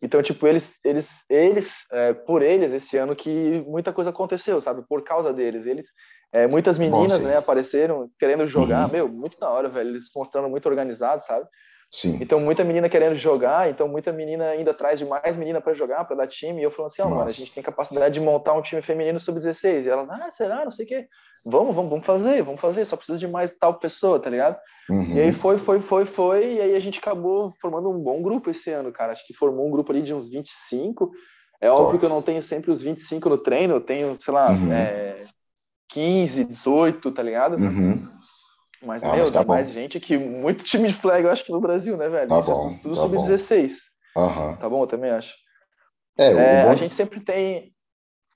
então, 0.03 0.23
tipo, 0.23 0.47
eles, 0.47 0.79
eles, 0.85 1.25
eles, 1.31 1.77
é, 1.90 2.12
por 2.12 2.43
eles, 2.43 2.73
esse 2.73 2.95
ano 2.99 3.17
que 3.17 3.64
muita 3.67 3.90
coisa 3.90 4.11
aconteceu, 4.11 4.61
sabe? 4.61 4.85
Por 4.87 5.03
causa 5.03 5.33
deles, 5.33 5.64
eles, 5.64 5.87
é, 6.35 6.49
muitas 6.49 6.77
meninas, 6.77 7.18
sim. 7.23 7.29
né, 7.29 7.37
apareceram 7.37 8.09
querendo 8.18 8.47
jogar, 8.47 8.87
Uhum. 8.87 8.92
meu, 8.92 9.09
muito 9.09 9.38
da 9.38 9.49
hora, 9.49 9.68
velho, 9.68 9.90
eles 9.90 10.07
se 10.07 10.18
mostrando 10.18 10.49
muito 10.49 10.68
organizados, 10.68 11.27
sabe? 11.27 11.47
Sim. 11.90 12.18
Então, 12.20 12.40
muita 12.40 12.64
menina 12.64 12.88
querendo 12.88 13.14
jogar, 13.14 13.70
então 13.70 13.87
muita 13.87 14.11
menina 14.12 14.57
indo 14.57 14.68
atrás 14.68 14.99
de 14.99 15.05
mais 15.05 15.37
menina 15.37 15.61
para 15.61 15.75
jogar, 15.75 16.05
para 16.05 16.16
dar 16.16 16.27
time, 16.27 16.61
e 16.61 16.64
eu 16.64 16.70
falando 16.73 16.90
assim, 16.90 17.03
ó, 17.03 17.09
mano, 17.09 17.23
a 17.23 17.29
gente 17.29 17.53
tem 17.55 17.62
capacidade 17.62 18.14
de 18.14 18.20
montar 18.20 18.53
um 18.55 18.62
time 18.62 18.83
feminino 18.83 19.20
sub-16, 19.20 19.85
e 19.85 19.88
elas, 19.88 20.11
ah, 20.11 20.29
será, 20.33 20.64
não 20.64 20.73
sei 20.73 20.87
o 20.87 20.88
quê, 20.88 21.07
vamos, 21.47 21.73
vamos, 21.73 21.90
vamos 21.90 22.05
fazer, 22.07 22.42
vamos 22.42 22.61
fazer, 22.61 22.85
só 22.85 22.97
precisa 22.97 23.18
de 23.18 23.29
mais 23.29 23.57
tal 23.57 23.75
pessoa, 23.79 24.18
tá 24.18 24.29
ligado? 24.29 24.57
Uhum. 24.90 25.14
E 25.16 25.20
aí 25.20 25.33
foi, 25.33 25.57
foi, 25.57 25.81
foi, 25.81 26.05
foi, 26.05 26.55
e 26.55 26.61
aí 26.61 26.75
a 26.75 26.81
gente 26.81 26.99
acabou 26.99 27.53
formando 27.61 27.88
um 27.90 28.03
bom 28.03 28.20
grupo 28.20 28.51
esse 28.51 28.70
ano, 28.73 28.90
cara. 28.92 29.12
Acho 29.12 29.25
que 29.27 29.33
formou 29.33 29.66
um 29.66 29.70
grupo 29.70 29.92
ali 29.92 30.03
de 30.03 30.12
uns 30.12 30.29
25. 30.29 31.11
É 31.61 31.70
óbvio 31.70 31.87
Top. 31.87 31.99
que 32.01 32.05
eu 32.05 32.11
não 32.11 32.20
tenho 32.20 32.42
sempre 32.42 32.70
os 32.70 32.83
25 32.83 33.29
no 33.29 33.38
treino, 33.38 33.75
eu 33.77 33.81
tenho, 33.81 34.20
sei 34.20 34.35
lá, 34.35 34.51
Uhum. 34.51 34.73
é, 34.73 35.25
15, 35.94 36.44
18, 36.44 37.11
tá 37.12 37.22
ligado? 37.22 37.57
Uhum. 37.57 38.09
Mas, 38.83 39.02
Ah, 39.02 39.12
meu, 39.12 39.22
mas 39.22 39.30
tá 39.30 39.38
tem 39.38 39.46
bom. 39.46 39.52
mais 39.54 39.70
gente 39.72 39.98
que 40.00 40.18
muito 40.18 40.62
time 40.64 40.88
de 40.88 40.94
flag, 41.00 41.24
eu 41.24 41.30
acho 41.30 41.44
que 41.44 41.52
no 41.52 41.61
Brasil, 41.61 41.96
né, 41.96 42.09
velho? 42.09 42.28
Tá 42.28 42.40
Isso 42.40 42.50
é 42.50 42.54
bom, 42.54 42.76
tudo 42.83 42.94
tá 42.96 43.00
sub-16. 43.02 43.76
Aham. 44.16 44.57
Tá 44.57 44.68
bom? 44.68 44.83
Eu 44.83 44.87
também 44.87 45.11
acho. 45.11 45.33
É, 46.18 46.33
É, 46.33 46.62
a 46.62 46.74
gente 46.74 46.92
sempre 46.92 47.20
tem. 47.20 47.72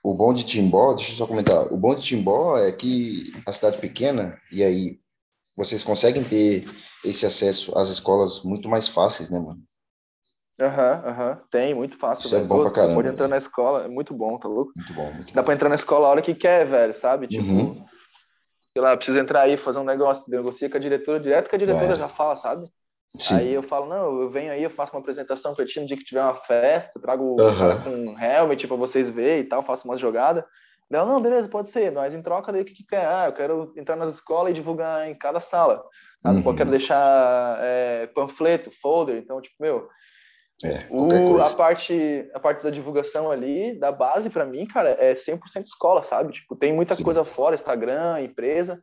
o 0.02 0.14
bom 0.14 0.32
de 0.32 0.44
Timbó, 0.44 0.94
deixa 0.94 1.12
eu 1.12 1.16
só 1.16 1.26
comentar, 1.26 1.72
o 1.72 1.76
bom 1.76 1.94
de 1.94 2.02
Timbó 2.02 2.56
é 2.56 2.72
que 2.72 3.24
a 3.46 3.52
cidade 3.52 3.76
é 3.76 3.80
pequena 3.80 4.38
e 4.50 4.62
aí 4.62 4.96
vocês 5.56 5.82
conseguem 5.84 6.22
ter 6.24 6.64
esse 7.04 7.26
acesso 7.26 7.76
às 7.76 7.88
escolas 7.90 8.42
muito 8.42 8.68
mais 8.68 8.88
fáceis, 8.88 9.28
né, 9.30 9.38
mano? 9.38 9.60
Aham, 10.60 11.02
aham. 11.06 11.40
Tem, 11.50 11.74
muito 11.74 11.96
fácil, 11.98 12.26
Isso 12.26 12.34
é 12.34 12.38
velho. 12.38 12.48
bom 12.48 12.56
Pô, 12.56 12.62
pra 12.62 12.70
Você 12.70 12.74
caramba, 12.76 12.94
pode 12.94 13.08
entrar 13.08 13.28
na 13.28 13.38
escola, 13.38 13.84
é 13.84 13.88
muito 13.88 14.12
bom, 14.12 14.38
tá 14.38 14.48
louco? 14.48 14.72
Muito 14.74 14.92
bom, 14.92 15.12
muito 15.12 15.32
Dá 15.32 15.40
bom. 15.40 15.46
pra 15.46 15.54
entrar 15.54 15.68
na 15.68 15.76
escola 15.76 16.06
a 16.06 16.10
hora 16.10 16.22
que 16.22 16.34
quer, 16.34 16.66
velho, 16.66 16.94
sabe? 16.94 17.28
Tipo, 17.28 17.44
Uhum. 17.44 17.84
sei 18.72 18.82
lá, 18.82 18.96
preciso 18.96 19.18
entrar 19.18 19.42
aí, 19.42 19.56
fazer 19.56 19.78
um 19.78 19.84
negócio, 19.84 20.24
negocia 20.28 20.68
com 20.68 20.76
a 20.76 20.80
diretora, 20.80 21.20
direto 21.20 21.48
que 21.48 21.54
a 21.54 21.58
diretora 21.58 21.92
É. 21.94 21.96
já 21.96 22.08
fala, 22.08 22.36
sabe? 22.36 22.68
Sim. 23.18 23.34
Aí 23.34 23.52
eu 23.52 23.62
falo, 23.62 23.86
não, 23.86 24.20
eu 24.20 24.30
venho 24.30 24.52
aí, 24.52 24.62
eu 24.62 24.70
faço 24.70 24.92
uma 24.92 25.00
apresentação 25.00 25.54
pra 25.54 25.64
ti 25.64 25.80
no 25.80 25.86
dia 25.86 25.96
que 25.96 26.04
tiver 26.04 26.22
uma 26.22 26.34
festa, 26.34 27.00
trago 27.00 27.36
com 27.82 27.90
um 27.90 28.18
helmet 28.18 28.66
pra 28.66 28.76
vocês 28.76 29.08
verem 29.08 29.40
e 29.40 29.44
tal, 29.48 29.62
faço 29.62 29.86
umas 29.88 30.00
jogadas. 30.00 30.44
Não, 30.90 31.06
não, 31.06 31.20
beleza, 31.20 31.48
pode 31.48 31.70
ser, 31.70 31.92
mas 31.92 32.14
em 32.14 32.22
troca 32.22 32.50
daí 32.50 32.62
o 32.62 32.64
que, 32.64 32.74
que 32.74 32.84
quer? 32.84 33.06
Ah, 33.06 33.26
eu 33.26 33.32
quero 33.32 33.72
entrar 33.76 33.94
nas 33.96 34.14
escolas 34.14 34.50
e 34.50 34.54
divulgar 34.54 35.08
em 35.08 35.14
cada 35.14 35.38
sala. 35.38 35.84
Sabe? 36.22 36.40
Uhum. 36.40 36.50
Eu 36.50 36.54
quero 36.56 36.70
deixar 36.70 37.58
é, 37.60 38.06
panfleto, 38.08 38.70
folder, 38.80 39.16
então, 39.18 39.40
tipo, 39.40 39.56
meu, 39.60 39.88
É, 40.64 40.86
o, 40.90 41.40
a, 41.40 41.50
parte, 41.50 42.28
a 42.34 42.40
parte 42.40 42.64
da 42.64 42.70
divulgação 42.70 43.30
ali, 43.30 43.78
da 43.78 43.92
base, 43.92 44.28
pra 44.28 44.44
mim, 44.44 44.66
cara, 44.66 44.90
é 44.90 45.14
100% 45.14 45.64
escola, 45.64 46.02
sabe? 46.02 46.32
Tipo, 46.32 46.56
tem 46.56 46.72
muita 46.72 46.96
Sim. 46.96 47.04
coisa 47.04 47.24
fora, 47.24 47.54
Instagram, 47.54 48.20
empresa. 48.20 48.80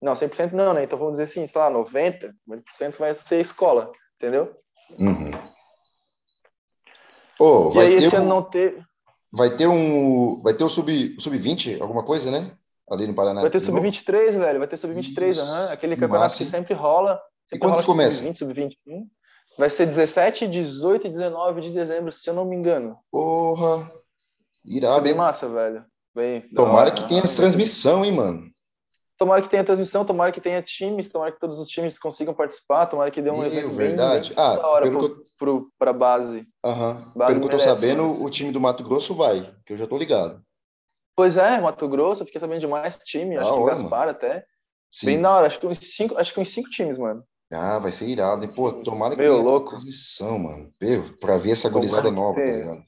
Não, 0.00 0.12
100% 0.12 0.52
não, 0.52 0.74
né? 0.74 0.84
Então 0.84 0.98
vamos 0.98 1.14
dizer 1.14 1.22
assim, 1.24 1.46
sei 1.46 1.58
lá, 1.60 1.70
90%, 1.70 2.32
90% 2.46 2.98
vai 2.98 3.14
ser 3.14 3.40
escola, 3.40 3.90
entendeu? 4.16 4.54
Uhum. 4.98 5.30
Ô, 7.38 7.70
e 7.70 7.74
vai 7.74 7.86
aí 7.86 7.92
ter 7.92 7.96
esse 7.98 8.14
um, 8.14 8.18
ano 8.18 8.28
não 8.28 8.42
teve. 8.42 8.82
vai 9.32 9.50
ter 9.56 9.66
um, 9.66 10.42
vai 10.42 10.52
ter 10.52 10.64
o 10.64 10.68
sub, 10.68 11.16
o 11.16 11.20
sub-20, 11.20 11.80
alguma 11.80 12.04
coisa, 12.04 12.30
né? 12.30 12.52
Ali 12.90 13.06
no 13.06 13.14
Paraná. 13.14 13.40
Vai 13.40 13.50
ter 13.50 13.58
de 13.58 13.70
novo? 13.70 13.82
sub-23, 13.82 14.38
velho, 14.38 14.58
vai 14.58 14.68
ter 14.68 14.76
sub-23, 14.76 15.28
Isso, 15.28 15.42
aham, 15.42 15.72
aquele 15.72 15.94
que 15.94 16.00
campeonato 16.00 16.24
massa, 16.24 16.38
que 16.38 16.44
sempre 16.44 16.74
rola. 16.74 17.20
E 17.50 17.54
Sempre 17.54 17.58
quando 17.58 17.72
rola 17.72 17.82
que 17.82 17.86
começa? 17.86 18.22
Sub-20, 18.22 18.36
sub-21. 18.36 19.06
Vai 19.58 19.70
ser 19.70 19.86
17, 19.86 20.46
18 20.48 21.06
e 21.06 21.10
19 21.10 21.60
de 21.62 21.70
dezembro, 21.72 22.12
se 22.12 22.28
eu 22.28 22.34
não 22.34 22.44
me 22.44 22.54
engano. 22.56 22.98
Porra, 23.10 23.90
irado, 24.64 25.02
bem 25.02 25.12
hein? 25.12 25.18
massa, 25.18 25.48
velho. 25.48 25.84
Bem, 26.14 26.42
Tomara 26.54 26.74
hora, 26.74 26.90
que 26.92 27.08
tenha 27.08 27.22
ter- 27.22 27.36
transmissão, 27.36 28.04
hein, 28.04 28.12
mano? 28.12 28.50
Tomara 29.18 29.40
que 29.40 29.48
tenha 29.48 29.64
transmissão, 29.64 30.04
tomara 30.04 30.30
que 30.30 30.40
tenha 30.42 30.62
times, 30.62 31.08
tomara 31.08 31.32
que 31.32 31.40
todos 31.40 31.58
os 31.58 31.68
times 31.68 31.98
consigam 31.98 32.34
participar, 32.34 32.84
tomara 32.86 33.10
que 33.10 33.22
dê 33.22 33.30
um 33.30 33.38
Meu, 33.38 33.46
evento 33.46 33.68
bem, 33.68 33.76
verdade. 33.88 34.34
bem 34.34 34.44
Ah, 34.44 34.56
da 34.56 34.66
hora 34.66 34.82
pelo 34.82 34.98
pro, 34.98 35.08
que 35.08 35.20
eu- 35.20 35.24
pro, 35.38 35.72
pra 35.78 35.92
base. 35.92 36.46
Aham. 36.64 37.12
Base 37.16 37.32
Pelo 37.34 37.40
que 37.40 37.46
eu 37.46 37.50
tô 37.50 37.58
sabendo, 37.58 38.02
mas- 38.08 38.20
o 38.20 38.28
time 38.30 38.52
do 38.52 38.60
Mato 38.60 38.84
Grosso 38.84 39.14
vai, 39.14 39.40
que 39.64 39.72
eu 39.72 39.78
já 39.78 39.86
tô 39.86 39.96
ligado. 39.96 40.42
Pois 41.14 41.38
é, 41.38 41.58
Mato 41.60 41.88
Grosso, 41.88 42.22
eu 42.22 42.26
fiquei 42.26 42.40
sabendo 42.40 42.60
de 42.60 42.66
mais 42.66 42.98
time, 42.98 43.36
Da 43.36 43.42
acho 43.42 43.54
que 43.54 43.58
hora, 43.58 43.74
Gaspar 43.74 44.08
até. 44.10 44.44
Sim. 44.90 45.06
Bem 45.06 45.22
da 45.22 45.30
hora, 45.34 45.46
acho 45.46 45.58
que 45.58 45.66
uns 45.66 45.78
cinco, 45.96 46.18
acho 46.18 46.34
que 46.34 46.40
uns 46.40 46.50
cinco 46.52 46.68
times, 46.68 46.98
mano. 46.98 47.24
Ah, 47.50 47.78
vai 47.78 47.92
ser 47.92 48.08
irado. 48.08 48.44
E, 48.44 48.48
pô, 48.48 48.72
tomara 48.82 49.14
que 49.14 49.22
Meu, 49.22 49.42
louco. 49.42 49.70
transmissão, 49.70 50.38
mano. 50.38 50.72
Meu, 50.80 51.16
pra 51.18 51.36
ver 51.36 51.52
essa 51.52 51.68
gurizada 51.68 52.10
nova, 52.10 52.40
tá 52.40 52.52
ligado? 52.52 52.82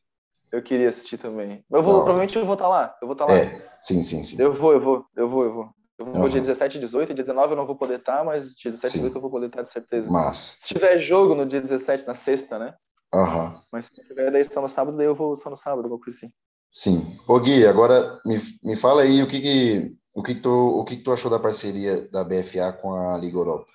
Eu 0.50 0.62
queria 0.62 0.88
assistir 0.88 1.18
também. 1.18 1.64
Eu 1.70 1.82
vou, 1.82 1.96
provavelmente 1.96 2.36
eu 2.36 2.44
vou 2.44 2.54
estar 2.54 2.68
lá. 2.68 2.96
Eu 3.00 3.06
vou 3.06 3.12
estar 3.12 3.26
lá. 3.26 3.34
É, 3.34 3.70
sim, 3.80 4.02
sim, 4.02 4.24
sim. 4.24 4.40
Eu 4.40 4.52
vou, 4.52 4.72
eu 4.72 4.80
vou, 4.80 5.06
eu 5.16 5.28
vou, 5.28 5.44
eu 5.44 5.54
vou. 5.54 5.68
Eu 5.98 6.06
vou 6.06 6.14
Aham. 6.14 6.28
dia 6.30 6.40
17 6.40 6.76
e 6.78 6.80
18, 6.80 7.12
dia 7.12 7.24
19 7.24 7.52
eu 7.52 7.56
não 7.56 7.66
vou 7.66 7.76
poder 7.76 7.98
estar, 7.98 8.24
mas 8.24 8.54
dia 8.54 8.70
17 8.70 8.90
e 8.90 8.92
Sim. 8.92 8.98
18 9.00 9.16
eu 9.16 9.20
vou 9.20 9.30
poder 9.30 9.46
estar 9.46 9.62
de 9.62 9.70
certeza. 9.70 10.08
Massa. 10.08 10.56
Se 10.60 10.68
tiver 10.68 10.98
jogo 11.00 11.34
no 11.34 11.44
dia 11.44 11.60
17, 11.60 12.06
na 12.06 12.14
sexta, 12.14 12.58
né? 12.58 12.74
Aham. 13.12 13.60
Mas 13.72 13.86
se 13.86 14.06
tiver 14.06 14.30
daí 14.30 14.44
só 14.44 14.60
no 14.60 14.68
sábado, 14.68 14.96
daí 14.96 15.06
eu 15.06 15.14
vou 15.14 15.34
só 15.34 15.50
no 15.50 15.56
sábado, 15.56 15.82
alguma 15.84 16.00
coisa 16.00 16.16
assim. 16.16 16.32
Sim. 16.70 17.18
Ô 17.26 17.40
Gui, 17.40 17.66
agora 17.66 18.20
me, 18.24 18.36
me 18.62 18.76
fala 18.76 19.02
aí 19.02 19.22
o 19.22 19.26
que 19.28 19.40
que, 19.40 19.96
o 20.14 20.22
que 20.22 20.34
que 20.36 20.40
tu, 20.40 20.50
o 20.50 20.84
que 20.84 20.96
que 20.96 21.02
tu 21.02 21.12
achou 21.12 21.30
da 21.30 21.40
parceria 21.40 22.08
da 22.10 22.22
BFA 22.22 22.72
com 22.72 22.94
a 22.94 23.18
Liga 23.18 23.36
Europa? 23.36 23.66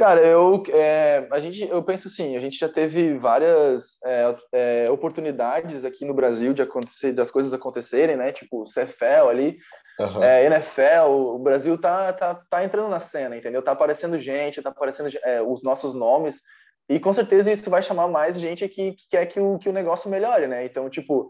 Cara, 0.00 0.22
eu, 0.22 0.62
é, 0.70 1.28
a 1.30 1.38
gente, 1.38 1.60
eu 1.68 1.82
penso 1.82 2.08
assim, 2.08 2.34
a 2.34 2.40
gente 2.40 2.58
já 2.58 2.70
teve 2.70 3.18
várias 3.18 3.98
é, 4.02 4.36
é, 4.50 4.90
oportunidades 4.90 5.84
aqui 5.84 6.06
no 6.06 6.14
Brasil 6.14 6.54
de 6.54 6.62
acontecer, 6.62 7.12
das 7.12 7.30
coisas 7.30 7.52
acontecerem, 7.52 8.16
né? 8.16 8.32
Tipo, 8.32 8.64
CFL 8.64 9.28
ali, 9.28 9.58
Aham. 10.00 10.24
é, 10.24 10.46
NFL, 10.46 11.10
o 11.10 11.38
Brasil 11.38 11.76
tá, 11.76 12.14
tá, 12.14 12.34
tá 12.48 12.64
entrando 12.64 12.88
na 12.88 12.98
cena, 12.98 13.36
entendeu? 13.36 13.60
Tá 13.60 13.72
aparecendo 13.72 14.18
gente, 14.18 14.62
tá 14.62 14.70
aparecendo 14.70 15.10
é, 15.22 15.42
os 15.42 15.62
nossos 15.62 15.92
nomes, 15.92 16.40
e 16.88 16.98
com 16.98 17.12
certeza 17.12 17.52
isso 17.52 17.68
vai 17.68 17.82
chamar 17.82 18.08
mais 18.08 18.40
gente 18.40 18.64
aqui 18.64 18.92
que 18.92 19.06
quer 19.10 19.26
que 19.26 19.38
o, 19.38 19.58
que 19.58 19.68
o 19.68 19.72
negócio 19.74 20.08
melhore, 20.08 20.46
né? 20.46 20.64
Então, 20.64 20.88
tipo, 20.88 21.28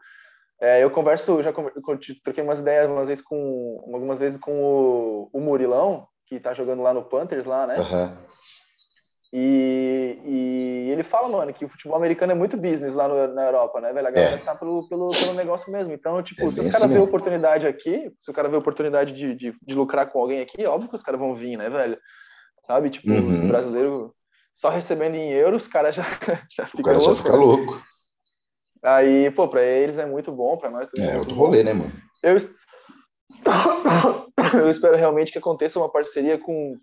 é, 0.60 0.80
eu 0.80 0.92
converso, 0.92 1.42
já 1.42 1.52
conver- 1.52 1.74
troquei 2.22 2.44
umas 2.44 2.60
ideias 2.60 2.88
umas 2.88 3.08
vezes 3.08 3.24
com, 3.24 3.82
algumas 3.92 4.20
vezes 4.20 4.38
com 4.38 4.52
o, 4.62 5.30
o 5.32 5.40
Murilão, 5.40 6.06
que 6.24 6.38
tá 6.38 6.54
jogando 6.54 6.82
lá 6.84 6.94
no 6.94 7.02
Panthers, 7.02 7.44
lá, 7.44 7.66
né? 7.66 7.74
Aham. 7.74 8.30
E, 9.32 10.18
e 10.24 10.88
ele 10.90 11.04
fala, 11.04 11.28
mano, 11.28 11.54
que 11.54 11.64
o 11.64 11.68
futebol 11.68 11.96
americano 11.96 12.32
é 12.32 12.34
muito 12.34 12.56
business 12.56 12.92
lá 12.92 13.06
no- 13.06 13.32
na 13.32 13.44
Europa, 13.46 13.80
né, 13.80 13.92
velho? 13.92 14.08
A 14.08 14.10
galera 14.10 14.34
É. 14.36 14.38
tá 14.38 14.56
pelo, 14.56 14.88
pelo, 14.88 15.16
pelo 15.16 15.32
negócio 15.32 15.70
mesmo. 15.70 15.92
Então, 15.92 16.20
tipo, 16.22 16.48
É 16.48 16.52
se 16.52 16.60
os 16.60 16.66
caras 16.66 16.74
assim 16.74 16.88
verem 16.88 17.02
mesmo. 17.04 17.08
oportunidade 17.08 17.66
aqui, 17.66 18.10
se 18.18 18.30
o 18.30 18.34
cara 18.34 18.48
vê 18.48 18.56
oportunidade 18.56 19.12
de, 19.14 19.34
de, 19.36 19.56
de 19.62 19.74
lucrar 19.74 20.10
com 20.10 20.20
alguém 20.20 20.40
aqui, 20.40 20.66
óbvio 20.66 20.88
que 20.90 20.96
os 20.96 21.02
caras 21.02 21.20
vão 21.20 21.34
vir, 21.36 21.56
né, 21.56 21.70
velho? 21.70 21.96
Sabe? 22.66 22.90
Tipo, 22.90 23.12
os 23.12 23.38
Uhum. 23.38 23.46
brasileiros 23.46 24.10
só 24.54 24.68
recebendo 24.68 25.14
em 25.14 25.30
euros, 25.30 25.62
os 25.64 25.68
caras 25.68 25.94
já, 25.94 26.02
já 26.50 26.64
O 26.64 26.68
ficam 26.68 26.82
cara 26.82 26.98
já 26.98 27.04
loucos. 27.06 27.18
fica 27.20 27.32
né? 27.32 27.38
louco. 27.38 27.80
Aí, 28.82 29.30
pô, 29.30 29.46
pra 29.46 29.62
eles 29.62 29.96
é 29.98 30.06
muito 30.06 30.32
bom, 30.32 30.56
pra 30.56 30.70
nós 30.70 30.88
também 30.90 31.08
É, 31.08 31.14
é 31.14 31.18
outro 31.18 31.34
muito 31.34 31.38
bom. 31.38 31.46
rolê, 31.46 31.62
né, 31.62 31.72
mano? 31.72 31.92
Eu, 32.22 32.36
eu 34.58 34.70
espero 34.70 34.96
realmente 34.96 35.30
que 35.32 35.38
aconteça 35.38 35.78
uma 35.78 35.90
parceria 35.90 36.38
com, 36.38 36.76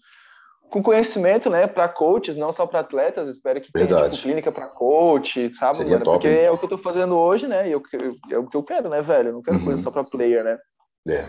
com 0.70 0.84
conhecimento, 0.84 1.50
né, 1.50 1.66
para 1.68 1.88
coaches, 1.90 2.36
não 2.38 2.52
só 2.52 2.66
para 2.68 2.82
atletas. 2.82 3.30
Espero 3.30 3.62
que 3.62 3.72
tenha 3.72 3.86
Verdade. 3.88 4.12
tipo, 4.16 4.24
clínica 4.24 4.52
para 4.52 4.68
coach, 4.68 5.54
sabe? 5.56 5.78
Seria 5.78 5.94
mano? 5.94 6.06
top, 6.06 6.18
Porque 6.18 6.28
hein? 6.28 6.44
é 6.46 6.52
o 6.52 6.58
que 6.58 6.66
eu 6.66 6.70
tô 6.70 6.78
fazendo 6.78 7.18
hoje, 7.18 7.48
né? 7.48 7.68
E 7.68 7.72
eu, 7.72 7.82
eu- 7.94 8.16
é 8.32 8.38
o 8.38 8.48
que 8.48 8.58
eu 8.58 8.64
quero, 8.64 8.90
né, 8.90 9.02
velho? 9.02 9.30
Eu 9.30 9.34
não 9.34 9.42
quero 9.42 9.58
Uhum. 9.58 9.66
coisa 9.66 9.82
só 9.82 9.92
para 9.92 10.04
player, 10.04 10.44
né? 10.44 10.58
É. 11.10 11.24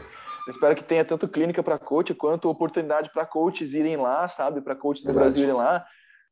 Eu 0.46 0.52
espero 0.52 0.74
que 0.74 0.82
tenha 0.82 1.04
tanto 1.04 1.28
clínica 1.28 1.62
para 1.62 1.78
coach 1.78 2.14
quanto 2.14 2.48
oportunidade 2.48 3.10
para 3.12 3.26
coaches 3.26 3.74
irem 3.74 3.96
lá, 3.96 4.26
sabe? 4.28 4.60
Para 4.60 4.74
coaches 4.74 5.04
do. 5.04 5.12
Brasil 5.12 5.42
irem 5.42 5.54
lá, 5.54 5.84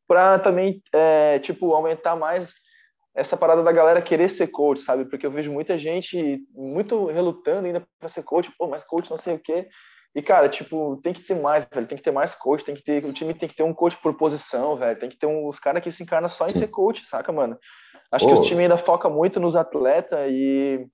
para 0.08 0.38
também, 0.38 0.82
é, 0.92 1.38
tipo, 1.40 1.74
aumentar 1.74 2.16
mais 2.16 2.54
essa 3.14 3.36
parada 3.36 3.62
da 3.62 3.72
galera 3.72 4.02
querer 4.02 4.28
ser 4.28 4.48
coach, 4.48 4.80
sabe? 4.82 5.04
Porque 5.06 5.26
eu 5.26 5.30
vejo 5.30 5.52
muita 5.52 5.78
gente 5.78 6.40
muito 6.54 7.06
relutando 7.06 7.66
ainda 7.66 7.82
para 7.98 8.08
ser 8.08 8.22
coach, 8.22 8.50
pô, 8.58 8.66
mas 8.68 8.84
coach 8.84 9.08
não 9.10 9.16
sei 9.16 9.34
o 9.36 9.38
quê. 9.38 9.68
E, 10.16 10.22
cara, 10.22 10.48
tipo, 10.48 10.98
tem 11.02 11.12
que 11.12 11.20
ter 11.20 11.34
mais, 11.34 11.68
velho. 11.70 11.86
Tem 11.86 11.98
que 11.98 12.02
ter 12.02 12.10
mais 12.10 12.34
coach, 12.34 12.64
tem 12.64 12.74
que 12.74 12.82
ter. 12.82 13.04
O 13.04 13.12
time 13.12 13.34
tem 13.34 13.46
que 13.46 13.54
ter 13.54 13.62
um 13.62 13.74
coach 13.74 13.98
por 14.02 14.14
posição, 14.14 14.74
velho. 14.74 14.98
Tem 14.98 15.10
que 15.10 15.18
ter 15.18 15.26
um, 15.26 15.46
os 15.46 15.60
caras 15.60 15.82
que 15.82 15.90
se 15.90 16.02
encarnam 16.02 16.30
só 16.30 16.46
em 16.46 16.54
Sim. 16.54 16.60
ser 16.60 16.68
coach, 16.68 17.04
saca, 17.04 17.30
mano? 17.30 17.58
Acho 18.10 18.24
Ô. 18.24 18.28
que 18.28 18.34
os 18.40 18.46
times 18.46 18.62
ainda 18.62 18.78
foca 18.78 19.10
muito 19.10 19.38
nos 19.38 19.54
atletas 19.54 20.18
e 20.30 20.86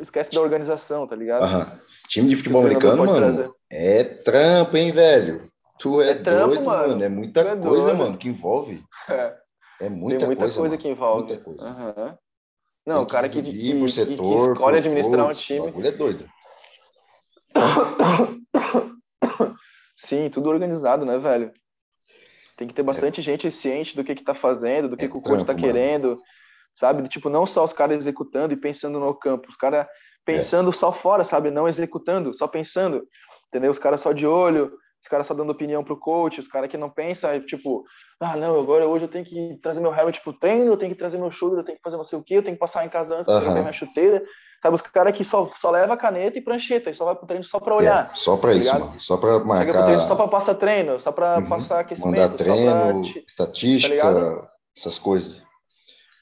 esquece 0.00 0.32
da 0.32 0.40
organização, 0.40 1.06
tá 1.06 1.14
ligado? 1.14 1.42
Aham. 1.42 1.66
Time 2.08 2.28
de 2.30 2.36
futebol 2.36 2.62
americano, 2.62 3.04
mano, 3.04 3.54
é 3.70 4.02
trampo, 4.02 4.74
hein, 4.78 4.90
velho? 4.92 5.42
Tu 5.78 6.00
é, 6.00 6.10
É 6.10 6.14
trampo, 6.14 6.46
doido, 6.54 6.64
mano. 6.64 6.88
mano. 6.88 7.04
É 7.04 7.08
muita 7.10 7.40
é 7.40 7.56
coisa, 7.56 7.88
doido. 7.88 7.98
mano, 7.98 8.16
que 8.16 8.28
envolve. 8.28 8.82
É. 9.10 9.34
É 9.82 9.88
muita, 9.90 10.18
tem 10.20 10.26
muita 10.26 10.40
coisa, 10.42 10.60
mano. 10.62 10.78
que 10.78 10.88
envolve. 10.88 11.22
Muita 11.24 11.44
coisa. 11.44 11.68
Aham. 11.68 12.18
Não, 12.86 13.02
o 13.02 13.06
cara 13.06 13.28
que, 13.28 13.42
que, 13.42 13.52
que- 13.52 13.88
setor, 13.88 14.16
que 14.46 14.52
escolhe 14.52 14.78
administrar 14.78 15.20
um 15.20 15.26
coach, 15.26 15.36
O 15.38 15.56
time. 15.56 15.60
bagulho 15.66 15.86
é 15.88 15.92
doido. 15.92 16.24
Sim, 20.02 20.30
tudo 20.30 20.48
organizado, 20.48 21.04
né, 21.04 21.18
velho? 21.18 21.52
Tem 22.56 22.66
que 22.66 22.72
ter 22.72 22.82
bastante 22.82 23.20
gente 23.20 23.50
ciente 23.50 23.94
do 23.94 24.02
que 24.02 24.14
que 24.14 24.24
tá 24.24 24.34
fazendo, 24.34 24.88
do 24.88 24.96
que, 24.96 25.04
É 25.04 25.08
que 25.08 25.16
o 25.16 25.20
coach 25.20 25.44
tá 25.44 25.52
mano. 25.52 25.64
querendo, 25.64 26.18
sabe? 26.74 27.06
Tipo, 27.06 27.28
não 27.28 27.46
só 27.46 27.64
os 27.64 27.72
caras 27.74 27.98
executando 27.98 28.54
e 28.54 28.56
pensando 28.56 28.98
no 28.98 29.14
campo, 29.14 29.48
os 29.50 29.56
caras 29.56 29.86
pensando 30.24 30.72
só 30.72 30.90
fora, 30.90 31.22
sabe? 31.22 31.50
Não 31.50 31.68
executando, 31.68 32.34
só 32.34 32.48
pensando, 32.48 33.06
entendeu? 33.48 33.70
Os 33.70 33.78
caras 33.78 34.00
só 34.00 34.12
de 34.12 34.26
olho, 34.26 34.72
os 35.02 35.08
caras 35.08 35.26
só 35.26 35.34
dando 35.34 35.52
opinião 35.52 35.84
pro 35.84 35.98
coach, 35.98 36.40
os 36.40 36.48
caras 36.48 36.70
que 36.70 36.78
não 36.78 36.88
pensam, 36.90 37.30
é 37.30 37.40
tipo, 37.40 37.84
ah, 38.18 38.36
não, 38.36 38.58
agora 38.58 38.86
hoje 38.86 39.04
eu 39.04 39.10
tenho 39.10 39.24
que 39.24 39.58
trazer 39.62 39.80
meu 39.80 39.94
helmet 39.94 40.22
pro 40.22 40.32
treino, 40.32 40.72
eu 40.72 40.76
tenho 40.78 40.92
que 40.92 40.98
trazer 40.98 41.18
meu 41.18 41.30
shoulder, 41.30 41.60
eu 41.60 41.64
tenho 41.64 41.76
que 41.76 41.82
fazer 41.84 41.98
não 41.98 42.04
sei 42.04 42.18
o 42.18 42.22
quê, 42.22 42.36
eu 42.36 42.42
tenho 42.42 42.56
que 42.56 42.60
passar 42.60 42.86
em 42.86 42.88
casa 42.90 43.16
antes, 43.18 43.28
eu 43.28 43.34
tenho 43.34 43.40
que 43.40 43.46
Aham. 43.46 43.54
pegar 43.54 43.62
minha 43.64 43.72
chuteira, 43.72 44.24
sabe? 44.62 44.74
Os 44.74 44.82
caras 44.82 45.16
que 45.16 45.24
só, 45.24 45.46
só 45.56 45.70
leva 45.70 45.96
caneta 45.96 46.38
e 46.38 46.42
prancheta, 46.42 46.90
e 46.90 46.94
só 46.94 47.04
vai 47.04 47.14
pro 47.14 47.26
treino 47.26 47.44
só 47.44 47.58
pra 47.60 47.76
olhar. 47.76 48.10
É, 48.10 48.14
só 48.14 48.36
pra 48.36 48.50
tá 48.50 48.56
isso, 48.56 48.72
ligado? 48.72 48.86
mano. 48.88 49.00
Só 49.00 49.16
pra 49.16 49.28
Pega 49.40 49.44
pro 49.44 49.54
treino 49.54 49.78
marcar, 49.86 50.00
só 50.08 50.14
pra 50.16 50.28
passar 50.28 50.54
treino, 50.54 51.00
só 51.00 51.12
pra 51.12 51.38
Uhum. 51.38 51.48
passar 51.48 51.80
aquecimento, 51.80 52.10
mandar 52.20 52.30
só 52.30 52.36
pra 52.36 52.44
treino, 52.44 53.02
te- 53.02 53.24
estatística, 53.26 53.96
tá 54.02 54.50
essas 54.76 54.98
coisas. 54.98 55.42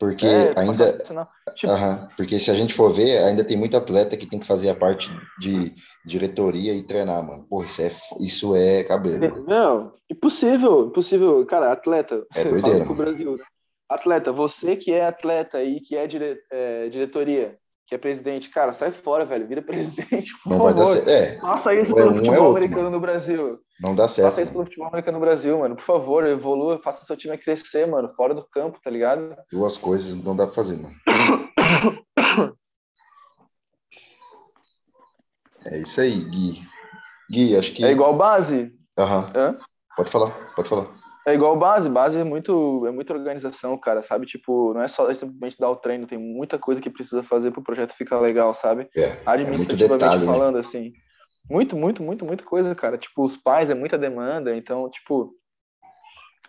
Porque 0.01 0.27
é, 0.27 0.53
ainda, 0.57 0.92
passar. 0.92 1.29
Tipo, 1.57 1.72
Aham, 1.72 2.09
porque 2.16 2.38
se 2.38 2.53
a 2.53 2.55
gente 2.55 2.72
for 2.72 2.88
ver, 2.88 3.18
ainda 3.24 3.42
tem 3.42 3.57
muito 3.57 3.77
atleta 3.77 4.16
que 4.16 4.29
tem 4.29 4.38
que 4.38 4.46
fazer 4.46 4.70
a 4.70 4.74
parte 4.74 5.11
de 5.40 5.74
diretoria 6.07 6.72
e 6.72 6.85
treinar, 6.85 7.20
mano. 7.27 7.44
Porra, 7.48 7.64
isso 7.66 7.83
é, 7.83 7.90
isso 8.20 8.55
é 8.55 8.85
cabelo. 8.85 9.44
Não, 9.44 9.92
impossível, 10.09 10.87
impossível. 10.87 11.44
Cara, 11.46 11.72
atleta, 11.72 12.24
É 12.33 12.44
doideira, 12.44 12.85
Brasil. 12.85 13.37
né? 13.37 13.44
Atleta, 13.88 14.31
você 14.33 14.77
que 14.77 14.92
é 14.92 15.05
atleta 15.05 15.62
e 15.64 15.81
que 15.81 15.96
é, 15.96 16.07
dire- 16.07 16.38
é, 16.53 16.88
diretoria, 16.90 17.59
que 17.88 17.94
é 17.94 17.98
presidente, 17.98 18.51
cara, 18.51 18.74
sai 18.74 18.90
fora, 18.90 19.24
velho, 19.24 19.48
vira 19.48 19.62
presidente, 19.62 20.31
Não 20.44 20.59
vai 20.59 20.74
dar 20.74 20.85
certo. 20.85 21.09
É, 21.09 21.38
Faça 21.40 21.72
isso 21.74 21.92
é 21.92 21.94
pelo 21.94 22.11
é 22.12 22.14
futebol 22.16 22.35
outro, 22.42 22.57
americano 22.59 22.83
mano. 22.83 22.96
no 22.96 23.01
Brasil. 23.01 23.59
não 23.81 23.94
dá 23.94 24.07
certo. 24.07 24.29
Faça 24.29 24.42
isso 24.42 24.53
pelo 24.53 24.64
futebol 24.64 24.88
americano 24.88 25.18
no 25.18 25.24
Brasil, 25.24 25.59
mano. 25.59 25.74
Por 25.74 25.85
favor, 25.87 26.27
evolua, 26.27 26.79
faça 26.85 27.03
seu 27.07 27.16
time 27.16 27.38
crescer, 27.38 27.87
mano, 27.87 28.12
fora 28.14 28.35
do 28.35 28.46
campo, 28.46 28.79
tá 28.85 28.90
ligado? 28.90 29.35
Duas 29.51 29.79
coisas 29.79 30.14
não 30.14 30.37
dá 30.37 30.46
pra 30.46 30.55
fazer, 30.55 30.77
mano. 30.77 30.94
É 35.64 35.79
isso 35.79 36.01
aí, 36.01 36.24
Gui. 36.24 36.62
Gui, 37.31 37.57
acho 37.57 37.72
que. 37.72 37.85
É 37.85 37.90
igual 37.90 38.14
base. 38.14 38.72
Aham, 38.98 39.33
Hã? 39.35 39.59
Pode 39.96 40.11
falar, 40.11 40.31
pode 40.55 40.68
falar. 40.68 40.87
É 41.29 41.35
igual 41.35 41.55
base, 41.59 41.91
base 41.91 42.19
é 42.19 42.25
muito, 42.25 42.87
é 42.87 42.91
muita 42.91 43.12
organização, 43.12 43.77
cara, 43.77 44.03
sabe? 44.03 44.25
Tipo, 44.25 44.73
não 44.73 44.83
é 44.83 44.88
só 44.88 45.12
simplesmente 45.12 45.59
dar 45.59 45.69
o 45.69 45.77
treino, 45.77 46.07
tem 46.07 46.17
muita 46.17 46.59
coisa 46.59 46.81
que 46.81 46.88
precisa 46.88 47.23
fazer 47.23 47.51
pro 47.51 47.62
projeto 47.62 47.93
ficar 47.93 48.19
legal, 48.19 48.55
sabe? 48.55 48.88
É, 48.97 49.01
é 49.01 49.07
muito 49.07 49.27
Administrativamente 49.27 50.05
detalhe, 50.05 50.27
né? 50.27 50.33
falando, 50.33 50.57
assim. 50.57 50.93
Muito, 51.51 51.77
muito, 51.77 52.03
muito, 52.03 52.25
muita 52.25 52.43
coisa, 52.45 52.75
cara. 52.75 52.97
Tipo, 52.97 53.25
os 53.25 53.37
pais 53.37 53.69
é 53.69 53.75
muita 53.75 53.99
demanda, 53.99 54.57
então, 54.57 54.88
tipo, 54.88 55.35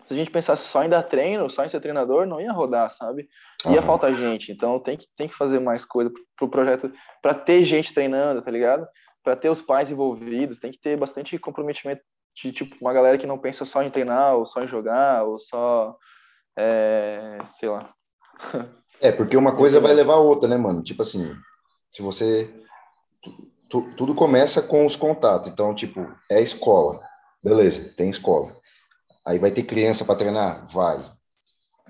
se 0.05 0.13
a 0.13 0.15
gente 0.15 0.31
pensasse 0.31 0.65
só 0.65 0.81
em 0.81 0.89
dar 0.89 1.03
treino, 1.03 1.49
só 1.49 1.65
em 1.65 1.69
ser 1.69 1.81
treinador, 1.81 2.25
não 2.25 2.39
ia 2.39 2.53
rodar, 2.53 2.89
sabe? 2.89 3.27
Ia 3.65 3.79
Aham. 3.79 3.85
faltar 3.85 4.15
gente, 4.15 4.49
então 4.49 4.79
tem 4.79 4.95
que, 4.95 5.07
tem 5.17 5.27
que 5.27 5.35
fazer 5.35 5.59
mais 5.59 5.83
coisa 5.83 6.09
pro 6.37 6.47
projeto, 6.49 6.89
para 7.21 7.33
ter 7.33 7.63
gente 7.65 7.93
treinando, 7.93 8.41
tá 8.41 8.49
ligado? 8.49 8.87
Para 9.23 9.35
ter 9.35 9.49
os 9.49 9.61
pais 9.61 9.91
envolvidos, 9.91 10.57
tem 10.57 10.71
que 10.71 10.79
ter 10.79 10.97
bastante 10.97 11.37
comprometimento 11.37 12.01
de 12.41 12.51
tipo 12.51 12.75
uma 12.81 12.93
galera 12.93 13.17
que 13.17 13.27
não 13.27 13.37
pensa 13.37 13.65
só 13.65 13.81
em 13.83 13.89
treinar, 13.89 14.35
ou 14.35 14.45
só 14.45 14.61
em 14.61 14.67
jogar, 14.67 15.23
ou 15.23 15.39
só, 15.39 15.95
é, 16.57 17.37
sei 17.59 17.69
lá. 17.69 17.93
É, 19.01 19.11
porque 19.11 19.37
uma 19.37 19.55
coisa 19.55 19.79
vai 19.79 19.93
levar 19.93 20.13
a 20.13 20.19
outra, 20.19 20.47
né, 20.47 20.57
mano? 20.57 20.83
Tipo 20.83 21.01
assim, 21.01 21.33
se 21.91 22.01
você. 22.01 22.53
tu- 23.21 23.33
tu- 23.69 23.93
tudo 23.95 24.15
começa 24.15 24.61
com 24.61 24.85
os 24.85 24.95
contatos. 24.95 25.49
Então, 25.51 25.73
tipo, 25.75 25.99
é 26.29 26.41
escola. 26.41 26.99
Beleza, 27.43 27.93
tem 27.95 28.09
escola. 28.09 28.55
Aí 29.25 29.37
vai 29.39 29.51
ter 29.51 29.63
criança 29.63 30.03
para 30.05 30.15
treinar? 30.15 30.65
Vai. 30.67 30.97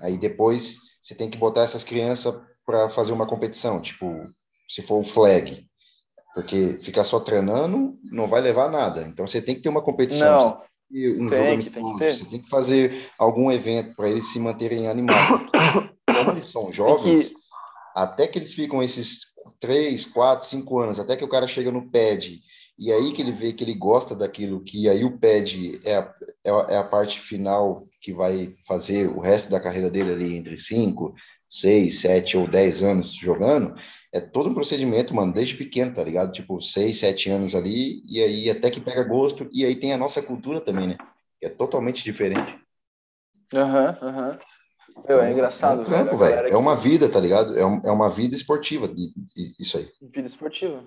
Aí 0.00 0.16
depois 0.18 0.78
você 1.00 1.14
tem 1.14 1.30
que 1.30 1.38
botar 1.38 1.62
essas 1.62 1.84
crianças 1.84 2.34
para 2.64 2.88
fazer 2.88 3.12
uma 3.12 3.26
competição, 3.26 3.80
tipo, 3.80 4.06
se 4.68 4.82
for 4.82 4.98
o 4.98 5.02
flag. 5.02 5.64
Porque 6.34 6.78
ficar 6.80 7.04
só 7.04 7.18
treinando 7.20 7.92
não 8.12 8.26
vai 8.28 8.40
levar 8.40 8.66
a 8.66 8.70
nada. 8.70 9.02
Então 9.02 9.26
você 9.26 9.42
tem 9.42 9.54
que 9.54 9.62
ter 9.62 9.68
uma 9.68 9.82
competição. 9.82 10.26
Não, 10.26 10.38
você 10.48 10.56
tem 10.90 11.00
que 11.00 11.00
ter 11.14 11.22
um 11.22 11.28
Tem 11.30 11.38
jogo 11.38 11.50
que- 11.64 11.70
tem 11.70 11.82
que 11.82 11.88
você 12.18 12.24
tem 12.30 12.42
que 12.42 12.48
fazer 12.50 13.10
algum 13.18 13.50
evento 13.50 13.94
para 13.96 14.08
eles 14.08 14.30
se 14.32 14.38
manterem 14.38 14.88
animados. 14.88 15.50
Como 16.06 16.30
eles 16.32 16.46
são 16.48 16.70
jovens, 16.72 17.32
até 17.94 18.26
que 18.26 18.38
eles 18.38 18.54
ficam 18.54 18.82
esses 18.82 19.20
três, 19.60 20.04
quatro, 20.06 20.46
cinco 20.46 20.78
anos, 20.78 20.98
até 21.00 21.16
que 21.16 21.24
o 21.24 21.28
cara 21.28 21.46
chega 21.46 21.70
no 21.72 21.90
pad 21.90 22.38
e 22.78 22.90
aí 22.92 23.12
que 23.12 23.20
ele 23.20 23.32
vê 23.32 23.52
que 23.52 23.62
ele 23.62 23.74
gosta 23.74 24.14
daquilo, 24.14 24.62
que 24.64 24.88
aí 24.88 25.04
o 25.04 25.18
pad 25.18 25.78
é 25.84 25.96
a, 25.96 26.14
é 26.70 26.76
a 26.78 26.84
parte 26.84 27.20
final 27.20 27.82
que 28.02 28.12
vai 28.12 28.48
fazer 28.66 29.08
o 29.08 29.20
resto 29.20 29.50
da 29.50 29.60
carreira 29.60 29.90
dele 29.90 30.12
ali 30.12 30.34
entre 30.36 30.56
5, 30.56 31.14
6, 31.50 32.00
7 32.00 32.36
ou 32.36 32.48
10 32.48 32.82
anos 32.84 33.12
jogando, 33.12 33.74
é 34.12 34.20
todo 34.20 34.50
um 34.50 34.54
procedimento, 34.54 35.14
mano, 35.14 35.34
desde 35.34 35.56
pequeno, 35.56 35.92
tá 35.92 36.04
ligado? 36.04 36.32
Tipo, 36.32 36.62
6, 36.62 36.96
7 36.96 37.30
anos 37.30 37.54
ali, 37.56 38.02
e 38.08 38.22
aí 38.22 38.48
até 38.48 38.70
que 38.70 38.80
pega 38.80 39.02
gosto, 39.02 39.48
e 39.52 39.64
aí 39.64 39.74
tem 39.74 39.92
a 39.92 39.98
nossa 39.98 40.22
cultura 40.22 40.60
também, 40.60 40.86
né? 40.86 40.96
Que 41.40 41.46
é 41.46 41.48
totalmente 41.48 42.04
diferente. 42.04 42.58
Aham, 43.52 43.98
uhum, 44.00 44.08
aham. 44.08 44.28
Uhum. 44.30 44.40
É 45.08 45.32
engraçado. 45.32 45.80
É, 45.80 45.82
um 45.82 45.84
trampo, 45.84 46.16
velho. 46.16 46.48
é 46.48 46.56
uma 46.56 46.76
vida, 46.76 47.08
tá 47.08 47.18
ligado? 47.18 47.58
É, 47.58 47.64
um, 47.64 47.80
é 47.84 47.90
uma 47.90 48.08
vida 48.08 48.34
esportiva, 48.34 48.92
isso 49.58 49.78
aí. 49.78 49.88
Vida 50.02 50.26
esportiva. 50.26 50.84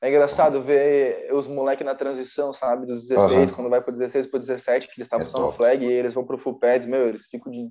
É 0.00 0.08
engraçado 0.08 0.62
ver 0.62 1.28
os 1.32 1.48
moleques 1.48 1.84
na 1.84 1.94
transição, 1.94 2.52
sabe? 2.52 2.86
Dos 2.86 3.08
16, 3.08 3.50
uhum. 3.50 3.56
quando 3.56 3.70
vai 3.70 3.82
pro 3.82 3.92
16 3.92 4.26
pro 4.26 4.38
17, 4.38 4.86
que 4.86 4.92
eles 4.96 5.06
estavam 5.06 5.26
é 5.26 5.28
só 5.28 5.40
no 5.40 5.52
flag 5.52 5.84
e 5.84 5.92
eles 5.92 6.14
vão 6.14 6.24
pro 6.24 6.38
full 6.38 6.58
pads, 6.58 6.86
meu, 6.86 7.08
eles 7.08 7.26
ficam 7.26 7.50
de, 7.50 7.68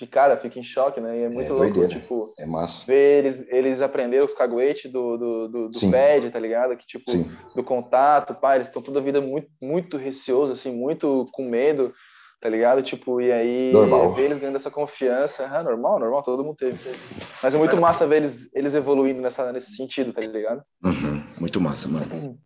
de 0.00 0.06
cara, 0.06 0.36
ficam 0.36 0.60
em 0.60 0.64
choque, 0.64 1.00
né? 1.00 1.18
E 1.18 1.22
é 1.24 1.28
muito 1.28 1.52
é 1.52 1.56
louco, 1.56 1.72
doideira. 1.72 2.00
tipo, 2.00 2.32
é 2.38 2.46
massa. 2.46 2.86
ver 2.86 3.18
eles, 3.18 3.46
eles 3.48 3.80
aprenderam 3.80 4.24
os 4.24 4.32
caguetes 4.32 4.90
do, 4.90 5.16
do, 5.16 5.48
do, 5.48 5.68
do 5.68 5.90
pad, 5.90 6.30
tá 6.30 6.38
ligado? 6.38 6.76
Que, 6.76 6.86
tipo, 6.86 7.10
Sim. 7.10 7.30
do 7.54 7.62
contato, 7.62 8.34
pá, 8.34 8.56
eles 8.56 8.68
estão 8.68 8.80
toda 8.80 8.98
a 8.98 9.02
vida 9.02 9.20
muito, 9.20 9.48
muito 9.60 9.96
receosos, 9.96 10.58
assim, 10.58 10.72
muito 10.72 11.28
com 11.32 11.48
medo 11.48 11.94
tá 12.40 12.48
ligado? 12.48 12.82
Tipo, 12.82 13.20
e 13.20 13.30
aí 13.30 13.70
normal. 13.70 14.14
ver 14.14 14.22
eles 14.24 14.38
ganhando 14.38 14.56
essa 14.56 14.70
confiança, 14.70 15.42
é 15.42 15.62
normal, 15.62 16.00
normal, 16.00 16.22
todo 16.22 16.42
mundo 16.42 16.56
teve. 16.56 16.74
Mas 17.42 17.54
é 17.54 17.58
muito 17.58 17.76
massa 17.76 18.06
ver 18.06 18.22
eles, 18.22 18.50
eles 18.54 18.72
evoluindo 18.72 19.20
nessa, 19.20 19.52
nesse 19.52 19.76
sentido, 19.76 20.10
tá 20.10 20.22
ligado? 20.22 20.62
Uhum, 20.82 21.22
muito 21.38 21.60
massa, 21.60 21.86
mano. 21.86 22.38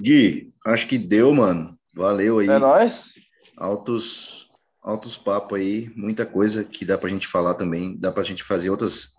Gui, 0.00 0.52
acho 0.66 0.88
que 0.88 0.98
deu, 0.98 1.32
mano. 1.32 1.78
Valeu 1.94 2.40
aí. 2.40 2.48
É 2.48 2.58
nóis. 2.58 3.14
Altos, 3.56 4.43
altos 4.84 5.16
papos 5.16 5.58
aí, 5.58 5.90
muita 5.96 6.26
coisa 6.26 6.62
que 6.62 6.84
dá 6.84 6.98
pra 6.98 7.10
gente 7.10 7.26
falar 7.26 7.54
também, 7.54 7.98
dá 7.98 8.12
pra 8.12 8.22
gente 8.22 8.44
fazer 8.44 8.70
outras, 8.70 9.12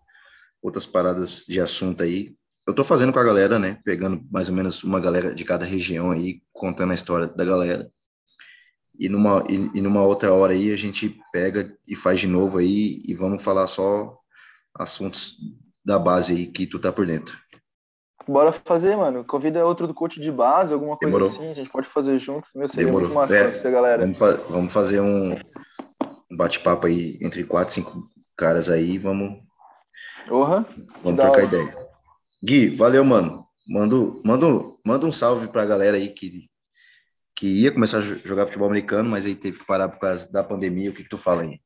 outras 0.62 0.86
paradas 0.86 1.44
de 1.48 1.60
assunto 1.60 2.04
aí. 2.04 2.36
Eu 2.68 2.74
tô 2.74 2.84
fazendo 2.84 3.12
com 3.12 3.20
a 3.20 3.24
galera, 3.24 3.60
né? 3.60 3.80
Pegando 3.84 4.24
mais 4.32 4.48
ou 4.48 4.56
menos 4.56 4.84
uma 4.84 5.00
galera 5.00 5.34
de 5.34 5.44
cada 5.44 5.66
região 5.66 6.12
aí, 6.12 6.42
contando 6.54 6.92
a 6.92 6.96
história 6.96 7.28
da 7.28 7.44
galera 7.44 7.90
e 9.00 9.10
numa, 9.10 9.44
e, 9.50 9.78
e, 9.78 9.82
numa 9.82 10.02
outra 10.02 10.34
hora 10.34 10.54
aí 10.54 10.72
a 10.72 10.78
gente 10.78 11.18
pega 11.32 11.76
e 11.88 11.96
faz 11.96 12.20
de 12.20 12.28
novo 12.28 12.58
aí 12.58 13.02
e 13.06 13.14
vamos 13.14 13.44
falar 13.44 13.68
só 13.68 14.18
assuntos 14.74 15.38
da 15.84 16.00
base 16.00 16.34
aí 16.34 16.48
que 16.48 16.66
tu 16.66 16.80
tá 16.80 16.92
por 16.92 17.06
dentro. 17.06 17.38
Bora 18.28 18.52
fazer, 18.52 18.96
mano. 18.96 19.24
Convida 19.24 19.66
outro 19.66 19.88
do 19.88 19.94
coach 19.94 20.20
de 20.20 20.32
base, 20.32 20.74
alguma 20.74 20.98
coisa 20.98 21.16
Demorou. 21.16 21.30
assim, 21.30 21.50
a 21.52 21.54
gente 21.54 21.70
pode 21.70 21.88
fazer 21.88 22.18
junto. 22.18 22.48
Meu, 22.56 22.68
seria 22.68 22.86
Demorou. 22.86 23.10
muito 23.10 23.32
massa 23.32 23.68
é, 23.68 23.72
galera. 23.72 24.02
Vamos, 24.02 24.18
fa 24.18 24.32
vamos 24.50 24.74
fazer 24.74 25.00
um 25.00 25.38
bate-papo 26.36 26.88
aí 26.88 27.18
entre 27.22 27.44
quatro, 27.44 27.74
cinco 27.74 27.92
caras 28.38 28.70
aí, 28.70 28.98
vamos... 28.98 29.40
Uhum. 30.30 30.66
Vamos 31.04 31.20
trocar 31.20 31.30
hora. 31.30 31.44
ideia. 31.44 31.78
Gui, 32.44 32.70
valeu, 32.70 33.04
mano. 33.06 33.46
Manda, 33.68 33.96
manda, 34.24 34.46
manda 34.86 35.06
um 35.06 35.12
salve 35.12 35.48
pra 35.48 35.66
galera 35.66 35.98
aí 35.98 36.10
que 36.10 36.48
que 37.36 37.48
ia 37.64 37.72
começar 37.72 37.98
a 37.98 38.02
jogar 38.02 38.46
futebol 38.46 38.68
americano, 38.68 39.10
mas 39.10 39.26
aí 39.26 39.36
teve 39.36 39.60
que 39.60 39.66
parar 39.66 39.90
por 39.90 40.00
causa 40.00 40.32
da 40.32 40.44
pandemia. 40.44 40.90
O 40.90 40.94
que, 40.94 41.04
que 41.04 41.10
tu 41.10 41.18
fala 41.18 41.42
aí? 41.42 41.60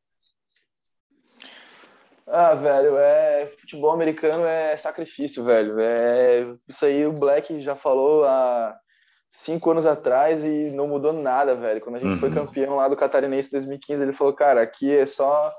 Ah, 2.31 2.53
velho, 2.53 2.97
é 2.97 3.47
futebol 3.59 3.91
americano 3.91 4.45
é 4.45 4.77
sacrifício, 4.77 5.43
velho. 5.43 5.79
É 5.79 6.45
isso 6.67 6.85
aí 6.85 7.05
o 7.05 7.11
Black 7.11 7.59
já 7.61 7.75
falou 7.75 8.23
há 8.25 8.77
cinco 9.29 9.71
anos 9.71 9.85
atrás 9.85 10.45
e 10.45 10.71
não 10.71 10.87
mudou 10.87 11.11
nada, 11.11 11.55
velho. 11.55 11.81
Quando 11.81 11.95
a 11.95 11.99
gente 11.99 12.13
uhum. 12.13 12.19
foi 12.19 12.31
campeão 12.31 12.75
lá 12.75 12.87
do 12.87 12.95
Catarinense 12.95 13.51
2015, 13.51 14.01
ele 14.01 14.13
falou, 14.13 14.33
cara, 14.33 14.61
aqui 14.61 14.95
é 14.95 15.05
só 15.05 15.51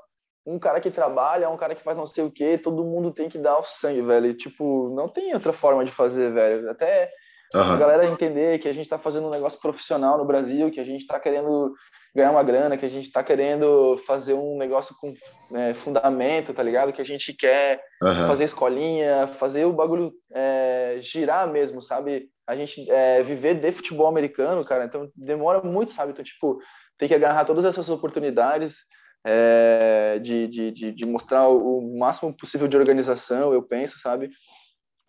um 0.47 0.59
cara 0.59 0.81
que 0.81 0.91
trabalha, 0.91 1.51
um 1.51 1.57
cara 1.57 1.75
que 1.75 1.83
faz 1.83 1.99
não 1.99 2.07
sei 2.07 2.25
o 2.25 2.31
quê, 2.31 2.57
todo 2.57 2.85
mundo 2.85 3.13
tem 3.13 3.29
que 3.29 3.39
dar 3.39 3.59
o 3.59 3.65
sangue, 3.65 4.03
velho. 4.03 4.27
E, 4.27 4.35
tipo, 4.35 4.95
não 4.95 5.09
tem 5.09 5.35
outra 5.35 5.53
forma 5.53 5.85
de 5.85 5.91
fazer, 5.91 6.33
velho. 6.33 6.71
Até 6.71 7.11
Uhum. 7.55 7.63
A 7.63 7.77
galera 7.77 8.07
entender 8.07 8.59
que 8.61 8.69
a 8.69 8.73
gente 8.73 8.85
está 8.85 8.99
fazendo 8.99 9.27
um 9.27 9.31
negócio 9.31 9.61
profissional 9.61 10.17
no 10.17 10.25
Brasil, 10.25 10.71
que 10.71 10.79
a 10.79 10.85
gente 10.85 11.01
está 11.01 11.19
querendo 11.19 11.75
ganhar 12.15 12.31
uma 12.31 12.43
grana, 12.43 12.77
que 12.77 12.85
a 12.85 12.89
gente 12.89 13.07
está 13.07 13.23
querendo 13.23 13.97
fazer 14.07 14.35
um 14.35 14.59
negócio 14.59 14.95
com 15.01 15.15
é, 15.57 15.75
fundamento, 15.75 16.53
tá 16.53 16.63
ligado? 16.63 16.93
Que 16.93 17.01
a 17.01 17.05
gente 17.05 17.33
quer 17.33 17.81
uhum. 18.03 18.27
fazer 18.27 18.45
escolinha, 18.45 19.29
fazer 19.39 19.65
o 19.65 19.73
bagulho 19.73 20.13
é, 20.33 20.99
girar 21.01 21.51
mesmo, 21.51 21.81
sabe? 21.81 22.29
A 22.47 22.57
gente 22.57 22.91
é, 22.91 23.23
viver 23.23 23.55
de 23.55 23.73
futebol 23.73 24.07
americano, 24.07 24.65
cara, 24.65 24.85
então 24.85 25.09
demora 25.15 25.63
muito, 25.63 25.93
sabe? 25.93 26.13
Então, 26.13 26.25
tipo, 26.25 26.59
tem 26.99 27.09
que 27.09 27.15
agarrar 27.15 27.45
todas 27.45 27.65
essas 27.65 27.89
oportunidades 27.89 28.79
é, 29.25 30.19
de, 30.23 30.49
de, 30.49 30.71
de, 30.71 30.93
de 30.93 31.07
mostrar 31.07 31.49
o 31.49 31.97
máximo 31.99 32.35
possível 32.37 32.67
de 32.67 32.77
organização, 32.77 33.53
eu 33.53 33.63
penso, 33.63 33.99
sabe? 33.99 34.31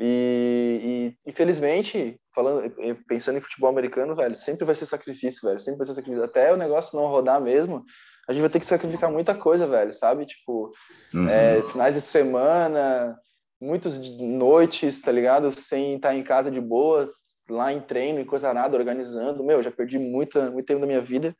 E, 0.03 1.13
e, 1.25 1.29
infelizmente, 1.29 2.19
falando, 2.33 2.67
pensando 3.07 3.37
em 3.37 3.41
futebol 3.41 3.69
americano, 3.69 4.15
velho, 4.15 4.35
sempre 4.35 4.65
vai 4.65 4.73
ser 4.73 4.87
sacrifício, 4.87 5.47
velho, 5.47 5.61
sempre 5.61 5.77
vai 5.77 5.87
ser 5.87 5.93
sacrifício. 5.93 6.25
Até 6.25 6.51
o 6.51 6.57
negócio 6.57 6.97
não 6.97 7.05
rodar 7.05 7.39
mesmo, 7.39 7.85
a 8.27 8.33
gente 8.33 8.41
vai 8.41 8.49
ter 8.49 8.59
que 8.59 8.65
sacrificar 8.65 9.11
muita 9.11 9.35
coisa, 9.35 9.67
velho, 9.67 9.93
sabe? 9.93 10.25
Tipo, 10.25 10.71
uhum. 11.13 11.29
é, 11.29 11.61
finais 11.71 11.93
de 11.93 12.01
semana, 12.01 13.15
muitas 13.61 13.99
noites, 14.19 14.99
tá 14.99 15.11
ligado? 15.11 15.51
Sem 15.51 15.97
estar 15.97 16.15
em 16.15 16.23
casa 16.23 16.49
de 16.49 16.59
boa, 16.59 17.07
lá 17.47 17.71
em 17.71 17.79
treino 17.79 18.19
e 18.19 18.25
coisa 18.25 18.51
nada, 18.51 18.75
organizando. 18.75 19.43
Meu, 19.43 19.61
já 19.61 19.69
perdi 19.69 19.99
muita, 19.99 20.49
muito 20.49 20.65
tempo 20.65 20.81
da 20.81 20.87
minha 20.87 21.01
vida. 21.01 21.35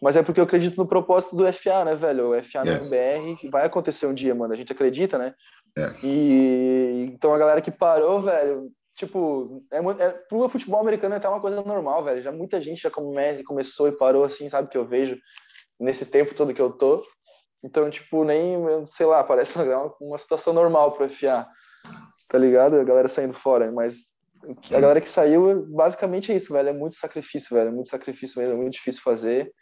Mas 0.00 0.14
é 0.14 0.22
porque 0.22 0.38
eu 0.38 0.44
acredito 0.44 0.76
no 0.76 0.86
propósito 0.86 1.34
do 1.34 1.50
FA, 1.52 1.84
né, 1.84 1.96
velho? 1.96 2.30
O 2.30 2.42
FA 2.44 2.62
yeah. 2.62 2.84
no 2.84 2.88
BR, 2.88 3.40
que 3.40 3.48
vai 3.48 3.66
acontecer 3.66 4.06
um 4.06 4.14
dia, 4.14 4.34
mano. 4.34 4.52
A 4.52 4.56
gente 4.56 4.70
acredita, 4.70 5.18
né? 5.18 5.34
É. 5.78 5.92
E 6.02 7.05
então 7.26 7.34
a 7.34 7.38
galera 7.38 7.60
que 7.60 7.72
parou, 7.72 8.22
velho, 8.22 8.70
tipo, 8.94 9.60
é, 9.72 9.78
é, 9.78 10.10
pro 10.10 10.48
futebol 10.48 10.80
americano 10.80 11.14
é 11.14 11.16
até 11.16 11.28
uma 11.28 11.40
coisa 11.40 11.60
normal, 11.60 12.04
velho. 12.04 12.22
Já 12.22 12.30
muita 12.30 12.60
gente 12.60 12.80
já 12.80 12.88
come, 12.88 13.42
começou 13.42 13.88
e 13.88 13.92
parou 13.92 14.22
assim, 14.22 14.48
sabe? 14.48 14.68
Que 14.68 14.78
eu 14.78 14.86
vejo 14.86 15.18
nesse 15.78 16.06
tempo 16.06 16.36
todo 16.36 16.54
que 16.54 16.62
eu 16.62 16.70
tô. 16.70 17.02
Então, 17.64 17.90
tipo, 17.90 18.22
nem, 18.22 18.56
sei 18.86 19.06
lá, 19.06 19.24
parece 19.24 19.58
uma, 19.60 19.92
uma 20.00 20.18
situação 20.18 20.52
normal 20.52 20.92
pro 20.92 21.08
FA, 21.08 21.48
tá 22.28 22.38
ligado? 22.38 22.76
A 22.76 22.84
galera 22.84 23.08
saindo 23.08 23.34
fora, 23.34 23.72
mas 23.72 23.96
a 24.70 24.78
galera 24.80 25.00
que 25.00 25.10
saiu, 25.10 25.66
basicamente 25.66 26.30
é 26.30 26.36
isso, 26.36 26.52
velho. 26.52 26.68
É 26.68 26.72
muito 26.72 26.94
sacrifício, 26.94 27.56
velho. 27.56 27.70
É 27.70 27.72
muito 27.72 27.90
sacrifício 27.90 28.40
mesmo, 28.40 28.54
é 28.54 28.56
muito 28.56 28.74
difícil 28.74 29.02
fazer. 29.02 29.52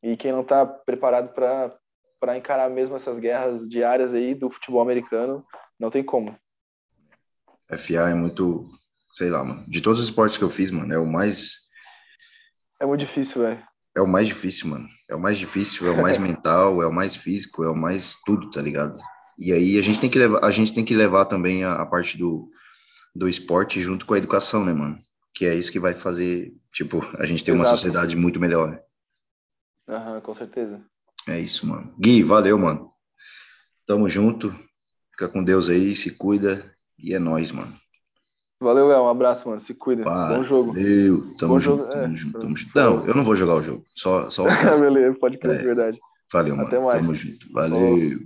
E 0.00 0.16
quem 0.16 0.30
não 0.30 0.44
tá 0.44 0.64
preparado 0.64 1.34
para 1.34 1.76
para 2.20 2.36
encarar 2.36 2.68
mesmo 2.68 2.94
essas 2.94 3.18
guerras 3.18 3.66
diárias 3.66 4.12
aí 4.12 4.34
do 4.34 4.50
futebol 4.50 4.82
americano, 4.82 5.42
não 5.78 5.90
tem 5.90 6.04
como. 6.04 6.36
FA 7.76 8.10
é 8.10 8.14
muito, 8.14 8.68
sei 9.12 9.30
lá, 9.30 9.44
mano. 9.44 9.64
De 9.68 9.80
todos 9.80 10.00
os 10.00 10.06
esportes 10.06 10.36
que 10.36 10.44
eu 10.44 10.50
fiz, 10.50 10.70
mano, 10.70 10.92
é 10.92 10.98
o 10.98 11.06
mais. 11.06 11.68
É 12.80 12.86
muito 12.86 13.00
difícil, 13.00 13.42
velho. 13.42 13.62
É 13.96 14.00
o 14.00 14.06
mais 14.06 14.26
difícil, 14.26 14.68
mano. 14.68 14.88
É 15.08 15.14
o 15.14 15.20
mais 15.20 15.38
difícil, 15.38 15.86
é 15.86 15.90
o 15.90 16.00
mais 16.00 16.16
mental, 16.18 16.82
é 16.82 16.86
o 16.86 16.92
mais 16.92 17.16
físico, 17.16 17.64
é 17.64 17.70
o 17.70 17.76
mais 17.76 18.16
tudo, 18.24 18.48
tá 18.50 18.62
ligado? 18.62 18.98
E 19.38 19.52
aí 19.52 19.78
a 19.78 19.82
gente 19.82 19.98
tem 19.98 20.10
que 20.10 20.18
levar, 20.18 20.44
a 20.44 20.50
gente 20.50 20.72
tem 20.72 20.84
que 20.84 20.94
levar 20.94 21.24
também 21.24 21.64
a, 21.64 21.74
a 21.74 21.86
parte 21.86 22.18
do, 22.18 22.50
do 23.14 23.28
esporte 23.28 23.80
junto 23.80 24.06
com 24.06 24.14
a 24.14 24.18
educação, 24.18 24.64
né, 24.64 24.72
mano? 24.72 24.98
Que 25.34 25.46
é 25.46 25.54
isso 25.54 25.72
que 25.72 25.80
vai 25.80 25.94
fazer, 25.94 26.52
tipo, 26.72 27.00
a 27.18 27.24
gente 27.24 27.44
ter 27.44 27.52
Exato. 27.52 27.68
uma 27.68 27.76
sociedade 27.76 28.16
muito 28.16 28.38
melhor, 28.38 28.70
né? 28.70 28.80
Aham, 29.88 30.20
com 30.20 30.34
certeza. 30.34 30.80
É 31.26 31.38
isso, 31.38 31.66
mano. 31.66 31.92
Gui, 31.98 32.22
valeu, 32.22 32.56
mano. 32.58 32.90
Tamo 33.86 34.08
junto. 34.08 34.54
Fica 35.12 35.28
com 35.28 35.42
Deus 35.42 35.68
aí, 35.68 35.94
se 35.96 36.12
cuida. 36.12 36.72
E 37.02 37.14
é 37.14 37.18
nóis, 37.18 37.52
mano. 37.52 37.72
Valeu, 38.60 38.88
Léo. 38.88 39.02
Um 39.04 39.08
abraço, 39.08 39.48
mano. 39.48 39.60
Se 39.60 39.72
cuida. 39.72 40.04
Valeu. 40.04 40.36
Bom 40.36 40.44
jogo. 40.44 40.74
Tamo 41.38 41.54
Bom 41.54 41.60
junto, 41.60 41.82
jogo. 41.82 41.90
Tamo, 41.90 42.12
é. 42.12 42.16
junto, 42.16 42.38
tamo 42.38 42.56
junto. 42.56 42.72
Não, 42.74 43.06
eu 43.06 43.14
não 43.14 43.24
vou 43.24 43.34
jogar 43.34 43.54
o 43.54 43.62
jogo. 43.62 43.84
Só, 43.94 44.28
só 44.28 44.46
os. 44.46 44.54
Beleza, 44.80 45.16
pode 45.18 45.38
crer, 45.38 45.60
é. 45.60 45.62
verdade. 45.62 45.98
Valeu, 46.32 46.56
mano. 46.56 46.68
Até 46.68 46.78
mais. 46.78 46.94
Tamo 46.94 47.14
junto. 47.14 47.52
Valeu. 47.52 48.18